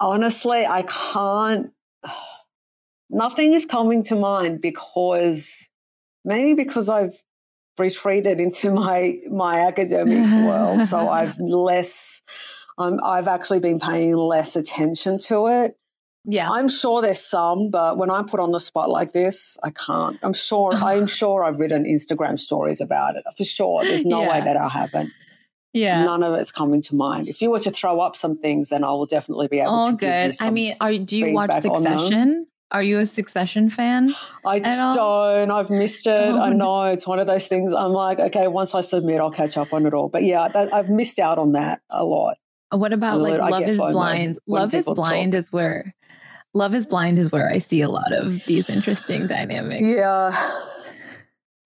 Honestly, 0.00 0.66
I 0.66 0.82
can't. 0.82 1.70
Nothing 3.10 3.52
is 3.52 3.66
coming 3.66 4.02
to 4.04 4.14
mind 4.16 4.62
because 4.62 5.68
maybe 6.24 6.54
because 6.54 6.88
I've 6.88 7.22
retreated 7.78 8.40
into 8.40 8.70
my 8.70 9.14
my 9.30 9.60
academic 9.60 10.46
world, 10.46 10.86
so 10.86 11.08
I've 11.08 11.38
less. 11.40 12.22
Um, 12.78 13.00
I've 13.04 13.28
actually 13.28 13.60
been 13.60 13.78
paying 13.78 14.16
less 14.16 14.56
attention 14.56 15.18
to 15.26 15.46
it. 15.48 15.76
Yeah, 16.24 16.48
I'm 16.50 16.68
sure 16.68 17.02
there's 17.02 17.20
some, 17.20 17.70
but 17.70 17.98
when 17.98 18.10
I'm 18.10 18.26
put 18.26 18.40
on 18.40 18.52
the 18.52 18.60
spot 18.60 18.88
like 18.88 19.12
this, 19.12 19.58
I 19.62 19.70
can't. 19.70 20.18
I'm 20.22 20.32
sure. 20.32 20.72
I'm 20.74 21.06
sure 21.06 21.44
I've 21.44 21.58
written 21.58 21.84
Instagram 21.84 22.38
stories 22.38 22.80
about 22.80 23.16
it 23.16 23.24
for 23.36 23.44
sure. 23.44 23.84
There's 23.84 24.06
no 24.06 24.22
yeah. 24.22 24.30
way 24.30 24.40
that 24.40 24.56
I 24.56 24.68
haven't. 24.68 25.10
Yeah, 25.72 26.04
none 26.04 26.22
of 26.22 26.34
it's 26.34 26.52
coming 26.52 26.82
to 26.82 26.94
mind. 26.94 27.28
If 27.28 27.40
you 27.40 27.50
were 27.50 27.60
to 27.60 27.70
throw 27.70 28.00
up 28.00 28.14
some 28.14 28.36
things, 28.36 28.68
then 28.68 28.84
I 28.84 28.88
will 28.88 29.06
definitely 29.06 29.48
be 29.48 29.58
able 29.58 29.74
oh, 29.74 29.88
to. 29.88 29.94
Oh, 29.94 29.96
good. 29.96 30.34
I 30.40 30.50
mean, 30.50 30.76
are, 30.80 30.96
do 30.96 31.16
you 31.16 31.34
watch 31.34 31.52
Succession? 31.52 32.46
Are 32.72 32.82
you 32.82 32.98
a 32.98 33.06
Succession 33.06 33.68
fan? 33.68 34.14
I 34.46 34.58
don't. 34.58 35.50
I've 35.50 35.70
missed 35.70 36.06
it. 36.06 36.10
Oh, 36.10 36.40
I 36.40 36.52
know 36.54 36.84
it's 36.84 37.06
one 37.06 37.18
of 37.18 37.26
those 37.26 37.46
things. 37.46 37.74
I'm 37.74 37.92
like, 37.92 38.18
okay, 38.18 38.48
once 38.48 38.74
I 38.74 38.80
submit, 38.80 39.20
I'll 39.20 39.30
catch 39.30 39.58
up 39.58 39.74
on 39.74 39.84
it 39.84 39.92
all. 39.92 40.08
But 40.08 40.22
yeah, 40.22 40.48
that, 40.48 40.72
I've 40.72 40.88
missed 40.88 41.18
out 41.18 41.38
on 41.38 41.52
that 41.52 41.82
a 41.90 42.04
lot. 42.04 42.38
What 42.70 42.94
about 42.94 43.20
like 43.20 43.38
Love 43.38 43.64
is 43.64 43.76
Blind? 43.76 44.38
Love 44.46 44.72
is 44.72 44.86
Blind 44.86 45.32
talk. 45.32 45.38
is 45.38 45.52
where 45.52 45.94
Love 46.54 46.74
is 46.74 46.86
Blind 46.86 47.18
is 47.18 47.30
where 47.30 47.50
I 47.50 47.58
see 47.58 47.82
a 47.82 47.90
lot 47.90 48.12
of 48.12 48.44
these 48.46 48.70
interesting 48.70 49.26
dynamics. 49.26 49.84
Yeah. 49.84 50.32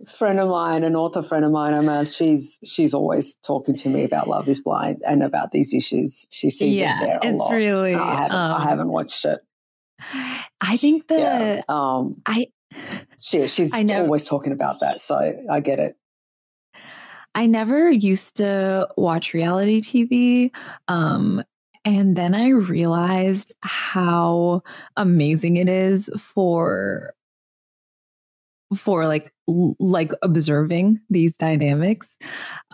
Friend 0.09 0.39
of 0.41 0.49
mine, 0.49 0.85
an 0.85 0.95
author 0.95 1.23
friend 1.23 1.45
of 1.45 1.53
mine, 1.53 1.73
I 1.73 1.81
mean, 1.81 2.05
she's 2.05 2.59
she's 2.65 2.93
always 2.93 3.37
talking 3.37 3.75
to 3.77 3.89
me 3.89 4.05
about 4.05 4.29
Love 4.29 4.49
is 4.49 4.61
Blind 4.61 5.01
and 5.07 5.23
about 5.23 5.53
these 5.53 5.73
issues. 5.73 6.27
She 6.31 6.51
sees 6.51 6.79
yeah, 6.79 7.01
it 7.01 7.07
there 7.07 7.19
a 7.23 7.35
it's 7.35 7.45
lot. 7.45 7.53
really. 7.53 7.95
I 7.95 8.15
haven't, 8.15 8.37
um, 8.37 8.53
I 8.53 8.65
haven't 8.65 8.89
watched 8.89 9.25
it. 9.25 9.41
I 10.61 10.77
think 10.77 11.09
the 11.09 11.19
yeah. 11.19 11.63
um, 11.69 12.23
I 12.27 12.49
she, 13.19 13.47
she's 13.47 13.73
I 13.73 13.85
always 13.95 14.25
talking 14.25 14.53
about 14.53 14.81
that. 14.81 15.01
So 15.01 15.45
I 15.51 15.61
get 15.61 15.79
it. 15.79 15.97
I 17.35 17.47
never 17.47 17.91
used 17.91 18.37
to 18.37 18.89
watch 18.97 19.35
reality 19.35 19.83
TV. 19.83 20.51
Um, 20.89 21.43
and 21.85 22.17
then 22.17 22.35
I 22.35 22.49
realized 22.49 23.53
how 23.63 24.63
amazing 24.97 25.59
it 25.59 25.69
is 25.69 26.11
for 26.19 27.13
for 28.75 29.07
like 29.07 29.33
like 29.79 30.11
observing 30.23 30.99
these 31.09 31.37
dynamics 31.37 32.19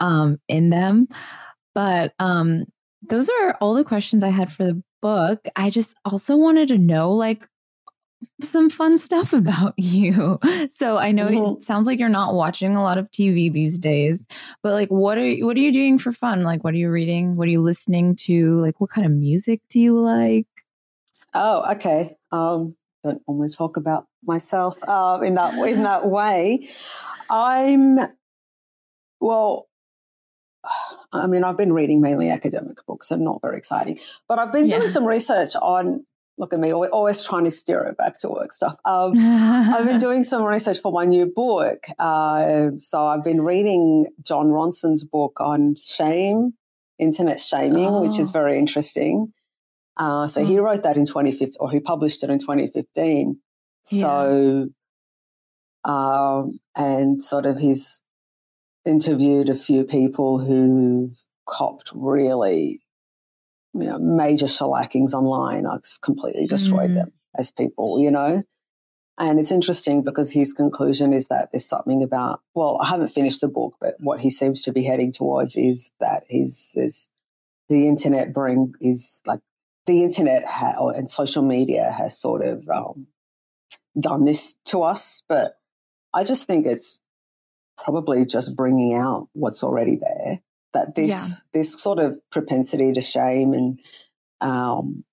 um 0.01 0.39
in 0.49 0.71
them. 0.71 1.09
But 1.75 2.15
um 2.19 2.65
those 3.03 3.29
are 3.29 3.55
all 3.61 3.75
the 3.75 3.85
questions 3.85 4.25
I 4.25 4.31
had 4.31 4.51
for 4.53 4.65
the 4.65 4.83
book. 5.03 5.41
I 5.57 5.71
just 5.71 5.95
also 6.05 6.37
wanted 6.37 6.69
to 6.69 6.79
know 6.79 7.11
like 7.11 7.47
some 8.41 8.71
fun 8.71 8.99
stuff 8.99 9.33
about 9.43 9.75
you. 9.79 10.39
So 10.75 10.99
I 10.99 11.13
know 11.13 11.27
Mhm. 11.29 11.57
it 11.59 11.63
sounds 11.63 11.87
like 11.87 11.99
you're 11.99 12.09
not 12.09 12.35
watching 12.35 12.77
a 12.77 12.83
lot 12.83 12.99
of 12.99 13.11
TV 13.11 13.53
these 13.53 13.79
days, 13.79 14.27
but 14.63 14.73
like 14.75 14.89
what 14.91 15.19
are 15.19 15.29
you, 15.29 15.47
what 15.47 15.57
are 15.57 15.61
you 15.61 15.73
doing 15.73 15.99
for 15.99 16.13
fun? 16.13 16.43
Like 16.45 16.63
what 16.65 16.75
are 16.75 16.79
you 16.79 16.91
reading? 16.91 17.37
What 17.37 17.49
are 17.49 17.51
you 17.51 17.63
listening 17.63 18.17
to? 18.27 18.61
Like 18.61 18.81
what 18.81 18.91
kind 18.91 19.07
of 19.07 19.13
music 19.13 19.61
do 19.69 19.79
you 19.81 19.99
like? 20.01 20.47
Oh, 21.35 21.65
okay. 21.73 22.17
Um, 22.31 22.77
don't 23.05 23.23
normally 23.27 23.49
talk 23.49 23.77
about 23.77 24.07
myself 24.25 24.79
uh, 24.87 25.19
in 25.25 25.35
that 25.35 25.55
in 25.55 25.83
that 25.91 26.07
way. 26.07 26.69
I'm 27.31 27.99
well. 29.21 29.69
I 31.13 31.27
mean, 31.27 31.45
I've 31.45 31.59
been 31.59 31.73
reading 31.73 32.01
mainly 32.01 32.31
academic 32.31 32.85
books, 32.87 33.09
so 33.09 33.17
not 33.17 33.41
very 33.43 33.59
exciting. 33.59 33.99
But 34.29 34.39
I've 34.39 34.53
been 34.53 34.69
Yeah. 34.69 34.79
doing 34.79 34.91
some 34.91 35.05
research 35.05 35.55
on. 35.57 36.07
Look 36.43 36.53
at 36.53 36.59
me, 36.59 36.73
al- 36.73 36.87
always 36.87 37.23
trying 37.23 37.45
to 37.45 37.53
steer 37.53 37.83
it 37.85 37.97
back 37.97 38.19
to 38.19 38.29
work 38.29 38.53
stuff. 38.53 38.75
Um, 38.85 39.13
I've 39.17 39.87
been 39.87 40.01
doing 40.01 40.25
some 40.25 40.43
research 40.43 40.81
for 40.81 40.91
my 40.91 41.05
new 41.05 41.27
book. 41.27 41.85
Uh, 42.01 42.71
so 42.79 43.07
I've 43.07 43.23
been 43.23 43.43
reading 43.43 44.07
Jon 44.27 44.49
Ronson's 44.49 45.05
book 45.05 45.41
on 45.41 45.77
shame, 45.77 46.55
internet 46.99 47.39
shaming, 47.39 48.01
which 48.01 48.19
is 48.19 48.31
Oh. 48.31 48.33
very 48.33 48.59
interesting. 48.59 49.33
Uh, 49.97 50.27
so 50.27 50.45
he 50.45 50.59
Oh. 50.59 50.65
wrote 50.65 50.83
that 50.83 50.97
in 50.97 51.07
2015, 51.07 51.59
or 51.61 51.71
he 51.71 51.79
published 51.79 52.25
it 52.25 52.31
in 52.31 52.41
2015. 52.41 53.39
So, 53.83 54.67
um, 55.85 56.59
and 56.75 57.23
sort 57.23 57.47
of 57.47 57.61
he's 57.61 58.03
interviewed 58.85 59.49
a 59.49 59.55
few 59.55 59.85
people 59.85 60.41
who've 60.41 61.17
copped 61.47 61.93
really, 61.95 62.81
you 63.75 63.85
know, 63.87 63.99
major 63.99 64.47
shellackings 64.47 65.13
online. 65.15 65.67
I've 65.67 65.83
just 65.83 66.03
completely 66.03 66.47
destroyed 66.47 66.91
Mm. 66.91 66.95
them 66.95 67.13
as 67.37 67.51
people, 67.51 68.01
you 68.01 68.11
know. 68.11 68.43
And 69.19 69.39
it's 69.39 69.53
interesting 69.53 70.03
because 70.03 70.31
his 70.33 70.53
conclusion 70.53 71.13
is 71.13 71.29
that 71.29 71.51
there's 71.53 71.67
something 71.67 72.03
about, 72.03 72.41
well, 72.55 72.79
I 72.81 72.89
haven't 72.89 73.09
finished 73.09 73.41
the 73.41 73.49
book, 73.49 73.77
but 73.81 73.95
what 74.01 74.21
he 74.21 74.31
seems 74.31 74.63
to 74.65 74.73
be 74.73 74.85
heading 74.85 75.13
towards 75.13 75.55
is 75.55 75.93
that 76.01 76.25
he's, 76.29 76.73
is 76.77 77.09
the 77.69 77.87
internet 77.89 78.33
bring 78.33 78.75
is 78.81 79.21
like 79.27 79.41
the 79.87 80.03
internet 80.03 80.45
ha- 80.47 80.89
and 80.89 81.11
social 81.11 81.43
media 81.43 81.93
has 81.97 82.19
sort 82.19 82.43
of 82.43 82.69
um, 82.69 83.07
done 83.99 84.25
this 84.25 84.57
to 84.67 84.83
us. 84.83 85.23
But 85.29 85.53
I 86.15 86.25
just 86.25 86.47
think 86.47 86.67
it's 86.67 86.99
probably 87.83 88.25
just 88.25 88.57
bringing 88.57 88.95
out 88.95 89.29
what's 89.35 89.63
already 89.63 89.97
there. 89.97 90.41
That 90.75 90.95
this 90.95 91.09
Yeah. 91.11 91.27
this 91.53 91.73
sort 91.75 91.99
of 91.99 92.15
propensity 92.31 92.93
to 92.93 93.01
shame 93.01 93.53
and 93.53 93.79
um, 94.41 95.05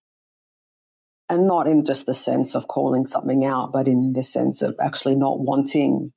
and 1.27 1.45
not 1.47 1.67
in 1.67 1.85
just 1.85 2.05
the 2.05 2.13
sense 2.13 2.55
of 2.55 2.67
calling 2.67 3.05
something 3.05 3.45
out, 3.45 3.71
but 3.71 3.87
in 3.87 4.13
the 4.13 4.23
sense 4.23 4.61
of 4.61 4.75
actually 4.81 5.15
not 5.15 5.39
wanting. 5.39 6.11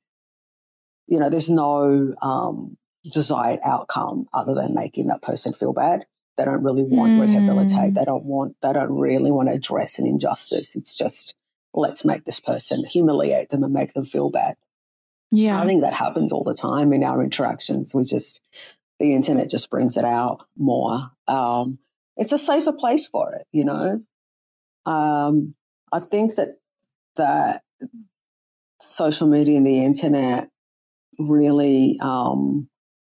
You 1.07 1.19
know, 1.19 1.29
there's 1.29 1.49
no 1.49 2.15
um, 2.21 2.77
desired 3.11 3.59
outcome 3.63 4.27
other 4.33 4.55
than 4.55 4.73
making 4.73 5.07
that 5.07 5.21
person 5.21 5.51
feel 5.53 5.73
bad. 5.73 6.05
They 6.37 6.45
don't 6.45 6.63
really 6.63 6.83
want 6.85 7.11
Mm. 7.13 7.19
rehabilitate. 7.27 7.93
They 7.93 8.05
don't 8.05 8.25
want. 8.25 8.55
They 8.61 8.73
don't 8.73 8.91
really 8.97 9.29
want 9.31 9.49
to 9.49 9.55
address 9.55 9.99
an 9.99 10.07
injustice. 10.07 10.75
It's 10.75 10.95
just 10.97 11.35
let's 11.75 12.05
make 12.05 12.23
this 12.23 12.39
person 12.39 12.85
humiliate 12.85 13.49
them 13.49 13.63
and 13.63 13.73
make 13.73 13.93
them 13.93 14.03
feel 14.03 14.29
bad. 14.29 14.55
yeah. 15.31 15.59
I 15.59 15.65
think 15.65 15.81
that 15.81 15.93
happens 15.93 16.31
all 16.31 16.43
the 16.43 16.53
time 16.53 16.93
in 16.93 17.03
our 17.03 17.23
interactions. 17.23 17.93
We 17.95 18.03
just, 18.03 18.39
the 19.03 19.13
internet 19.13 19.49
just 19.49 19.69
brings 19.69 19.97
it 19.97 20.05
out 20.05 20.47
more. 20.57 21.11
Um, 21.27 21.79
it's 22.15 22.31
a 22.31 22.37
safer 22.37 22.71
place 22.71 23.05
for 23.05 23.33
it, 23.35 23.45
you 23.51 23.65
know. 23.65 24.01
Um, 24.85 25.55
I 25.91 25.99
think 25.99 26.35
that 26.35 26.55
that 27.17 27.63
social 28.79 29.27
media 29.27 29.57
and 29.57 29.65
the 29.65 29.83
internet 29.83 30.47
really 31.19 31.99
um, 32.01 32.69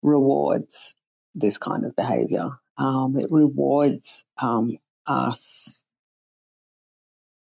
rewards 0.01 0.95
this 1.35 1.57
kind 1.57 1.83
of 1.83 1.97
behavior. 1.97 2.51
Um, 2.77 3.17
it 3.19 3.27
rewards 3.29 4.23
um, 4.41 4.77
us 5.05 5.83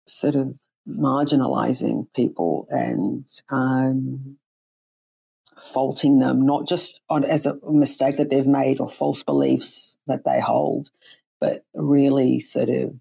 sort 0.06 0.34
of 0.34 0.60
marginalizing 0.88 2.06
people 2.16 2.66
and 2.70 3.26
um, 3.50 4.38
faulting 5.60 6.18
them, 6.18 6.44
not 6.46 6.66
just 6.66 7.00
on 7.08 7.24
as 7.24 7.46
a 7.46 7.56
mistake 7.70 8.16
that 8.16 8.30
they've 8.30 8.46
made 8.46 8.80
or 8.80 8.88
false 8.88 9.22
beliefs 9.22 9.96
that 10.06 10.24
they 10.24 10.40
hold, 10.40 10.88
but 11.40 11.64
really 11.74 12.40
sort 12.40 12.68
of 12.70 12.94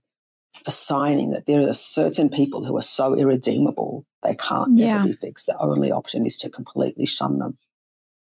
assigning 0.65 1.31
that 1.31 1.45
there 1.45 1.61
are 1.67 1.73
certain 1.73 2.29
people 2.29 2.65
who 2.65 2.75
are 2.77 2.81
so 2.81 3.15
irredeemable 3.15 4.05
they 4.23 4.35
can't 4.35 4.77
Yeah. 4.77 4.95
ever 4.99 5.07
be 5.07 5.13
fixed. 5.13 5.45
The 5.45 5.57
only 5.57 5.91
option 5.91 6.25
is 6.25 6.35
to 6.37 6.49
completely 6.49 7.05
shun 7.05 7.39
them. 7.39 7.57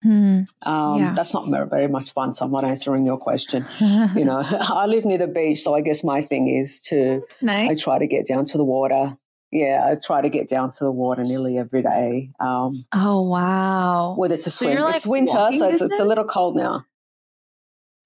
Hmm. 0.03 0.41
Um, 0.63 0.99
Yeah. 1.01 1.15
That's 1.15 1.33
not 1.33 1.49
very, 1.49 1.67
very 1.69 1.89
much 1.89 2.13
fun. 2.13 2.35
So 2.35 2.45
I'm 2.45 2.51
not 2.53 2.65
answering 2.65 3.07
your 3.07 3.17
question. 3.17 3.65
You 3.81 4.25
know, 4.31 4.45
I 4.61 4.87
live 4.87 5.07
near 5.07 5.17
the 5.19 5.27
beach, 5.27 5.63
so 5.63 5.75
I 5.75 5.81
guess 5.81 6.05
my 6.05 6.21
thing 6.21 6.49
is 6.49 6.81
to 6.83 7.23
I 7.71 7.75
try 7.75 7.99
to 7.99 8.07
get 8.07 8.27
down 8.27 8.45
to 8.47 8.59
the 8.59 8.65
water. 8.65 9.17
Yeah, 9.53 9.89
I 9.89 9.95
try 9.95 10.21
to 10.21 10.29
get 10.29 10.49
down 10.49 10.73
to 10.73 10.85
the 10.85 10.91
water 10.91 11.23
nearly 11.23 11.57
every 11.57 11.83
day. 11.83 12.31
Um, 12.41 12.85
Oh 12.93 13.23
wow. 13.29 14.15
whether 14.17 14.37
to 14.37 14.51
swim. 14.51 14.73
you're, 14.73 14.83
like, 14.83 14.97
it's 14.97 15.07
winter, 15.07 15.49
so 15.53 15.69
it's, 15.69 15.81
it's 15.81 16.01
a 16.01 16.05
little 16.05 16.25
cold 16.25 16.57
now. 16.57 16.85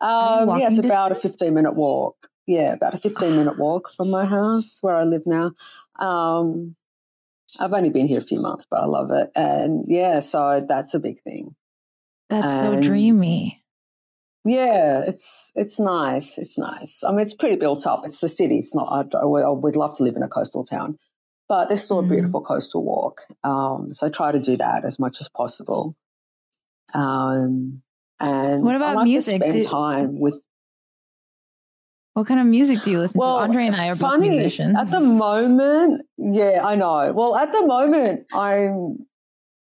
Um, 0.00 0.58
yeah, 0.58 0.68
it's 0.68 0.78
about 0.78 1.12
a 1.12 1.14
15 1.14 1.52
minute 1.52 1.74
walk. 1.74 2.28
Yeah, 2.46 2.72
about 2.72 2.94
a 2.94 2.98
15 2.98 3.36
minute 3.36 3.58
walk 3.58 3.90
from 3.90 4.10
my 4.10 4.24
house 4.24 4.78
where 4.80 4.96
I 4.96 5.04
live 5.04 5.22
now. 5.26 5.52
Um, 5.98 6.76
I've 7.58 7.72
only 7.72 7.90
been 7.90 8.06
here 8.06 8.18
a 8.18 8.22
few 8.22 8.40
months, 8.40 8.66
but 8.70 8.80
I 8.80 8.86
love 8.86 9.10
it. 9.10 9.30
And 9.34 9.84
yeah, 9.88 10.20
so 10.20 10.64
that's 10.66 10.94
a 10.94 11.00
big 11.00 11.20
thing. 11.22 11.54
That's 12.28 12.46
so 12.46 12.80
dreamy. 12.80 13.64
Yeah, 14.44 15.02
it's 15.06 15.52
it's 15.54 15.78
nice. 15.78 16.38
It's 16.38 16.56
nice. 16.56 17.02
I 17.04 17.10
mean, 17.10 17.20
it's 17.20 17.34
pretty 17.34 17.56
built 17.56 17.86
up. 17.86 18.02
It's 18.04 18.20
the 18.20 18.28
city. 18.28 18.56
It's 18.58 18.74
not. 18.74 18.88
I, 19.14 19.18
I 19.18 19.24
would 19.50 19.76
love 19.76 19.96
to 19.98 20.04
live 20.04 20.16
in 20.16 20.22
a 20.22 20.28
coastal 20.28 20.64
town, 20.64 20.98
but 21.50 21.66
there's 21.68 21.82
still 21.82 22.00
Mhm. 22.00 22.06
a 22.06 22.08
beautiful 22.14 22.40
coastal 22.42 22.82
walk. 22.84 23.22
Um, 23.42 23.92
so 23.92 24.06
I 24.06 24.10
try 24.10 24.30
to 24.30 24.38
do 24.38 24.56
that 24.58 24.84
as 24.84 24.98
much 25.00 25.20
as 25.20 25.28
possible. 25.28 25.96
Um, 26.94 27.82
and 28.20 28.62
What 28.62 28.74
I 28.74 28.76
about 28.76 28.96
like 28.96 29.04
music? 29.04 29.40
To 29.42 29.48
spend 29.48 29.62
Do- 29.64 29.68
time 29.68 30.20
with. 30.20 30.40
What 32.14 32.26
kind 32.28 32.40
of 32.40 32.46
music 32.46 32.82
do 32.84 32.90
you 32.92 32.98
listen 33.00 33.18
Well, 33.18 33.38
to? 33.38 33.42
Andre 33.44 33.66
and 33.66 33.74
I 33.76 33.88
are 33.88 33.94
both 33.94 34.00
funny, 34.00 34.30
musicians. 34.30 34.76
At 34.76 34.90
the 34.90 35.00
moment, 35.00 36.02
yeah, 36.18 36.60
I 36.64 36.74
know. 36.76 37.12
Well, 37.12 37.34
at 37.36 37.50
the 37.52 37.64
moment, 37.66 38.26
I'm 38.32 39.06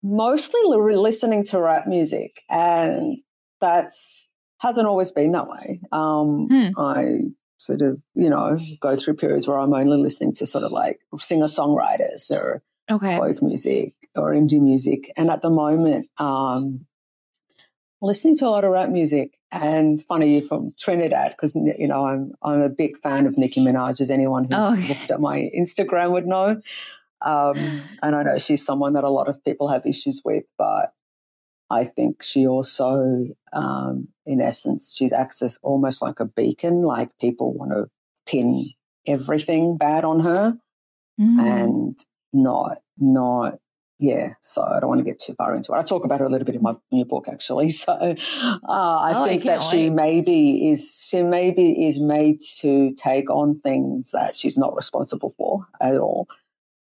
mostly 0.03 0.61
li- 0.64 0.97
listening 0.97 1.45
to 1.51 1.61
rap 1.61 1.87
music, 1.87 2.43
and 2.51 3.18
that's 3.61 4.29
hasn't 4.61 4.89
always 4.89 5.12
been 5.12 5.31
that 5.33 5.47
way. 5.49 5.81
Um, 5.93 6.49
Hmm. 6.49 6.68
I 6.76 7.20
sort 7.59 7.83
of, 7.83 8.03
you 8.15 8.31
know, 8.31 8.59
go 8.81 8.97
through 8.97 9.15
periods 9.15 9.47
where 9.47 9.59
I'm 9.59 9.75
only 9.75 9.99
listening 9.99 10.33
to 10.35 10.47
sort 10.47 10.65
of 10.65 10.73
like 10.73 11.01
singer 11.17 11.47
songwriters 11.47 12.31
or 12.31 12.63
okay. 12.91 13.17
folk 13.19 13.43
music 13.43 13.93
or 14.17 14.33
indie 14.33 14.63
music, 14.63 15.13
and 15.17 15.31
at 15.31 15.43
the 15.43 15.51
moment, 15.51 16.07
um, 16.19 16.87
listening 18.01 18.37
to 18.39 18.47
a 18.47 18.51
lot 18.51 18.65
of 18.65 18.73
rap 18.73 18.89
music. 18.91 19.35
And 19.51 20.03
funny 20.03 20.35
you 20.35 20.43
from 20.43 20.73
Trinidad 20.79 21.31
because 21.31 21.55
you 21.55 21.89
know 21.89 22.05
I'm 22.07 22.33
I'm 22.43 22.61
a 22.61 22.69
big 22.69 22.99
fan 22.99 23.27
of 23.27 23.39
Nicki 23.39 23.63
Minaj, 23.65 23.99
as 24.01 24.11
anyone 24.11 24.45
who's 24.45 24.53
Oh, 24.59 24.75
okay. 24.75 24.89
looked 24.89 25.11
at 25.11 25.21
my 25.21 25.51
Instagram 25.57 26.11
would 26.13 26.27
know. 26.27 26.61
Um, 27.23 27.83
and 28.03 28.15
I 28.15 28.23
know 28.23 28.39
she's 28.39 28.65
someone 28.65 28.93
that 28.93 29.05
a 29.05 29.09
lot 29.09 29.27
of 29.29 29.43
people 29.45 29.69
have 29.69 29.87
issues 29.87 30.21
with, 30.23 30.45
but 30.59 30.93
I 31.71 31.85
think 31.85 32.23
she 32.23 32.47
also, 32.47 33.27
um, 33.53 34.09
in 34.25 34.41
essence, 34.41 34.95
she 34.97 35.11
acts 35.12 35.43
as 35.43 35.59
almost 35.62 36.01
like 36.03 36.21
a 36.21 36.25
beacon. 36.25 36.83
Like 36.83 37.11
people 37.21 37.53
want 37.53 37.73
to 37.73 37.89
pin 38.27 38.71
everything 39.07 39.77
bad 39.77 40.05
on 40.05 40.21
her 40.21 40.59
Mm. 41.21 41.41
and 41.41 41.99
not 42.33 42.79
not 42.97 43.59
yeah 43.99 44.35
so 44.41 44.62
i 44.62 44.79
don't 44.79 44.89
want 44.89 45.01
to 45.01 45.05
get 45.05 45.19
too 45.19 45.35
far 45.35 45.53
into 45.57 45.73
it 45.73 45.77
i 45.77 45.83
talk 45.83 46.05
about 46.05 46.21
her 46.21 46.27
a 46.27 46.29
little 46.29 46.45
bit 46.45 46.55
in 46.55 46.62
my 46.62 46.77
new 46.93 47.05
book 47.05 47.27
actually 47.27 47.71
so 47.83 47.93
uh, 47.93 48.14
i 48.69 49.12
Oh, 49.16 49.25
I 49.25 49.27
think 49.27 49.43
that 49.43 49.59
can't 49.59 49.62
she 49.64 49.91
maybe 49.91 50.71
is 50.71 51.07
she 51.11 51.23
maybe 51.23 51.89
is 51.89 51.99
made 51.99 52.39
to 52.59 52.95
take 52.95 53.31
on 53.31 53.59
things 53.59 54.12
that 54.12 54.37
she's 54.37 54.57
not 54.57 54.77
responsible 54.77 55.31
for 55.31 55.66
at 55.81 55.99
all 55.99 56.29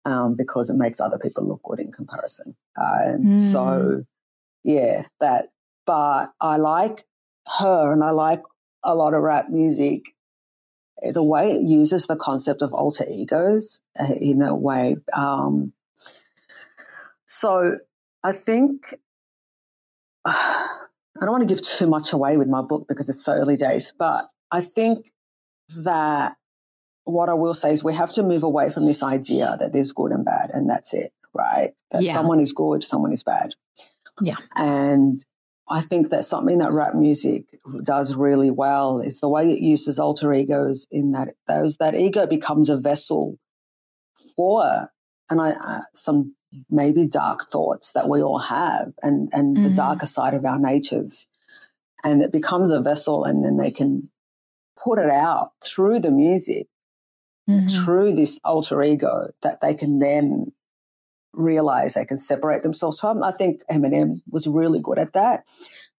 um, 0.06 0.34
because 0.34 0.70
it 0.70 0.76
makes 0.76 1.00
other 1.00 1.18
people 1.18 1.46
look 1.46 1.62
good 1.64 1.80
in 1.80 1.90
comparison. 1.90 2.56
And 2.76 3.24
mm. 3.26 3.52
so, 3.52 4.04
yeah, 4.66 5.04
that. 5.20 5.46
But 5.86 6.32
I 6.40 6.56
like 6.56 7.04
her, 7.58 7.92
and 7.92 8.02
I 8.02 8.10
like 8.10 8.42
a 8.82 8.94
lot 8.94 9.14
of 9.14 9.22
rap 9.22 9.46
music. 9.48 10.02
The 11.00 11.22
way 11.22 11.52
it 11.52 11.68
uses 11.68 12.06
the 12.06 12.16
concept 12.16 12.62
of 12.62 12.74
alter 12.74 13.04
egos 13.08 13.82
uh, 13.98 14.14
in 14.20 14.42
a 14.42 14.56
way. 14.56 14.96
Um, 15.16 15.72
so 17.26 17.78
I 18.24 18.32
think 18.32 18.94
I 20.26 20.78
don't 21.20 21.30
want 21.30 21.42
to 21.42 21.48
give 21.48 21.62
too 21.62 21.86
much 21.86 22.12
away 22.12 22.36
with 22.36 22.48
my 22.48 22.62
book 22.62 22.86
because 22.88 23.08
it's 23.08 23.24
so 23.24 23.32
early 23.32 23.56
days, 23.56 23.92
but 23.96 24.28
I 24.50 24.60
think 24.62 25.12
that 25.76 26.36
what 27.04 27.28
I 27.28 27.34
will 27.34 27.54
say 27.54 27.72
is 27.72 27.84
we 27.84 27.94
have 27.94 28.12
to 28.14 28.22
move 28.22 28.42
away 28.42 28.68
from 28.70 28.84
this 28.84 29.02
idea 29.02 29.56
that 29.60 29.72
there's 29.72 29.92
good 29.92 30.10
and 30.10 30.24
bad 30.24 30.50
and 30.52 30.68
that's 30.68 30.92
it, 30.92 31.12
right? 31.32 31.72
That 31.92 32.02
yeah. 32.02 32.14
someone 32.14 32.40
is 32.40 32.52
good, 32.52 32.82
someone 32.82 33.12
is 33.12 33.22
bad. 33.22 33.54
Yeah. 34.20 34.36
And 34.54 35.20
I 35.68 35.80
think 35.80 36.10
that 36.10 36.24
something 36.24 36.58
that 36.58 36.72
rap 36.72 36.94
music 36.94 37.44
does 37.84 38.16
really 38.16 38.50
well 38.50 39.00
is 39.00 39.20
the 39.20 39.28
way 39.28 39.50
it 39.50 39.60
uses 39.60 39.98
alter 39.98 40.32
egos 40.32 40.86
in 40.90 41.12
that 41.12 41.34
those 41.48 41.76
that 41.78 41.94
ego 41.94 42.26
becomes 42.26 42.70
a 42.70 42.76
vessel 42.76 43.38
for 44.36 44.90
and 45.28 45.40
I 45.40 45.50
uh, 45.50 45.80
some 45.94 46.36
maybe 46.70 47.06
dark 47.06 47.50
thoughts 47.50 47.92
that 47.92 48.08
we 48.08 48.22
all 48.22 48.38
have 48.38 48.92
and, 49.02 49.28
and 49.32 49.56
mm-hmm. 49.56 49.64
the 49.68 49.74
darker 49.74 50.06
side 50.06 50.34
of 50.34 50.44
our 50.44 50.58
natures. 50.58 51.28
And 52.04 52.22
it 52.22 52.30
becomes 52.30 52.70
a 52.70 52.80
vessel, 52.80 53.24
and 53.24 53.44
then 53.44 53.56
they 53.56 53.70
can 53.70 54.10
put 54.82 54.98
it 54.98 55.10
out 55.10 55.52
through 55.64 56.00
the 56.00 56.10
music, 56.10 56.68
mm-hmm. 57.48 57.66
through 57.66 58.14
this 58.14 58.38
alter 58.44 58.80
ego 58.82 59.30
that 59.42 59.60
they 59.60 59.74
can 59.74 59.98
then 59.98 60.52
realize 61.36 61.94
they 61.94 62.04
can 62.04 62.18
separate 62.18 62.62
themselves 62.62 62.98
from. 62.98 63.22
I 63.22 63.30
think 63.30 63.62
Eminem 63.70 64.20
was 64.28 64.48
really 64.48 64.80
good 64.80 64.98
at 64.98 65.12
that. 65.12 65.44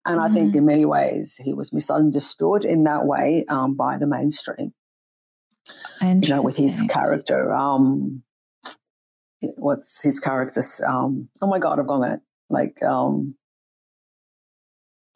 And 0.06 0.22
I 0.22 0.30
think 0.30 0.50
mm-hmm. 0.50 0.60
in 0.60 0.66
many 0.66 0.86
ways 0.86 1.36
he 1.36 1.54
was 1.54 1.74
misunderstood 1.74 2.64
in 2.64 2.84
that 2.84 3.06
way 3.06 3.46
um, 3.50 3.76
by 3.76 3.98
the 3.98 4.08
mainstream. 4.08 4.74
And 6.00 6.24
you 6.24 6.34
know, 6.34 6.42
with 6.42 6.56
his 6.56 6.82
character. 6.90 7.54
Um, 7.54 8.24
what's 9.58 10.04
his 10.04 10.20
character's 10.20 10.82
um 10.88 11.30
oh 11.42 11.48
my 11.48 11.60
god 11.60 11.80
i've 11.80 11.88
gone 11.88 12.02
that 12.02 12.22
like 12.50 12.82
um 12.84 13.36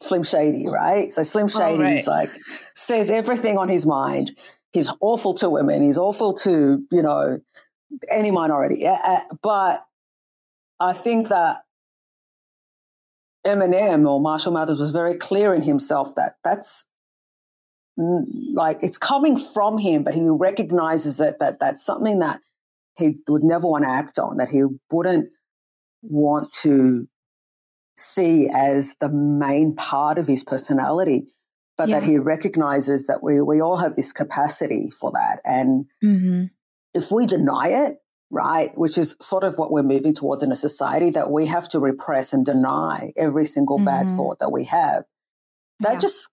slim 0.00 0.22
shady 0.22 0.66
right 0.68 1.12
so 1.12 1.22
slim 1.22 1.48
shady 1.48 1.82
oh, 1.82 1.82
right. 1.82 2.06
like 2.06 2.30
says 2.74 3.10
everything 3.10 3.58
on 3.58 3.68
his 3.68 3.86
mind 3.86 4.30
he's 4.72 4.92
awful 5.00 5.34
to 5.34 5.48
women 5.50 5.82
he's 5.82 5.98
awful 5.98 6.32
to 6.32 6.84
you 6.90 7.02
know 7.02 7.40
any 8.10 8.30
minority 8.30 8.86
but 9.42 9.84
i 10.82 10.92
think 10.92 11.28
that 11.28 11.62
eminem 13.46 14.08
or 14.08 14.20
marshall 14.20 14.52
mathers 14.52 14.78
was 14.78 14.90
very 14.90 15.16
clear 15.16 15.54
in 15.54 15.62
himself 15.62 16.14
that 16.14 16.36
that's 16.44 16.86
like 18.54 18.78
it's 18.82 18.98
coming 18.98 19.36
from 19.36 19.78
him 19.78 20.02
but 20.02 20.14
he 20.14 20.28
recognizes 20.28 21.20
it 21.20 21.38
that 21.38 21.58
that's 21.60 21.84
something 21.84 22.20
that 22.20 22.40
he 22.96 23.16
would 23.28 23.44
never 23.44 23.66
want 23.66 23.84
to 23.84 23.90
act 23.90 24.18
on, 24.18 24.36
that 24.36 24.50
he 24.50 24.64
wouldn't 24.90 25.30
want 26.02 26.52
to 26.52 27.08
see 27.96 28.48
as 28.52 28.96
the 29.00 29.08
main 29.08 29.74
part 29.74 30.18
of 30.18 30.26
his 30.26 30.44
personality, 30.44 31.28
but 31.76 31.88
yeah. 31.88 32.00
that 32.00 32.06
he 32.06 32.18
recognizes 32.18 33.06
that 33.06 33.22
we, 33.22 33.40
we 33.40 33.60
all 33.60 33.78
have 33.78 33.94
this 33.94 34.12
capacity 34.12 34.90
for 34.90 35.12
that. 35.12 35.40
And 35.44 35.86
mm-hmm. 36.04 36.44
if 36.94 37.10
we 37.10 37.26
deny 37.26 37.68
it, 37.68 37.98
right, 38.32 38.70
which 38.74 38.98
is 38.98 39.14
sort 39.20 39.44
of 39.44 39.58
what 39.58 39.70
we're 39.70 39.82
moving 39.82 40.14
towards 40.14 40.42
in 40.42 40.50
a 40.50 40.56
society, 40.56 41.10
that 41.10 41.30
we 41.30 41.46
have 41.46 41.68
to 41.68 41.78
repress 41.78 42.32
and 42.32 42.44
deny 42.44 43.12
every 43.16 43.44
single 43.44 43.76
mm-hmm. 43.76 43.84
bad 43.84 44.08
thought 44.08 44.38
that 44.40 44.50
we 44.50 44.64
have, 44.64 45.04
that 45.80 45.94
yeah. 45.94 45.98
just 45.98 46.28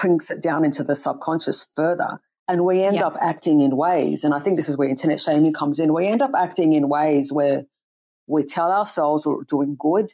brings 0.00 0.30
it 0.30 0.42
down 0.42 0.64
into 0.64 0.84
the 0.84 0.96
subconscious 0.96 1.66
further. 1.74 2.20
And 2.48 2.64
we 2.64 2.84
end 2.84 3.02
up 3.02 3.16
acting 3.20 3.60
in 3.60 3.76
ways, 3.76 4.22
and 4.22 4.32
I 4.32 4.38
think 4.38 4.56
this 4.56 4.68
is 4.68 4.78
where 4.78 4.88
internet 4.88 5.20
shaming 5.20 5.52
comes 5.52 5.80
in. 5.80 5.92
We 5.92 6.06
end 6.06 6.22
up 6.22 6.30
acting 6.36 6.74
in 6.74 6.88
ways 6.88 7.32
where 7.32 7.64
we 8.28 8.44
tell 8.44 8.70
ourselves 8.70 9.26
we're 9.26 9.42
doing 9.42 9.76
good, 9.76 10.12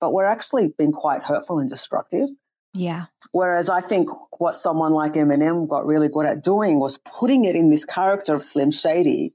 but 0.00 0.12
we're 0.12 0.26
actually 0.26 0.74
being 0.76 0.90
quite 0.90 1.22
hurtful 1.22 1.60
and 1.60 1.70
destructive. 1.70 2.28
Yeah. 2.74 3.06
Whereas 3.30 3.68
I 3.68 3.82
think 3.82 4.08
what 4.40 4.56
someone 4.56 4.92
like 4.92 5.12
Eminem 5.12 5.68
got 5.68 5.86
really 5.86 6.08
good 6.08 6.26
at 6.26 6.42
doing 6.42 6.80
was 6.80 6.98
putting 6.98 7.44
it 7.44 7.54
in 7.54 7.70
this 7.70 7.84
character 7.84 8.34
of 8.34 8.42
Slim 8.42 8.72
Shady 8.72 9.34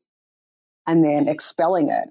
and 0.88 1.04
then 1.04 1.28
expelling 1.28 1.90
it. 1.90 2.10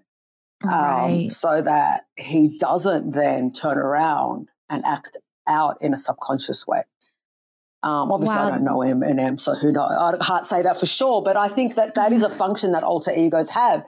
Um, 0.63 0.71
right. 0.71 1.25
Um, 1.25 1.31
so 1.31 1.61
that 1.61 2.07
he 2.17 2.57
doesn't 2.59 3.13
then 3.13 3.53
turn 3.53 3.79
around 3.79 4.49
and 4.71 4.85
act 4.85 5.19
out 5.47 5.77
in 5.81 5.93
a 5.93 5.99
subconscious 5.99 6.67
way. 6.67 6.83
Um, 7.83 8.11
obviously, 8.11 8.37
wow. 8.37 8.47
I 8.47 8.51
don't 8.51 8.65
know 8.65 8.79
Eminem, 8.79 9.39
so 9.39 9.55
who 9.55 9.71
knows? 9.71 9.91
I 9.91 10.17
can't 10.17 10.47
say 10.47 10.63
that 10.63 10.81
for 10.81 10.87
sure, 10.87 11.23
but 11.23 11.37
I 11.37 11.49
think 11.49 11.75
that 11.75 11.95
that 11.97 12.13
is 12.13 12.23
a 12.23 12.31
function 12.43 12.73
that 12.73 12.83
alter 12.83 13.13
egos 13.15 13.51
have. 13.51 13.85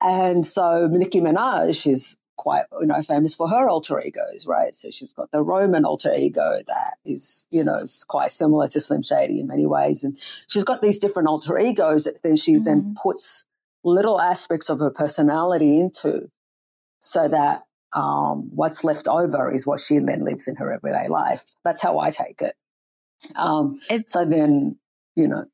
And 0.00 0.44
so 0.44 0.88
Nicki 0.90 1.20
Minaj 1.20 1.86
is 1.86 2.16
quite, 2.36 2.64
you 2.80 2.86
know, 2.86 3.00
famous 3.02 3.34
for 3.34 3.48
her 3.48 3.68
alter 3.68 4.00
egos, 4.00 4.46
right? 4.46 4.74
So 4.74 4.90
she's 4.90 5.12
got 5.12 5.30
the 5.30 5.42
Roman 5.42 5.84
alter 5.84 6.12
ego 6.12 6.58
that 6.66 6.94
is, 7.04 7.46
you 7.50 7.62
know, 7.62 7.76
is 7.76 8.04
quite 8.04 8.32
similar 8.32 8.66
to 8.68 8.80
Slim 8.80 9.02
Shady 9.02 9.40
in 9.40 9.46
many 9.46 9.66
ways. 9.66 10.02
And 10.02 10.18
she's 10.48 10.64
got 10.64 10.82
these 10.82 10.98
different 10.98 11.28
alter 11.28 11.56
egos 11.56 12.04
that 12.04 12.22
then 12.22 12.36
she 12.36 12.54
mm-hmm. 12.54 12.64
then 12.64 12.96
puts 13.00 13.46
little 13.86 14.20
aspects 14.20 14.68
of 14.68 14.80
her 14.80 14.90
personality 14.90 15.80
into 15.80 16.28
so 17.00 17.28
that 17.28 17.62
um, 17.92 18.50
what's 18.54 18.84
left 18.84 19.08
over 19.08 19.50
is 19.50 19.66
what 19.66 19.80
she 19.80 19.98
then 19.98 20.24
lives 20.24 20.48
in 20.48 20.56
her 20.56 20.72
everyday 20.72 21.08
life. 21.08 21.44
That's 21.64 21.80
how 21.80 21.98
I 21.98 22.10
take 22.10 22.42
it. 22.42 22.54
Um, 23.36 23.80
it's, 23.88 24.12
so 24.12 24.24
then, 24.24 24.76
you 25.14 25.28
know, 25.28 25.46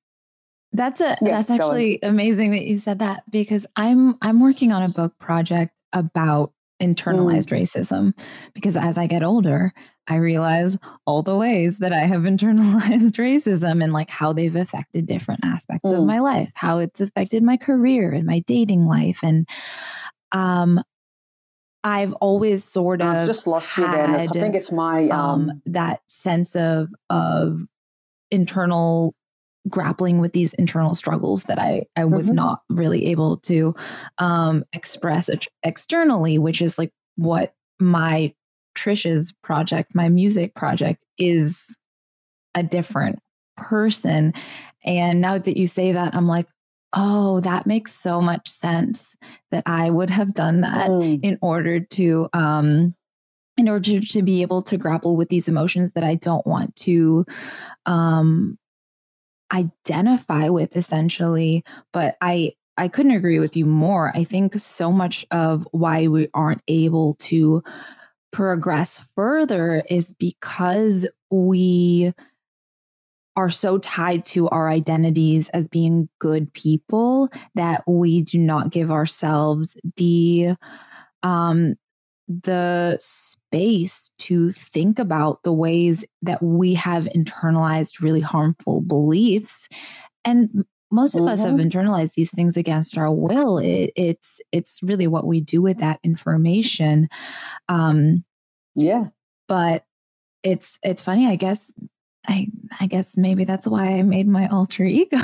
that's 0.72 1.00
a 1.02 1.16
that's 1.20 1.50
actually 1.50 1.98
amazing 2.02 2.52
that 2.52 2.64
you 2.64 2.78
said 2.78 3.00
that 3.00 3.30
because 3.30 3.66
I'm 3.76 4.16
I'm 4.22 4.40
working 4.40 4.72
on 4.72 4.82
a 4.82 4.88
book 4.88 5.18
project 5.18 5.74
about 5.92 6.52
internalized 6.80 7.48
mm. 7.48 7.60
racism 7.60 8.12
because 8.54 8.76
as 8.76 8.98
I 8.98 9.06
get 9.06 9.22
older, 9.22 9.72
I 10.08 10.16
realize 10.16 10.78
all 11.06 11.22
the 11.22 11.36
ways 11.36 11.78
that 11.78 11.92
I 11.92 12.00
have 12.00 12.22
internalized 12.22 13.12
racism 13.12 13.82
and 13.82 13.92
like 13.92 14.10
how 14.10 14.32
they've 14.32 14.56
affected 14.56 15.06
different 15.06 15.44
aspects 15.44 15.90
mm. 15.90 15.98
of 15.98 16.04
my 16.04 16.18
life, 16.18 16.52
how 16.54 16.78
it's 16.78 17.00
affected 17.00 17.42
my 17.42 17.56
career 17.56 18.12
and 18.12 18.26
my 18.26 18.40
dating 18.46 18.86
life 18.86 19.20
and 19.22 19.48
um 20.32 20.80
I've 21.84 22.12
always 22.14 22.64
sort 22.64 23.00
of 23.00 23.08
I've 23.08 23.26
just 23.26 23.46
lost 23.46 23.76
you 23.76 23.90
there. 23.90 24.06
I 24.06 24.26
think 24.26 24.54
it's 24.54 24.70
my 24.70 25.08
um, 25.08 25.50
um, 25.50 25.62
that 25.66 26.00
sense 26.06 26.54
of 26.54 26.88
of 27.10 27.60
internal 28.30 29.14
grappling 29.68 30.18
with 30.20 30.32
these 30.32 30.54
internal 30.54 30.94
struggles 30.94 31.44
that 31.44 31.58
I 31.58 31.84
I 31.96 32.04
was 32.04 32.26
mm-hmm. 32.26 32.36
not 32.36 32.62
really 32.68 33.06
able 33.06 33.38
to 33.38 33.74
um, 34.18 34.64
express 34.72 35.30
externally, 35.62 36.38
which 36.38 36.60
is 36.60 36.78
like 36.78 36.92
what 37.16 37.54
my 37.78 38.34
Trishes 38.74 39.34
project, 39.42 39.94
my 39.94 40.08
music 40.08 40.54
project, 40.54 41.04
is 41.18 41.76
a 42.54 42.62
different 42.62 43.18
person. 43.56 44.32
And 44.84 45.20
now 45.20 45.38
that 45.38 45.56
you 45.56 45.66
say 45.66 45.92
that, 45.92 46.14
I'm 46.14 46.26
like, 46.26 46.46
oh, 46.94 47.40
that 47.40 47.66
makes 47.66 47.92
so 47.94 48.20
much 48.20 48.48
sense 48.48 49.16
that 49.50 49.62
I 49.66 49.90
would 49.90 50.10
have 50.10 50.34
done 50.34 50.62
that 50.62 50.90
mm. 50.90 51.20
in 51.22 51.38
order 51.40 51.80
to 51.80 52.28
um 52.32 52.94
in 53.58 53.68
order 53.68 54.00
to 54.00 54.22
be 54.22 54.40
able 54.40 54.62
to 54.62 54.78
grapple 54.78 55.16
with 55.16 55.28
these 55.28 55.46
emotions 55.48 55.92
that 55.92 56.04
I 56.04 56.14
don't 56.14 56.46
want 56.46 56.74
to 56.76 57.24
um 57.86 58.58
identify 59.52 60.48
with 60.48 60.76
essentially, 60.76 61.64
but 61.92 62.16
I 62.20 62.52
I 62.78 62.88
couldn't 62.88 63.12
agree 63.12 63.38
with 63.38 63.56
you 63.56 63.66
more. 63.66 64.12
I 64.16 64.24
think 64.24 64.54
so 64.54 64.90
much 64.90 65.26
of 65.30 65.68
why 65.72 66.08
we 66.08 66.28
aren't 66.32 66.62
able 66.68 67.14
to 67.20 67.62
progress 68.32 69.04
further 69.14 69.82
is 69.90 70.12
because 70.12 71.06
we 71.30 72.14
are 73.36 73.50
so 73.50 73.78
tied 73.78 74.24
to 74.24 74.48
our 74.48 74.68
identities 74.68 75.48
as 75.50 75.68
being 75.68 76.08
good 76.18 76.52
people 76.52 77.28
that 77.54 77.82
we 77.86 78.22
do 78.22 78.38
not 78.38 78.70
give 78.70 78.90
ourselves 78.90 79.76
the 79.96 80.54
um 81.22 81.74
the 82.28 82.96
space 83.00 84.10
to 84.18 84.52
think 84.52 84.98
about 84.98 85.42
the 85.42 85.52
ways 85.52 86.04
that 86.22 86.42
we 86.42 86.74
have 86.74 87.04
internalized 87.06 88.02
really 88.02 88.20
harmful 88.20 88.80
beliefs 88.80 89.68
and 90.24 90.64
most 90.90 91.14
of 91.14 91.22
mm-hmm. 91.22 91.30
us 91.30 91.40
have 91.40 91.54
mm-hmm. 91.54 91.68
internalized 91.68 92.14
these 92.14 92.30
things 92.30 92.56
against 92.56 92.96
our 92.96 93.12
will 93.12 93.58
it, 93.58 93.90
it's 93.96 94.40
it's 94.52 94.80
really 94.82 95.06
what 95.06 95.26
we 95.26 95.40
do 95.40 95.60
with 95.60 95.78
that 95.78 95.98
information 96.02 97.08
um 97.68 98.24
yeah 98.76 99.06
but 99.48 99.84
it's 100.42 100.78
it's 100.82 101.02
funny 101.02 101.26
i 101.26 101.36
guess 101.36 101.70
I 102.28 102.48
I 102.80 102.86
guess 102.86 103.16
maybe 103.16 103.44
that's 103.44 103.66
why 103.66 103.96
I 103.96 104.02
made 104.02 104.28
my 104.28 104.46
alter 104.48 104.84
ego. 104.84 105.18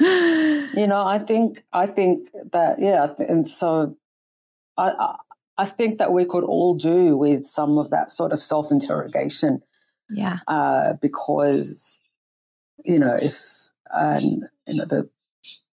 you 0.00 0.86
know, 0.86 1.04
I 1.06 1.18
think 1.18 1.64
I 1.72 1.86
think 1.86 2.30
that 2.52 2.76
yeah, 2.78 3.14
and 3.18 3.46
so 3.46 3.96
I 4.76 5.16
I 5.58 5.66
think 5.66 5.98
that 5.98 6.12
we 6.12 6.24
could 6.24 6.44
all 6.44 6.74
do 6.74 7.18
with 7.18 7.44
some 7.44 7.76
of 7.76 7.90
that 7.90 8.10
sort 8.10 8.32
of 8.32 8.40
self 8.40 8.70
interrogation. 8.70 9.62
Yeah. 10.08 10.38
Uh, 10.48 10.94
because 11.00 12.00
you 12.84 12.98
know 12.98 13.16
if 13.20 13.68
and 13.92 14.44
you 14.66 14.74
know 14.74 14.84
the 14.84 15.08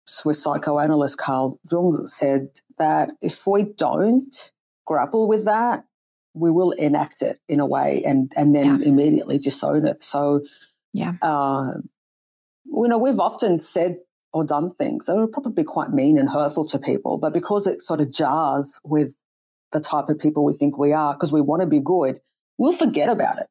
Swiss 0.06 0.42
psychoanalyst 0.42 1.18
Carl 1.18 1.60
Jung 1.72 2.08
said 2.08 2.50
that 2.78 3.12
if 3.22 3.46
we 3.46 3.64
don't 3.64 4.54
grapple 4.86 5.28
with 5.28 5.46
that, 5.46 5.86
we 6.34 6.52
will 6.52 6.72
enact 6.72 7.22
it 7.22 7.40
in 7.48 7.60
a 7.60 7.66
way 7.66 8.04
and 8.06 8.32
and 8.36 8.56
then 8.56 8.82
yeah. 8.82 8.88
immediately 8.88 9.38
disown 9.38 9.86
it. 9.88 10.04
So 10.04 10.42
yeah, 10.94 11.14
uh, 11.22 11.74
you 12.66 12.88
know, 12.88 12.98
we've 12.98 13.20
often 13.20 13.60
said 13.60 13.98
or 14.36 14.44
done 14.44 14.70
things 14.70 15.06
that 15.06 15.16
are 15.16 15.28
probably 15.28 15.64
quite 15.64 15.92
mean 15.92 16.18
and 16.18 16.30
hurtful 16.30 16.68
to 16.68 16.78
people, 16.78 17.18
but 17.18 17.34
because 17.34 17.68
it 17.68 17.82
sort 17.82 18.02
of 18.02 18.12
jars 18.12 18.82
with 18.84 19.16
the 19.72 19.80
type 19.80 20.10
of 20.10 20.20
people 20.20 20.44
we 20.44 20.54
think 20.54 20.78
we 20.78 20.92
are, 20.92 21.14
because 21.14 21.32
we 21.32 21.40
want 21.40 21.62
to 21.62 21.66
be 21.66 21.80
good, 21.80 22.20
we'll 22.58 22.74
forget 22.74 23.10
about 23.10 23.40
it. 23.40 23.48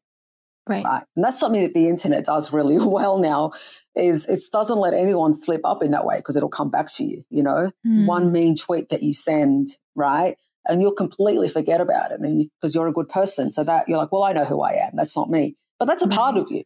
Right. 0.69 0.85
right. 0.85 1.03
And 1.17 1.25
that's 1.25 1.41
something 1.41 1.63
that 1.63 1.73
the 1.73 1.89
internet 1.89 2.27
does 2.27 2.53
really 2.53 2.77
well 2.81 3.19
now 3.19 3.53
is 3.97 4.27
it 4.27 4.41
doesn't 4.53 4.79
let 4.79 4.93
anyone 4.93 5.33
slip 5.33 5.63
up 5.65 5.83
in 5.83 5.93
that 5.93 6.05
way 6.05 6.19
because 6.19 6.37
it'll 6.37 6.51
come 6.51 6.71
back 6.71 6.93
to 6.97 7.05
you, 7.05 7.23
you 7.31 7.43
know, 7.43 7.73
mm. 7.87 8.07
one 8.07 8.31
mean 8.31 8.55
tweet 8.55 8.91
that 8.91 9.03
you 9.03 9.15
send, 9.15 9.69
right? 9.95 10.37
And 10.69 10.83
you'll 10.83 10.93
completely 10.93 11.49
forget 11.49 11.81
about 11.81 12.13
it 12.13 12.21
and 12.21 12.51
because 12.61 12.75
you, 12.75 12.83
are 12.83 12.89
a 12.89 12.93
good 12.93 13.09
person. 13.09 13.51
So 13.51 13.65
that 13.65 13.89
you're 13.89 13.97
like, 13.97 14.13
well, 14.13 14.23
I 14.23 14.35
know 14.35 14.45
who 14.45 14.61
I 14.61 14.73
am. 14.73 14.91
That's 14.97 15.17
not 15.17 15.31
me. 15.31 15.57
But 15.79 15.87
that's 15.87 16.03
a 16.03 16.09
right. 16.09 16.17
part 16.17 16.37
of 16.37 16.51
you. 16.51 16.65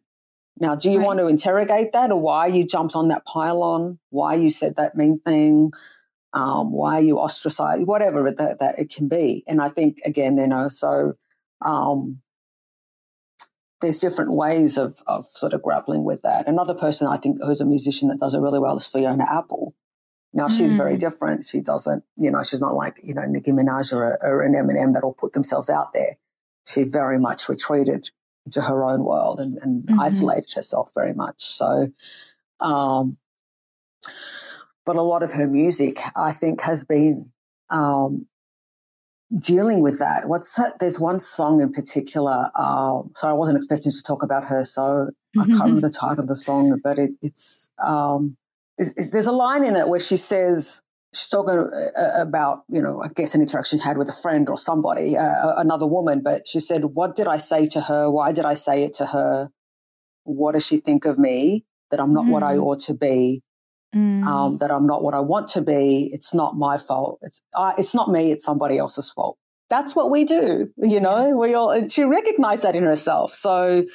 Now, 0.60 0.74
do 0.74 0.90
you 0.90 0.98
right. 0.98 1.06
want 1.06 1.18
to 1.20 1.28
interrogate 1.28 1.92
that 1.92 2.10
or 2.10 2.20
why 2.20 2.46
you 2.46 2.66
jumped 2.66 2.96
on 2.96 3.08
that 3.08 3.24
pile-on? 3.24 3.98
Why 4.10 4.34
you 4.34 4.50
said 4.50 4.76
that 4.76 4.96
mean 4.96 5.20
thing? 5.20 5.72
Um, 6.32 6.72
why 6.72 6.98
you 6.98 7.18
ostracized? 7.18 7.86
Whatever 7.86 8.30
that, 8.30 8.58
that 8.58 8.78
it 8.78 8.90
can 8.90 9.08
be. 9.08 9.44
And 9.46 9.62
I 9.62 9.68
think, 9.68 9.98
again, 10.04 10.36
you 10.36 10.46
know, 10.46 10.68
so 10.68 11.14
um, 11.64 12.20
there's 13.80 13.98
different 13.98 14.32
ways 14.32 14.78
of, 14.78 15.02
of 15.06 15.26
sort 15.26 15.52
of 15.52 15.62
grappling 15.62 16.04
with 16.04 16.22
that. 16.22 16.48
Another 16.48 16.74
person 16.74 17.06
I 17.06 17.16
think 17.16 17.38
who's 17.42 17.60
a 17.60 17.64
musician 17.64 18.08
that 18.08 18.18
does 18.18 18.34
it 18.34 18.40
really 18.40 18.58
well 18.58 18.76
is 18.76 18.86
Fiona 18.86 19.24
Apple. 19.30 19.74
Now 20.34 20.48
she's 20.48 20.74
very 20.74 20.96
mm. 20.96 20.98
different. 20.98 21.44
She 21.46 21.60
doesn't, 21.60 22.04
you 22.16 22.30
know, 22.30 22.42
she's 22.42 22.60
not 22.60 22.74
like, 22.74 23.00
you 23.02 23.14
know, 23.14 23.24
Nicki 23.24 23.50
Minaj 23.50 23.94
or, 23.94 24.18
or 24.22 24.42
an 24.42 24.52
Eminem 24.52 24.92
that'll 24.92 25.14
put 25.14 25.32
themselves 25.32 25.70
out 25.70 25.94
there. 25.94 26.18
She 26.66 26.82
very 26.82 27.18
much 27.18 27.48
retreated 27.48 28.10
into 28.48 28.62
her 28.62 28.84
own 28.84 29.04
world 29.04 29.40
and, 29.40 29.58
and 29.62 29.82
mm-hmm. 29.84 30.00
isolated 30.00 30.52
herself 30.52 30.90
very 30.94 31.12
much. 31.12 31.42
So, 31.42 31.88
um, 32.60 33.18
but 34.86 34.96
a 34.96 35.02
lot 35.02 35.22
of 35.22 35.32
her 35.32 35.46
music, 35.46 36.00
I 36.16 36.32
think, 36.32 36.62
has 36.62 36.84
been 36.84 37.30
um, 37.68 38.26
dealing 39.38 39.82
with 39.82 39.98
that. 39.98 40.28
What's 40.28 40.54
that? 40.54 40.78
There's 40.78 40.98
one 40.98 41.20
song 41.20 41.60
in 41.60 41.72
particular. 41.72 42.50
Uh, 42.54 43.02
so 43.14 43.28
I 43.28 43.32
wasn't 43.32 43.58
expecting 43.58 43.92
to 43.92 44.02
talk 44.02 44.22
about 44.22 44.44
her, 44.44 44.64
so. 44.64 45.10
I 45.38 45.44
can't 45.44 45.60
remember 45.60 45.80
the 45.88 45.90
title 45.90 46.20
of 46.20 46.26
the 46.26 46.36
song, 46.36 46.80
but 46.82 46.98
it, 46.98 47.10
it's, 47.20 47.70
um, 47.84 48.38
it's, 48.78 48.92
it's, 48.96 49.10
there's 49.10 49.26
a 49.26 49.32
line 49.32 49.62
in 49.62 49.76
it 49.76 49.88
where 49.88 50.00
she 50.00 50.16
says, 50.16 50.82
she's 51.14 51.28
talking 51.28 51.58
uh, 51.58 52.20
about, 52.20 52.64
you 52.68 52.82
know, 52.82 53.02
I 53.02 53.08
guess 53.08 53.34
an 53.34 53.40
interaction 53.40 53.78
she 53.78 53.84
had 53.84 53.98
with 53.98 54.08
a 54.08 54.12
friend 54.12 54.48
or 54.48 54.58
somebody, 54.58 55.16
uh, 55.16 55.54
another 55.56 55.86
woman, 55.86 56.22
but 56.22 56.46
she 56.46 56.60
said, 56.60 56.84
What 56.84 57.16
did 57.16 57.26
I 57.26 57.38
say 57.38 57.66
to 57.68 57.80
her? 57.82 58.10
Why 58.10 58.32
did 58.32 58.44
I 58.44 58.54
say 58.54 58.84
it 58.84 58.94
to 58.94 59.06
her? 59.06 59.50
What 60.24 60.52
does 60.52 60.66
she 60.66 60.78
think 60.78 61.04
of 61.04 61.18
me? 61.18 61.64
That 61.90 62.00
I'm 62.00 62.12
not 62.12 62.26
mm. 62.26 62.30
what 62.30 62.42
I 62.42 62.54
mm. 62.54 62.62
ought 62.62 62.80
to 62.80 62.94
be. 62.94 63.42
Mm. 63.96 64.26
Um, 64.26 64.58
that 64.58 64.70
I'm 64.70 64.86
not 64.86 65.02
what 65.02 65.14
I 65.14 65.20
want 65.20 65.48
to 65.48 65.62
be. 65.62 66.10
It's 66.12 66.34
not 66.34 66.56
my 66.56 66.76
fault. 66.76 67.20
It's 67.22 67.40
uh, 67.54 67.72
it's 67.78 67.94
not 67.94 68.10
me. 68.10 68.30
It's 68.30 68.44
somebody 68.44 68.76
else's 68.76 69.10
fault. 69.10 69.38
That's 69.70 69.96
what 69.96 70.10
we 70.10 70.24
do. 70.24 70.70
You 70.76 71.00
know, 71.00 71.30
we 71.30 71.54
all. 71.54 71.70
And 71.70 71.90
she 71.90 72.02
recognized 72.02 72.64
that 72.64 72.76
in 72.76 72.82
herself. 72.82 73.32
So, 73.32 73.86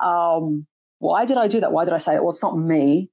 um, 0.00 0.66
why 1.00 1.26
did 1.26 1.36
I 1.36 1.48
do 1.48 1.60
that? 1.60 1.72
Why 1.72 1.84
did 1.84 1.92
I 1.92 1.98
say 1.98 2.14
it? 2.14 2.22
Well, 2.22 2.30
it's 2.30 2.42
not 2.42 2.56
me. 2.56 3.10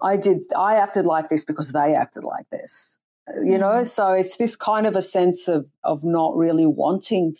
I 0.00 0.16
did, 0.16 0.42
I 0.56 0.76
acted 0.76 1.06
like 1.06 1.28
this 1.28 1.44
because 1.44 1.72
they 1.72 1.94
acted 1.94 2.24
like 2.24 2.48
this, 2.50 2.98
you 3.44 3.58
know? 3.58 3.70
Mm-hmm. 3.70 3.84
So 3.84 4.12
it's 4.12 4.36
this 4.36 4.56
kind 4.56 4.86
of 4.86 4.96
a 4.96 5.02
sense 5.02 5.48
of, 5.48 5.70
of 5.84 6.04
not 6.04 6.36
really 6.36 6.66
wanting, 6.66 7.36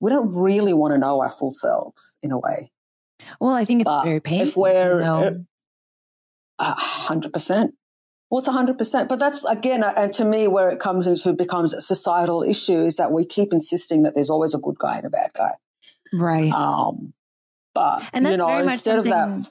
we 0.00 0.10
don't 0.10 0.32
really 0.34 0.72
want 0.72 0.94
to 0.94 0.98
know 0.98 1.20
our 1.20 1.30
full 1.30 1.52
selves 1.52 2.16
in 2.22 2.32
a 2.32 2.38
way. 2.38 2.72
Well, 3.38 3.52
I 3.52 3.64
think 3.64 3.82
it's 3.82 3.90
but 3.90 4.04
very 4.04 4.20
painful. 4.20 4.64
If 4.66 4.74
we're 4.74 5.44
a 6.58 6.74
hundred 6.74 7.32
percent, 7.32 7.74
well, 8.30 8.38
it's 8.38 8.48
hundred 8.48 8.78
percent, 8.78 9.08
but 9.08 9.18
that's 9.18 9.44
again, 9.44 9.82
uh, 9.82 9.92
and 9.96 10.12
to 10.14 10.24
me, 10.24 10.48
where 10.48 10.70
it 10.70 10.78
comes 10.78 11.06
into 11.06 11.32
becomes 11.34 11.74
a 11.74 11.80
societal 11.80 12.42
issue 12.42 12.84
is 12.84 12.96
that 12.96 13.12
we 13.12 13.24
keep 13.26 13.52
insisting 13.52 14.02
that 14.04 14.14
there's 14.14 14.30
always 14.30 14.54
a 14.54 14.58
good 14.58 14.78
guy 14.78 14.96
and 14.96 15.06
a 15.06 15.10
bad 15.10 15.30
guy, 15.34 15.52
right? 16.12 16.52
Um, 16.52 17.12
but 17.74 18.08
and 18.12 18.24
that's 18.24 18.32
you 18.32 18.36
know, 18.38 18.46
very 18.46 18.64
much 18.64 18.72
instead 18.74 18.98
of 19.00 19.04
that, 19.06 19.50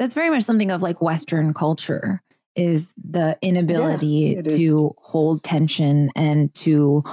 that's 0.00 0.14
very 0.14 0.30
much 0.30 0.44
something 0.44 0.70
of 0.70 0.80
like 0.80 1.02
Western 1.02 1.52
culture 1.52 2.22
is 2.56 2.94
the 2.96 3.38
inability 3.42 4.34
yeah, 4.34 4.42
to 4.42 4.48
is. 4.48 4.92
hold 4.96 5.44
tension 5.44 6.10
and 6.16 6.52
to 6.54 7.04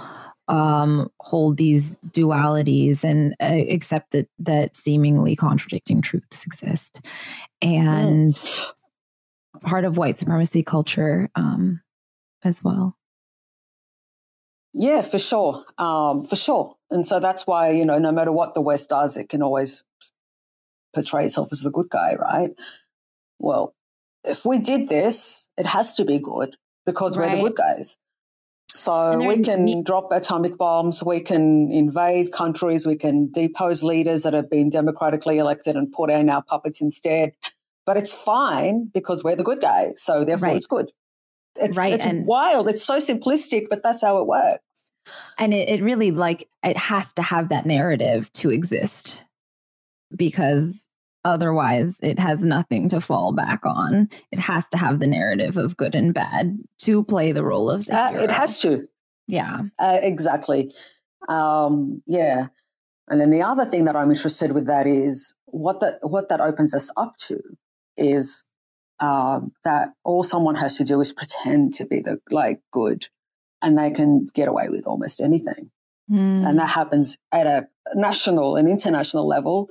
um, 0.48 1.10
hold 1.20 1.58
these 1.58 2.00
dualities 2.12 3.04
and 3.04 3.36
uh, 3.42 3.74
accept 3.74 4.12
that 4.12 4.30
that 4.40 4.78
seemingly 4.78 5.36
contradicting 5.36 6.02
truths 6.02 6.46
exist. 6.46 7.02
And 7.62 8.42
part 9.64 9.84
of 9.84 9.98
white 9.98 10.18
supremacy 10.18 10.64
culture 10.64 11.30
um, 11.36 11.82
as 12.46 12.64
well. 12.64 12.96
Yeah, 14.74 15.02
for 15.02 15.20
sure. 15.20 15.66
Um, 15.78 16.24
for 16.24 16.38
sure. 16.38 16.78
And 16.90 17.06
so 17.06 17.20
that's 17.20 17.46
why, 17.46 17.72
you 17.72 17.86
know, 17.86 17.98
no 17.98 18.14
matter 18.14 18.32
what 18.32 18.54
the 18.54 18.62
West 18.62 18.88
does, 18.88 19.18
it 19.18 19.28
can 19.28 19.44
always 19.44 19.84
portray 20.98 21.26
itself 21.26 21.50
as 21.52 21.62
the 21.62 21.70
good 21.72 21.90
guy, 21.90 22.16
right? 22.16 22.50
Well, 23.40 23.76
if 24.24 24.46
we 24.46 24.58
did 24.58 24.90
this, 24.90 25.50
it 25.58 25.68
has 25.68 25.94
to 25.96 26.06
be 26.06 26.18
good 26.18 26.56
because 26.86 27.16
right. 27.16 27.30
we're 27.30 27.36
the 27.38 27.50
good 27.50 27.56
guys. 27.56 27.98
So 28.70 29.18
we 29.26 29.44
can 29.44 29.64
ne- 29.64 29.82
drop 29.82 30.12
atomic 30.12 30.58
bombs, 30.58 31.02
we 31.02 31.22
can 31.22 31.72
invade 31.72 32.34
countries, 32.34 32.86
we 32.86 32.98
can 32.98 33.32
depose 33.32 33.82
leaders 33.82 34.24
that 34.24 34.34
have 34.34 34.50
been 34.50 34.70
democratically 34.70 35.38
elected 35.38 35.78
and 35.78 35.92
put 35.94 36.10
in 36.10 36.30
our 36.30 36.44
puppets 36.44 36.82
instead. 36.82 37.32
But 37.86 37.96
it's 37.96 38.12
fine 38.12 38.92
because 38.94 39.24
we're 39.24 39.38
the 39.38 39.46
good 39.46 39.62
guys. 39.62 40.02
So 40.02 40.26
therefore 40.26 40.50
right. 40.50 40.58
it's 40.58 40.68
good. 40.68 40.92
It's, 41.56 41.78
right. 41.78 41.94
it's 41.94 42.06
and 42.06 42.26
wild. 42.26 42.68
It's 42.68 42.84
so 42.84 42.98
simplistic, 42.98 43.68
but 43.70 43.84
that's 43.84 44.02
how 44.02 44.20
it 44.20 44.28
works. 44.28 44.92
And 45.38 45.54
it, 45.54 45.70
it 45.70 45.82
really 45.82 46.12
like 46.12 46.50
it 46.64 46.78
has 46.78 47.14
to 47.14 47.22
have 47.22 47.50
that 47.50 47.66
narrative 47.66 48.32
to 48.34 48.52
exist 48.52 49.24
because 50.16 50.87
Otherwise, 51.28 52.00
it 52.02 52.18
has 52.20 52.46
nothing 52.46 52.88
to 52.88 53.02
fall 53.02 53.34
back 53.34 53.66
on. 53.66 54.10
It 54.32 54.40
has 54.40 54.70
to 54.70 54.78
have 54.78 55.00
the 55.00 55.08
narrative 55.08 55.58
of 55.58 55.76
good 55.76 55.94
and 55.94 56.14
bad 56.14 56.58
to 56.84 57.04
play 57.04 57.34
the 57.34 57.44
role 57.44 57.70
of 57.70 57.84
the 57.86 58.00
uh, 58.00 58.12
It 58.14 58.32
has 58.32 58.62
to. 58.62 58.88
Yeah. 59.28 59.64
Uh, 59.78 60.00
exactly. 60.02 60.74
Um, 61.28 62.02
yeah. 62.08 62.48
And 63.10 63.20
then 63.20 63.30
the 63.30 63.42
other 63.42 63.66
thing 63.66 63.84
that 63.86 63.96
I'm 63.98 64.10
interested 64.10 64.54
with 64.54 64.68
that 64.68 64.88
is 64.88 65.36
what 65.48 65.82
that 65.82 66.00
what 66.02 66.30
that 66.30 66.40
opens 66.40 66.74
us 66.74 66.90
up 66.96 67.18
to 67.28 67.42
is 67.98 68.46
um, 69.02 69.52
that 69.66 69.90
all 70.06 70.24
someone 70.24 70.56
has 70.56 70.78
to 70.78 70.86
do 70.86 71.02
is 71.02 71.12
pretend 71.12 71.74
to 71.74 71.86
be 71.86 72.00
the 72.00 72.20
like 72.32 72.62
good, 72.72 73.08
and 73.62 73.78
they 73.78 73.92
can 73.92 74.28
get 74.34 74.48
away 74.48 74.70
with 74.70 74.88
almost 74.88 75.20
anything. 75.20 75.72
Mm. 76.10 76.48
And 76.48 76.58
that 76.60 76.70
happens 76.70 77.18
at 77.34 77.48
a 77.48 77.68
national 77.96 78.56
and 78.56 78.70
international 78.70 79.28
level 79.28 79.70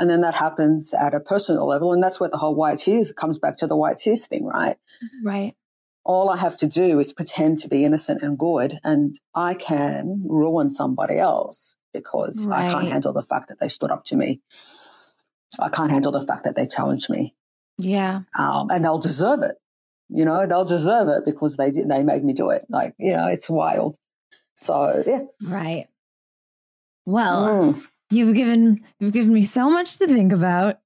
and 0.00 0.08
then 0.08 0.22
that 0.22 0.34
happens 0.34 0.94
at 0.94 1.14
a 1.14 1.20
personal 1.20 1.68
level. 1.68 1.92
And 1.92 2.02
that's 2.02 2.18
where 2.18 2.30
the 2.30 2.38
whole 2.38 2.54
white 2.54 2.78
tears 2.78 3.12
comes 3.12 3.38
back 3.38 3.58
to 3.58 3.66
the 3.66 3.76
white 3.76 3.98
tears 3.98 4.26
thing, 4.26 4.46
right? 4.46 4.76
Right. 5.22 5.54
All 6.04 6.30
I 6.30 6.38
have 6.38 6.56
to 6.58 6.66
do 6.66 6.98
is 6.98 7.12
pretend 7.12 7.60
to 7.60 7.68
be 7.68 7.84
innocent 7.84 8.22
and 8.22 8.38
good, 8.38 8.78
and 8.82 9.16
I 9.34 9.52
can 9.52 10.24
ruin 10.26 10.70
somebody 10.70 11.18
else 11.18 11.76
because 11.92 12.46
right. 12.48 12.64
I 12.64 12.72
can't 12.72 12.88
handle 12.88 13.12
the 13.12 13.22
fact 13.22 13.48
that 13.48 13.60
they 13.60 13.68
stood 13.68 13.90
up 13.90 14.04
to 14.06 14.16
me. 14.16 14.40
I 15.58 15.68
can't 15.68 15.90
handle 15.90 16.12
the 16.12 16.26
fact 16.26 16.44
that 16.44 16.56
they 16.56 16.66
challenged 16.66 17.10
me. 17.10 17.34
Yeah. 17.76 18.22
Um, 18.38 18.70
and 18.70 18.82
they'll 18.82 18.98
deserve 18.98 19.42
it. 19.42 19.56
You 20.08 20.24
know, 20.24 20.46
they'll 20.46 20.64
deserve 20.64 21.08
it 21.08 21.24
because 21.26 21.56
they 21.56 21.70
did, 21.70 21.88
they 21.90 22.02
made 22.02 22.24
me 22.24 22.32
do 22.32 22.50
it. 22.50 22.64
Like, 22.70 22.94
you 22.98 23.12
know, 23.12 23.26
it's 23.26 23.50
wild. 23.50 23.96
So, 24.54 25.02
yeah. 25.06 25.22
Right. 25.42 25.88
Well, 27.04 27.74
mm. 27.74 27.82
You've 28.10 28.34
given 28.34 28.80
you've 28.98 29.12
given 29.12 29.32
me 29.32 29.42
so 29.42 29.70
much 29.70 29.98
to 29.98 30.06
think 30.06 30.32
about. 30.32 30.78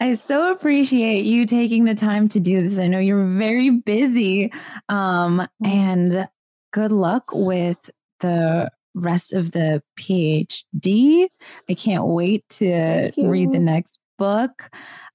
I 0.00 0.14
so 0.14 0.50
appreciate 0.50 1.24
you 1.24 1.46
taking 1.46 1.84
the 1.84 1.94
time 1.94 2.28
to 2.30 2.40
do 2.40 2.68
this. 2.68 2.78
I 2.78 2.88
know 2.88 2.98
you're 2.98 3.24
very 3.24 3.70
busy. 3.70 4.52
Um, 4.88 5.46
and 5.64 6.28
good 6.72 6.92
luck 6.92 7.30
with 7.32 7.90
the 8.20 8.70
rest 8.94 9.32
of 9.32 9.52
the 9.52 9.82
PhD. 9.98 11.28
I 11.68 11.74
can't 11.74 12.06
wait 12.06 12.48
to 12.50 13.12
read 13.16 13.52
the 13.52 13.58
next 13.58 13.98
book. 14.18 14.70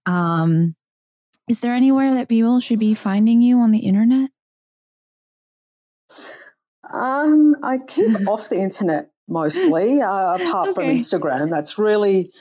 Um, 0.05 0.75
is 1.47 1.59
there 1.59 1.73
anywhere 1.73 2.13
that 2.13 2.29
people 2.29 2.59
should 2.59 2.79
be 2.79 2.93
finding 2.93 3.41
you 3.41 3.59
on 3.59 3.71
the 3.71 3.79
internet? 3.79 4.31
Um, 6.93 7.55
I 7.63 7.77
keep 7.79 8.15
off 8.27 8.49
the 8.49 8.59
internet 8.59 9.11
mostly, 9.27 10.01
uh, 10.01 10.35
apart 10.35 10.69
okay. 10.69 10.73
from 10.73 10.83
Instagram. 10.85 11.49
That's 11.49 11.77
really, 11.77 12.31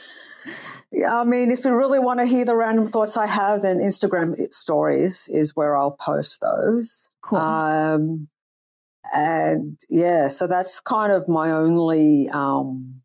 I 1.07 1.25
mean, 1.25 1.51
if 1.51 1.65
you 1.65 1.77
really 1.77 1.99
want 1.99 2.21
to 2.21 2.27
hear 2.27 2.45
the 2.45 2.57
random 2.57 2.87
thoughts 2.87 3.17
I 3.17 3.27
have, 3.27 3.63
then 3.63 3.79
Instagram 3.79 4.53
stories 4.53 5.29
is 5.33 5.55
where 5.55 5.77
I'll 5.77 5.93
post 5.93 6.41
those. 6.41 7.11
Cool. 7.23 7.39
Um, 7.39 8.29
and 9.15 9.81
yeah, 9.89 10.29
so 10.29 10.47
that's 10.47 10.81
kind 10.81 11.13
of 11.13 11.29
my 11.29 11.51
only, 11.51 12.29
um, 12.31 13.03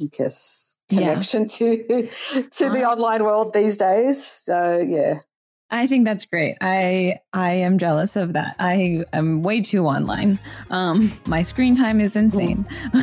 I 0.00 0.04
guess, 0.10 0.76
connection 0.88 1.42
yeah. 1.42 1.48
to 1.56 2.08
to 2.50 2.70
the 2.70 2.84
online 2.84 3.24
world 3.24 3.52
these 3.52 3.76
days. 3.76 4.24
So 4.24 4.78
yeah. 4.78 5.20
I 5.70 5.86
think 5.86 6.04
that's 6.04 6.24
great. 6.24 6.56
I 6.60 7.20
I 7.32 7.52
am 7.52 7.78
jealous 7.78 8.16
of 8.16 8.32
that. 8.32 8.56
I 8.58 9.04
am 9.12 9.42
way 9.42 9.60
too 9.60 9.86
online. 9.86 10.38
Um, 10.70 11.12
my 11.26 11.42
screen 11.42 11.76
time 11.76 12.00
is 12.00 12.16
insane. 12.16 12.66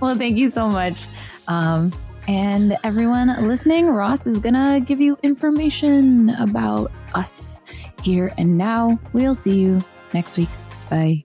well, 0.00 0.16
thank 0.16 0.38
you 0.38 0.48
so 0.48 0.68
much. 0.68 1.06
Um, 1.48 1.92
and 2.26 2.78
everyone 2.84 3.28
listening, 3.46 3.88
Ross 3.88 4.26
is 4.26 4.38
gonna 4.38 4.80
give 4.80 5.00
you 5.00 5.18
information 5.22 6.30
about 6.30 6.90
us 7.14 7.60
here 8.02 8.32
and 8.38 8.56
now. 8.56 8.98
We'll 9.12 9.34
see 9.34 9.58
you 9.60 9.80
next 10.14 10.38
week. 10.38 10.50
Bye. 10.88 11.24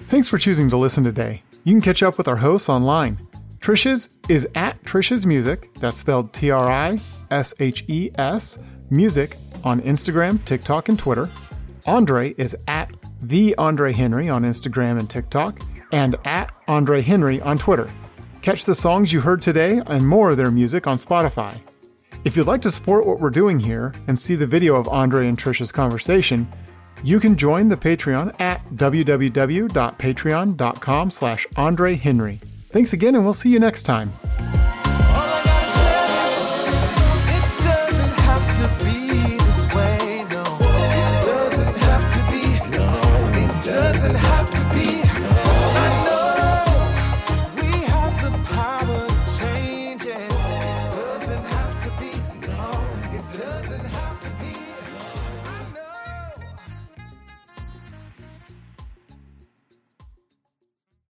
Thanks 0.00 0.28
for 0.28 0.38
choosing 0.38 0.70
to 0.70 0.78
listen 0.78 1.04
today. 1.04 1.42
You 1.64 1.74
can 1.74 1.82
catch 1.82 2.02
up 2.02 2.16
with 2.16 2.28
our 2.28 2.36
hosts 2.36 2.70
online. 2.70 3.18
Trishes 3.60 4.08
is 4.30 4.48
at 4.54 4.82
Trishes 4.84 5.26
Music, 5.26 5.74
that's 5.74 5.98
spelled 5.98 6.32
T 6.32 6.50
R 6.50 6.70
I 6.70 6.98
S 7.30 7.54
H 7.60 7.84
E 7.88 8.10
S, 8.16 8.58
music 8.90 9.36
on 9.64 9.80
Instagram, 9.82 10.44
TikTok, 10.44 10.88
and 10.88 10.98
Twitter. 10.98 11.28
Andre 11.86 12.34
is 12.36 12.56
at 12.66 12.90
The 13.22 13.54
Andre 13.56 13.92
Henry 13.92 14.28
on 14.28 14.42
Instagram 14.42 14.98
and 14.98 15.08
TikTok, 15.08 15.60
and 15.92 16.16
at 16.24 16.52
Andre 16.66 17.00
Henry 17.00 17.40
on 17.40 17.58
Twitter. 17.58 17.88
Catch 18.42 18.64
the 18.64 18.74
songs 18.74 19.12
you 19.12 19.20
heard 19.20 19.42
today 19.42 19.80
and 19.86 20.06
more 20.06 20.30
of 20.30 20.36
their 20.36 20.50
music 20.50 20.86
on 20.86 20.98
Spotify. 20.98 21.60
If 22.24 22.36
you'd 22.36 22.46
like 22.46 22.62
to 22.62 22.70
support 22.70 23.06
what 23.06 23.20
we're 23.20 23.30
doing 23.30 23.60
here 23.60 23.94
and 24.06 24.20
see 24.20 24.34
the 24.34 24.46
video 24.46 24.76
of 24.76 24.88
Andre 24.88 25.28
and 25.28 25.38
Trishes' 25.38 25.72
conversation, 25.72 26.46
you 27.04 27.20
can 27.20 27.36
join 27.36 27.68
the 27.68 27.76
Patreon 27.76 28.40
at 28.40 28.64
www.patreon.com 28.70 31.10
slash 31.10 31.46
Andre 31.56 31.94
Henry. 31.94 32.40
Thanks 32.70 32.92
again, 32.92 33.14
and 33.14 33.22
we'll 33.24 33.34
see 33.34 33.50
you 33.50 33.60
next 33.60 33.84
time. 33.84 34.10